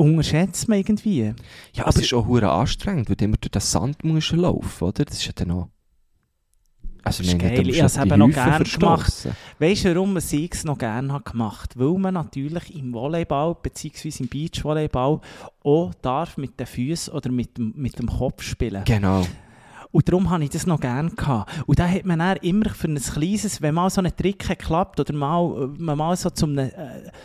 [0.00, 1.34] unterschätzt man irgendwie.
[1.72, 4.84] Ja, aber es ist auch hure anstrengend, weil du immer durch den Sand musst laufen,
[4.84, 5.04] oder?
[5.04, 5.68] Das ist ja dann auch...
[7.02, 7.82] Also, Das ist ich geil.
[7.82, 9.32] hab's die eben noch Häufen gern verstossen.
[9.58, 14.12] Weißt du, warum ich es noch gerne habe gemacht Weil man natürlich im Volleyball bzw.
[14.18, 15.20] im Beachvolleyball
[15.64, 18.84] auch darf mit den Füßen oder mit dem, mit dem Kopf spielen.
[18.84, 19.26] Genau.
[19.92, 21.50] Und darum habe ich das noch gerne gehabt.
[21.66, 24.60] Und da hat man dann immer für ein kleines, wenn mal so ein Trick hat
[24.60, 26.70] geklappt oder mal, äh, man mal so zum äh,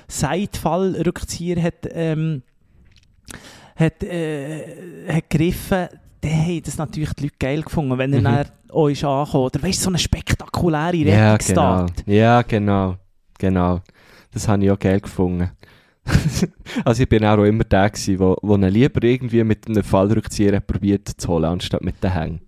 [0.07, 2.43] Seitfallrückzieher hat, ähm,
[3.75, 5.87] hat, äh, hat gegriffen,
[6.21, 8.23] dann haben das natürlich die Leute geil gefunden, wenn er Mhm.
[8.23, 9.45] dann ist angekommen.
[9.45, 11.85] Oder weißt du, so eine spektakuläre Ja, genau.
[12.05, 12.95] Ja, genau.
[13.37, 13.81] Genau.
[14.33, 15.51] Das habe ich auch geil gefunden.
[16.85, 20.59] also ich bin auch immer der gewesen, wo, wo ihn lieber irgendwie mit einem Fallrückzieher
[20.59, 22.41] probiert zu holen, anstatt mit den Hängen.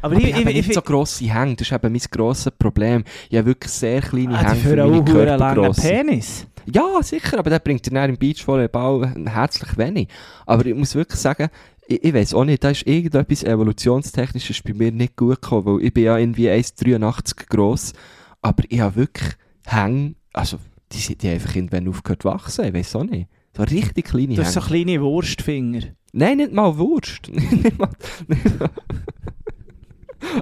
[0.00, 2.00] Aber, Aber ich, ich, habe ich, nicht ich, so grosse Hänge, das ist eben mein
[2.10, 3.04] grosses Problem.
[3.30, 5.04] Ich habe wirklich sehr kleine Ah, Hänge für für meine einen langen
[5.38, 5.88] Körpergrösse.
[5.88, 6.46] Penis.
[6.66, 10.08] Ja, sicher, aber der bringt dir im Beachvolleyball herzlich wenig.
[10.46, 11.48] Aber ich muss wirklich sagen,
[11.86, 15.84] ich, ich weiß auch nicht, da ist irgendetwas evolutionstechnisches bei mir nicht gut gekommen, weil
[15.84, 17.92] ich bin ja irgendwie 1,83 gross,
[18.40, 19.32] aber ich habe wirklich
[19.66, 20.58] Hänge, also
[20.92, 23.28] die, sind- einfach irgendwann aufgehört zu wachsen, ich weiß auch nicht.
[23.56, 24.84] So richtig kleine Du hast so Hänge.
[24.84, 25.80] kleine Wurstfinger.
[26.12, 27.28] Nein, nicht mal Wurst.
[27.30, 27.88] nicht mal,
[28.28, 28.70] nicht mal.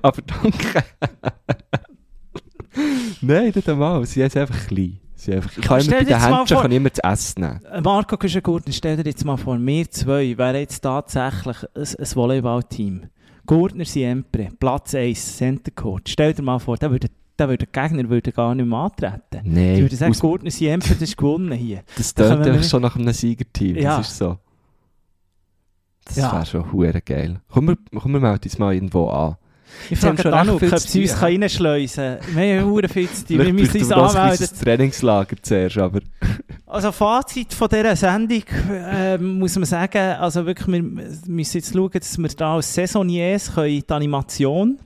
[0.02, 0.84] aber danke.
[3.20, 4.98] Nein, nicht einmal, sie sind einfach klein.
[5.28, 7.64] Einfach, ich kann immer bei den Händchen vor- kann ich immer zu essen nehmen.
[7.64, 12.14] Äh, Marco Küschengurtner, stell dir jetzt mal vor, wir zwei wären jetzt tatsächlich ein, ein
[12.16, 13.02] Volleyballteam.
[13.46, 16.08] Gurtner Siempre, Platz 1, Center Court.
[16.08, 19.40] Stell dir mal vor, da würde, da würde der Gegner würde gar nicht mehr antreten.
[19.44, 21.82] Nein, Die würden sagen, aus- Gurtner Siempre, das ist gewonnen hier.
[21.96, 23.76] Das Da tönt einfach schon nach einem Siegerteam.
[23.76, 23.98] Ja.
[23.98, 24.38] Das ist so.
[26.04, 26.32] Das Ja.
[26.32, 27.40] wäre schon hure geil.
[27.48, 29.36] Komm, wir, komm, wir melden uns mal irgendwo an.
[29.88, 32.36] Ich frage schon Danu, recht viel ob sie uns reinschleusen kann.
[32.36, 33.38] Wir haben viel zu tun.
[33.38, 34.12] Wir müssen uns anmelden.
[34.12, 36.00] kleines Trainingslager zuerst, aber...
[36.66, 41.90] Also Fazit von dieser Sendung äh, muss man sagen, also wirklich, wir müssen jetzt schauen,
[41.92, 44.78] dass wir da als Saisoniers können die Animation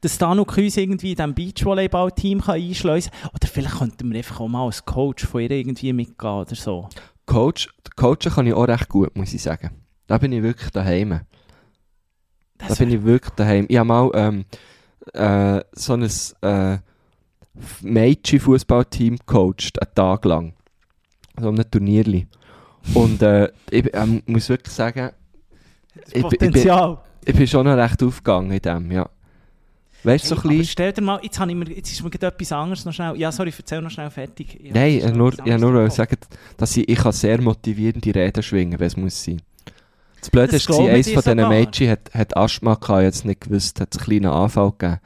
[0.00, 3.30] dass Danuk uns irgendwie in diesem Beachvolleyball-Team einschleusen kann.
[3.30, 6.88] Oder vielleicht könnten wir einfach auch mal als Coach von ihr irgendwie mitgehen oder so.
[7.26, 9.70] Coach, coachen kann ich auch recht gut, muss ich sagen.
[10.06, 11.20] Da bin ich wirklich daheim.
[12.62, 13.66] Da Das bin ich wirklich daheim.
[13.68, 14.44] Ich habe mal ähm,
[15.12, 16.08] äh, so ein
[16.42, 16.78] äh,
[17.82, 20.54] Mädchen-Fußballteam gecoacht, einen Tag lang.
[21.40, 22.26] So einem Turnierli.
[22.94, 25.10] Und äh, ich ähm, muss wirklich sagen,
[26.12, 29.08] ich, bin- ich, bin, ich bin schon noch recht aufgegangen in dem, ja.
[30.04, 30.72] Weißt du, so Hey, ein aber bisschen...
[30.72, 33.16] stell dir mal, jetzt, ich mir, jetzt ist mir gerade etwas anderes noch schnell.
[33.16, 34.58] Ja, sorry, erzähl noch schnell fertig.
[34.60, 36.16] Ich Nein, ich nur, ich nur sagen,
[36.56, 39.40] dass ich, ich kann sehr motivierende Reden schwingen, wenn es muss sein.
[40.22, 41.48] Das Blöde Das eines dir von diesen.
[41.48, 45.00] Mädchen hat, hat Asthma gehabt, jetzt nicht gewusst, hat einen kleinen Anfall gegeben.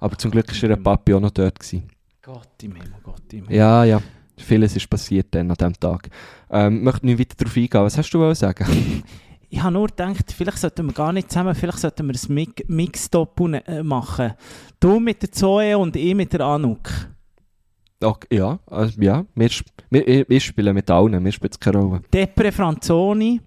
[0.00, 1.60] Aber zum Glück war ihr Papi auch noch dort.
[1.60, 1.84] Gewesen.
[2.22, 3.54] Gott im Himmel, Gott im Himmel.
[3.56, 4.02] Ja, ja.
[4.36, 6.08] Vieles ist passiert dann an diesem Tag.
[6.50, 7.82] Ähm, ich möchte nicht weiter darauf eingehen.
[7.82, 8.66] Was hast du wollen sagen?
[9.54, 12.64] Ich habe nur gedacht, vielleicht sollten wir gar nicht zusammen, vielleicht sollten wir ein Mi-
[12.68, 14.32] Mix-Doppel äh, machen.
[14.80, 16.88] Du mit der Zoe und ich mit der Anuk.
[18.02, 19.26] Okay, ja, also, ja.
[19.34, 19.50] Wir,
[19.90, 22.00] wir, wir- spielen mit allen, wir spielen keine Rolle.
[22.10, 23.42] Depre Franzoni,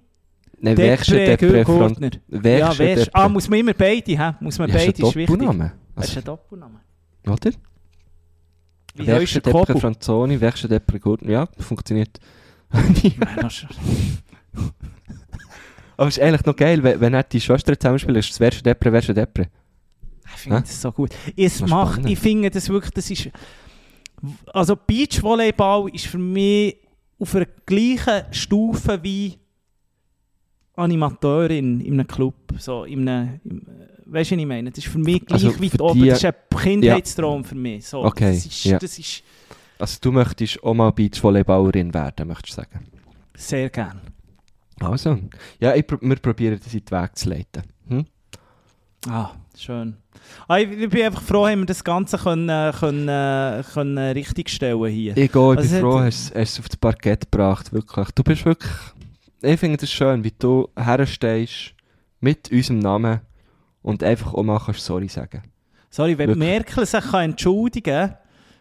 [0.60, 1.58] Nein, Werkstatt, Depre.
[1.58, 3.08] Ja, Depre.
[3.14, 4.32] ah, muss man immer beide, hä?
[4.40, 5.28] Muss man Ja, ist beide, ein ist wichtig.
[5.38, 5.72] Doppelname.
[5.96, 6.80] Das ist Also, ein Doppelname.
[7.28, 7.52] oder?
[8.96, 9.80] Wie der Werkstatt, Depre?
[9.80, 11.32] Franzoni, Werkstatt, Depre, Gurtner.
[11.32, 12.20] Ja, funktioniert.
[13.04, 13.68] Ist-
[15.98, 18.66] Aber es ist eigentlich noch geil, wenn, wenn nicht die Schwestern zusammenspielen, ist es ist
[18.66, 19.48] Depre, Wer ist Depre.
[20.36, 21.12] Ich finde das so gut.
[21.38, 22.10] Es macht, spannend.
[22.12, 23.30] ich finde das wirklich, das ist...
[24.54, 26.78] Also Beachvolleyball ist für mich
[27.20, 29.38] auf einer gleichen Stufe wie
[30.76, 32.36] Animateurin in einem Club.
[32.58, 33.62] So, in einem, im,
[34.06, 34.72] weißt du, was ich meine?
[34.72, 36.00] Das ist für mich gleich Also weit für oben.
[36.02, 37.88] die- Das ist ein Kindheitstraum für mich.
[37.88, 38.80] So, Okay, Das ist, ja.
[38.80, 39.24] das ist
[39.80, 42.86] Also du möchtest auch mal Beachvolleyballerin werden, möchtest du sagen?
[43.38, 44.00] sehr gern.
[44.80, 45.18] Also,
[45.60, 47.64] ja, ich, wir probieren das in den Weg zu leiten.
[47.88, 48.06] Hm?
[49.08, 49.98] Ah, schön.
[50.48, 53.98] Ah, ich, ich bin einfach froh, haben wir das Ganze können, äh, können, äh, können
[53.98, 55.16] richtigstellen hier.
[55.16, 58.08] Ich gehe, ich Also bin froh, hat- hast hast es auf das Parkett gebracht, wirklich.
[58.12, 58.72] Du bist wirklich...
[59.48, 61.76] Ich finde es schön, wie du herstehst
[62.20, 63.20] mit unserem Namen
[63.84, 65.44] und einfach auch mal kannst sorry sagen.
[65.92, 66.48] Sorry, wenn Wirklich.
[66.48, 68.18] Merkel sich kann entschuldigen kann,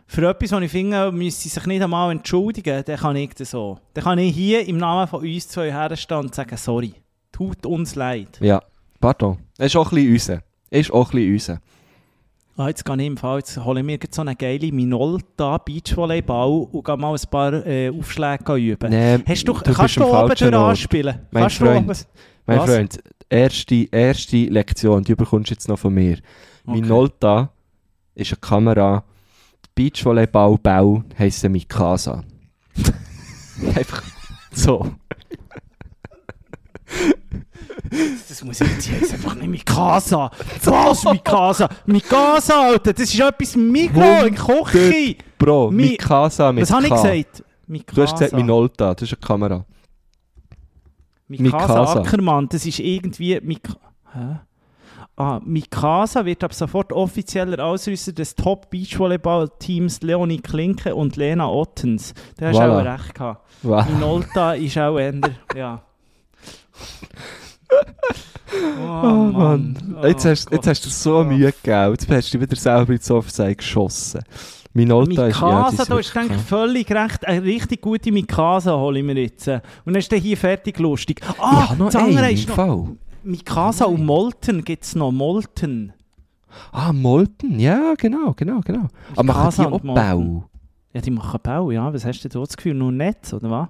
[0.07, 3.53] für etwas, was ich finde, müsste sie sich nicht einmal entschuldigen, dann kann ich das
[3.53, 3.79] so.
[3.95, 6.93] Dann kann ich hier im Namen von uns zwei herstehen und sagen, sorry,
[7.33, 8.39] tut uns leid.
[8.43, 8.61] Ja,
[9.01, 9.39] pardon.
[9.57, 10.43] Es ist auch ein bisschen unser.
[10.69, 11.61] Ist auch ein bisschen unser.
[12.57, 16.69] Ah, jetzt gehe ich im Fall, jetzt hole ich mir so eine geile Minolta Beachvolleyball
[16.71, 18.91] und gehe mal ein paar äh, Aufschläge üben.
[18.91, 21.19] Nee, Hast du, du kannst du oben durch anspielen?
[21.33, 21.91] Mein kannst Freund.
[21.91, 21.95] Du?
[22.47, 22.71] Mein Was?
[22.71, 22.99] Freund,
[23.29, 26.19] erste, erste Lektion, die bekommst du jetzt noch von mir.
[26.65, 26.81] Okay.
[26.81, 27.51] Minolta
[28.15, 29.05] ist eine Kamera.
[29.75, 32.23] Beachvolleyball-Bau heissen Mikasa.
[33.75, 34.05] Einfach
[34.53, 34.93] so.
[38.29, 40.31] Das muss ich jetzt hier einfach nicht Mikasa.
[40.65, 41.69] Was, Mikasa?
[41.87, 45.17] Mikasa, Alter, das ist etwas Mikro in Küche.
[45.39, 47.45] Bro, Mi- Mikasa mit Was habe ich gesagt?
[47.67, 47.95] Mikasa.
[47.95, 49.65] Du hast gesagt Minolta, das ist eine Kamera.
[51.29, 52.01] Mikasa, Mikasa.
[52.01, 53.41] Ackermann, das ist irgendwie...
[53.43, 53.69] Mik
[54.13, 54.37] Hä?
[55.17, 62.15] Ah, Mikasa wird ab sofort offizieller Ausrüster des Top-Beachvolleyball-Teams Leonie Klinke und Lena Ottens.
[62.37, 62.81] Da hast du Voilà.
[62.81, 63.47] auch recht gehabt.
[63.63, 63.89] Wow.
[63.89, 65.15] Minolta ist auch eher...
[65.55, 65.83] Ja.
[67.71, 69.97] Oh, Oh Mann.
[70.01, 70.67] Oh, Jetzt, hast, jetzt Gott.
[70.67, 71.25] hast du so Oh.
[71.25, 71.91] Mühe gegeben.
[71.93, 74.23] Jetzt hast du wieder selber ins Offside geschossen.
[74.73, 75.37] Minolta ist...
[75.37, 77.27] Mikasa, die ist da ist wirklich- eigentlich völlig recht.
[77.27, 79.47] Eine richtig gute Mikasa hole ich mir jetzt.
[79.49, 81.21] Und dann ist der hier fertig lustig.
[81.39, 82.57] Ah, ja, noch das andere ist noch...
[82.57, 82.89] Fall.
[83.23, 85.11] Mikasa und Molten gibt es noch.
[85.13, 85.93] Molten.
[86.71, 88.89] Ah, Molten, ja, genau, genau, genau.
[89.17, 89.81] Aber machen Mikasa die auch.
[89.81, 90.45] Bau?
[90.93, 91.93] Ja, die machen Bau, ja.
[91.93, 92.75] Was hast du so das Gefühl?
[92.75, 93.69] Nur Netz, oder was?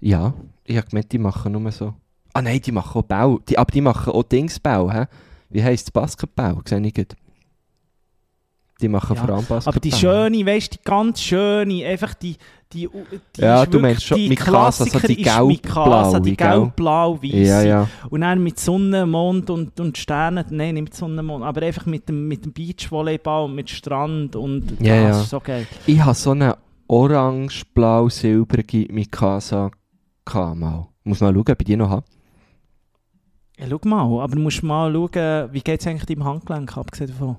[0.00, 0.34] Ja,
[0.66, 1.94] ich habe gemeint, die machen nur so...
[2.32, 3.38] Ah nein, die machen auch Bau.
[3.48, 5.06] Die, aber die machen auch Dingsbau, hä?
[5.48, 5.90] Wie heisst es?
[5.90, 6.58] Basketball?
[6.66, 7.14] Sehe ich gut.
[8.80, 9.72] Die machen Ja, vor allem Basketball.
[9.72, 12.36] Aber die schöne, weißt du, die ganz schöne, einfach die...
[12.74, 12.90] die,
[13.34, 16.36] die Ja, du meinst schon Mikasa, so Klassiker die ist Mikasa, die gelb-blaue, gell?
[16.36, 17.36] gelb-blau-weiße.
[17.36, 17.88] Ja, ja.
[18.10, 21.86] Und dann mit Sonne, Mond und, und Sternen, nein, nicht mit Sonne, Mond, aber einfach
[21.86, 25.22] mit dem, mit dem Beachvolleyball und mit Strand und Ja, das ja.
[25.22, 25.66] ist so geil.
[25.86, 29.70] Ich habe so eine orange-blau-silbrige Mikasa
[30.26, 30.88] gehabt mal.
[31.04, 32.04] Muss mal schauen, ob ich die noch habe.
[33.58, 37.10] Ja, schau mal, aber du musst mal schauen, wie geht es eigentlich deinem Handgelenk, abgesehen
[37.10, 37.36] davon.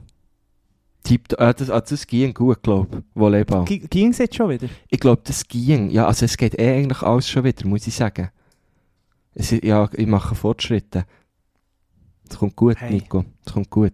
[1.03, 3.03] Typ, äh, das, ah, das ging gut, glaube ich.
[3.13, 3.65] Volleyball.
[3.65, 4.67] Ging es jetzt schon wieder?
[4.89, 5.89] Ich glaube, das ging.
[5.89, 8.29] Ja, also es geht eh eigentlich alles schon wieder, muss ich sagen.
[9.33, 11.05] Es, ja, ich mache Fortschritte.
[12.29, 12.91] Es kommt gut, Hey.
[12.91, 13.23] Nico.
[13.45, 13.93] Es kommt gut.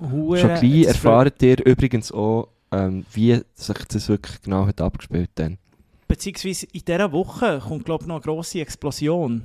[0.00, 5.30] Hure, Schon gleich erfahrt ihr übrigens auch, ähm, wie sich das wirklich genau hat abgespielt
[5.34, 5.58] dann.
[6.12, 9.40] Beziehungsweise in dieser Woche kommt, glaube ich, noch eine grosse Explosion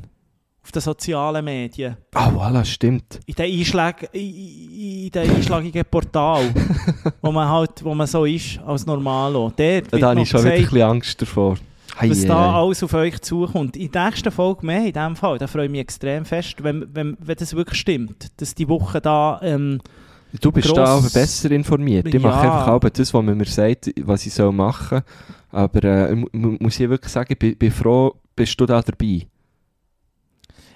[0.61, 1.95] auf den sozialen Medien.
[2.13, 3.21] Ah, voilà, stimmt.
[3.25, 6.53] In den, Einschlag, in, in den einschlagigen Portal,
[7.21, 9.49] wo man halt, wo man so ist, als Normalo.
[9.55, 11.55] Dort Da habe ich schon gesagt, bisschen Angst davor.
[11.97, 13.77] Hei, was da alles auf euch zukommt.
[13.77, 16.85] In der nächsten Folge mehr, in dem Fall, da freue ich mich extrem fest, wenn,
[16.93, 19.39] wenn, wenn das wirklich stimmt, dass die Woche da...
[19.41, 19.79] Ähm,
[20.41, 22.13] Du bist gross- da aber besser informiert.
[22.13, 22.51] Ich mache Ja.
[22.57, 25.03] einfach auch das, was man mir sagt, was ich soll machen soll.
[25.51, 29.27] Aber äh, mu- mu- muss ich wirklich sagen, ich bin, froh, bist du da dabei.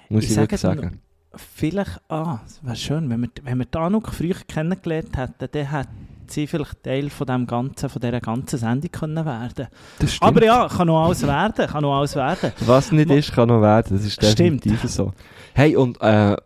[0.08, 1.00] Muss Ich ich, sage wirklich dir sagen.
[1.34, 5.88] Vielleicht, ah, es wäre schön, wenn wir, wenn wir Anuk früher kennengelernt hätten, dann hätte
[6.26, 9.68] sie vielleicht Teil von, dem ganzen, von dieser ganzen Sendung können werden
[10.06, 10.22] stimmt.
[10.22, 12.52] Aber ja, kann noch alles werden, kann noch alles werden.
[12.60, 13.96] Was nicht Mo- ist, kann noch werden.
[13.96, 14.38] Das ist Stimmt.
[14.64, 15.12] definitiv so.
[15.54, 16.36] Hey, und äh,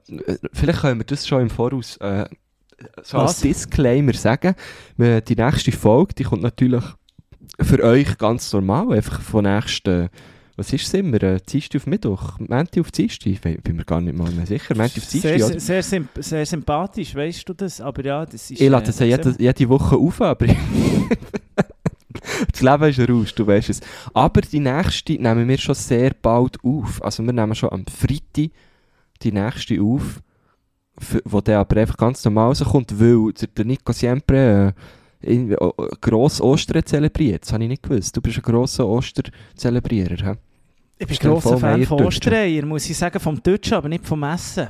[0.53, 2.27] vielleicht können wir das schon im Voraus äh,
[3.03, 3.40] so als?
[3.40, 4.55] Disclaimer sagen.
[4.97, 6.85] Wir- Die nächste Folge, die kommt natürlich
[7.61, 10.09] für euch ganz normal, einfach von nächsten,
[10.57, 14.01] was ist es immer, äh, Dienstag auf Mittwoch, Montag auf Dienstag, ich bin mir gar
[14.01, 17.81] nicht mal mehr sicher, Montag auf Dienstag, Sehr, sehr, symp sehr sympathisch, weißt du das?
[17.81, 18.61] Aber ja, das ist...
[18.61, 20.47] Ich lade das äh, jede, jede Woche auf, aber
[22.53, 23.81] das Leben ist ein Rausch, du weißt es.
[24.12, 27.03] Aber die nächste nehmen wir schon sehr bald auf.
[27.03, 28.51] Also wir nehmen schon am Freitag
[29.23, 30.20] die nächste auf,
[31.24, 34.73] wo der aber einfach ganz normal rauskommt, weil der, Nico Siempre äh,
[36.01, 37.43] gross Ostern zelebriert.
[37.44, 38.16] Das habe ich nicht gewusst.
[38.16, 40.36] Du bist ein grosser Osterzelebrierer?
[40.98, 42.05] Ich bin dir grosser Fan von.
[42.05, 44.68] Ostereier, muss ich sagen, vom Deutschen, aber nicht vom Essen.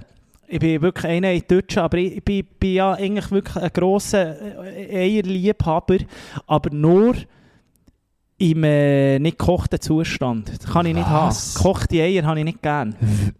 [0.48, 4.64] Ich bin wirklich einer in Deutschen, aber ich, bin, bin ja eigentlich wirklich ein grosser
[4.64, 5.98] äh, Eierliebhaber,
[6.46, 7.16] aber nur
[8.38, 10.48] im äh, nicht gekochten Zustand.
[10.48, 11.28] Das kann ich nicht haben.
[11.28, 11.54] Was?
[11.54, 12.94] Gekochte Eier habe ich nicht gern.
[13.00, 13.32] W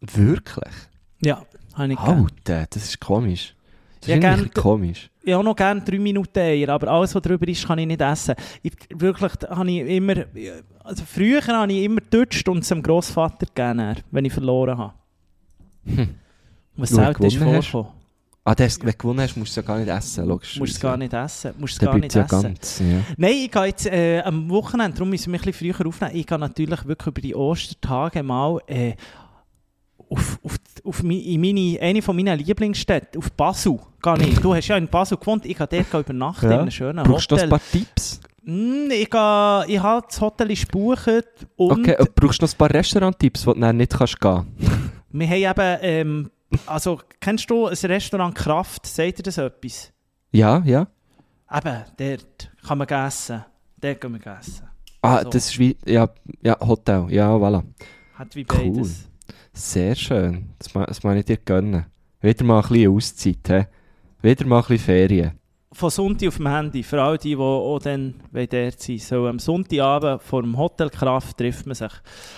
[0.00, 0.74] wirklich?
[1.22, 1.44] Ja,
[1.74, 2.22] habe ich nicht gern.
[2.24, 3.54] Alter, das ist komisch.
[4.00, 5.10] Das Ja, ist gern- komisch.
[5.22, 8.00] Ich habe noch gerne 3 Minuten Eier, aber alles, was drüber ist, kann ich nicht
[8.00, 8.34] essen.
[8.62, 10.14] Ich, wirklich, habe ich immer,
[10.84, 14.94] also früher habe ich immer getutscht und dem Grossvater gegeben, wenn ich verloren habe.
[15.84, 16.14] Hm.
[16.76, 17.88] Was selten ist vorgekommen.
[18.44, 20.54] Ah, das, wenn du gewonnen hast, musst du es ja gar nicht essen, logisch.
[20.54, 21.52] Du musst es gar nicht essen.
[21.58, 22.42] Musst gar nicht ja essen.
[22.42, 22.86] ganz, ja.
[23.18, 26.16] Nein, ich gehe jetzt äh, am Wochenende, darum müssen wir ein bisschen früher aufnehmen.
[26.16, 28.94] Ich gehe natürlich wirklich über die Ostertage mal äh,
[30.10, 33.78] auf, auf, auf in meine, eine von meinen Lieblingsstädten, auf Basel.
[34.02, 34.38] Gehe ich.
[34.40, 36.52] Du hast ja in Basel gewohnt, ich gehe dort übernachten Ja.
[36.54, 37.46] in einem schönen Brauchst du noch Hotel.
[37.54, 38.20] ein paar Tipps?
[38.42, 42.56] Mm, ich, gehe, ich habe das Hotel gebucht und Okay, und brauchst du noch ein
[42.58, 44.46] paar Restaurant-Tipps, die du dann nicht kannst gehen
[45.10, 46.30] wir haben eben, ähm,
[46.66, 49.90] also kennst du ein Restaurant Kraft, sagt dir das etwas?
[50.32, 50.86] Ja, ja.
[51.52, 53.44] Eben, dort kann man essen.
[53.80, 54.68] Dort können wir essen.
[55.00, 55.30] Ah, Also.
[55.30, 56.08] das ist wie, ja,
[56.42, 57.62] ja, Hotel, ja, voilà.
[58.14, 59.07] Hat wie beides.
[59.60, 61.86] Sehr schön, das, das meine ich dir gönnen.
[62.20, 63.66] Wieder mal ein bisschen Auszeit, hä?
[64.22, 65.32] Wieder mal ein bisschen Ferien.
[65.72, 70.22] Von Sonntag auf Handy, für alle die, die auch dann dort sein So am Sonntagabend
[70.22, 71.90] vor dem Hotel Kraft trifft man sich.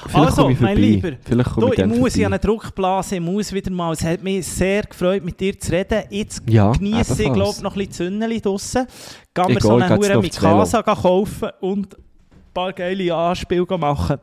[0.07, 0.77] Vielleicht Also, ich mein.
[0.79, 2.27] Lieber, Vielleicht Du, ich ich muss in vorbei.
[2.27, 3.93] eine Druckblase, ich muss wieder mal.
[3.93, 6.05] Es hat mich sehr gefreut, mit dir zu reden.
[6.09, 8.87] Jetzt Ja, genieße ich, glaube noch ein bisschen Zünneli draussen.
[9.35, 10.37] Gehen Ich wir so eine Hure mit.
[10.37, 12.03] Casa kaufen und ein
[12.55, 14.17] paar geile Anspiele machen.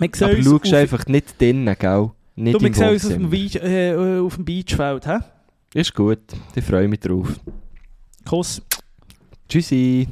[0.00, 2.10] Sehen Aber uns schau auf- einfach nicht drinnen, gell?
[2.36, 3.30] Nicht Du, wir im sehen uns auf dem.
[3.30, 5.06] Beach, äh, auf dem Beachfeld.
[5.06, 5.18] He?
[5.80, 6.18] Ist gut,
[6.54, 7.28] ich freue mich drauf.
[8.26, 8.62] Kuss.
[9.48, 10.08] Tschüssi.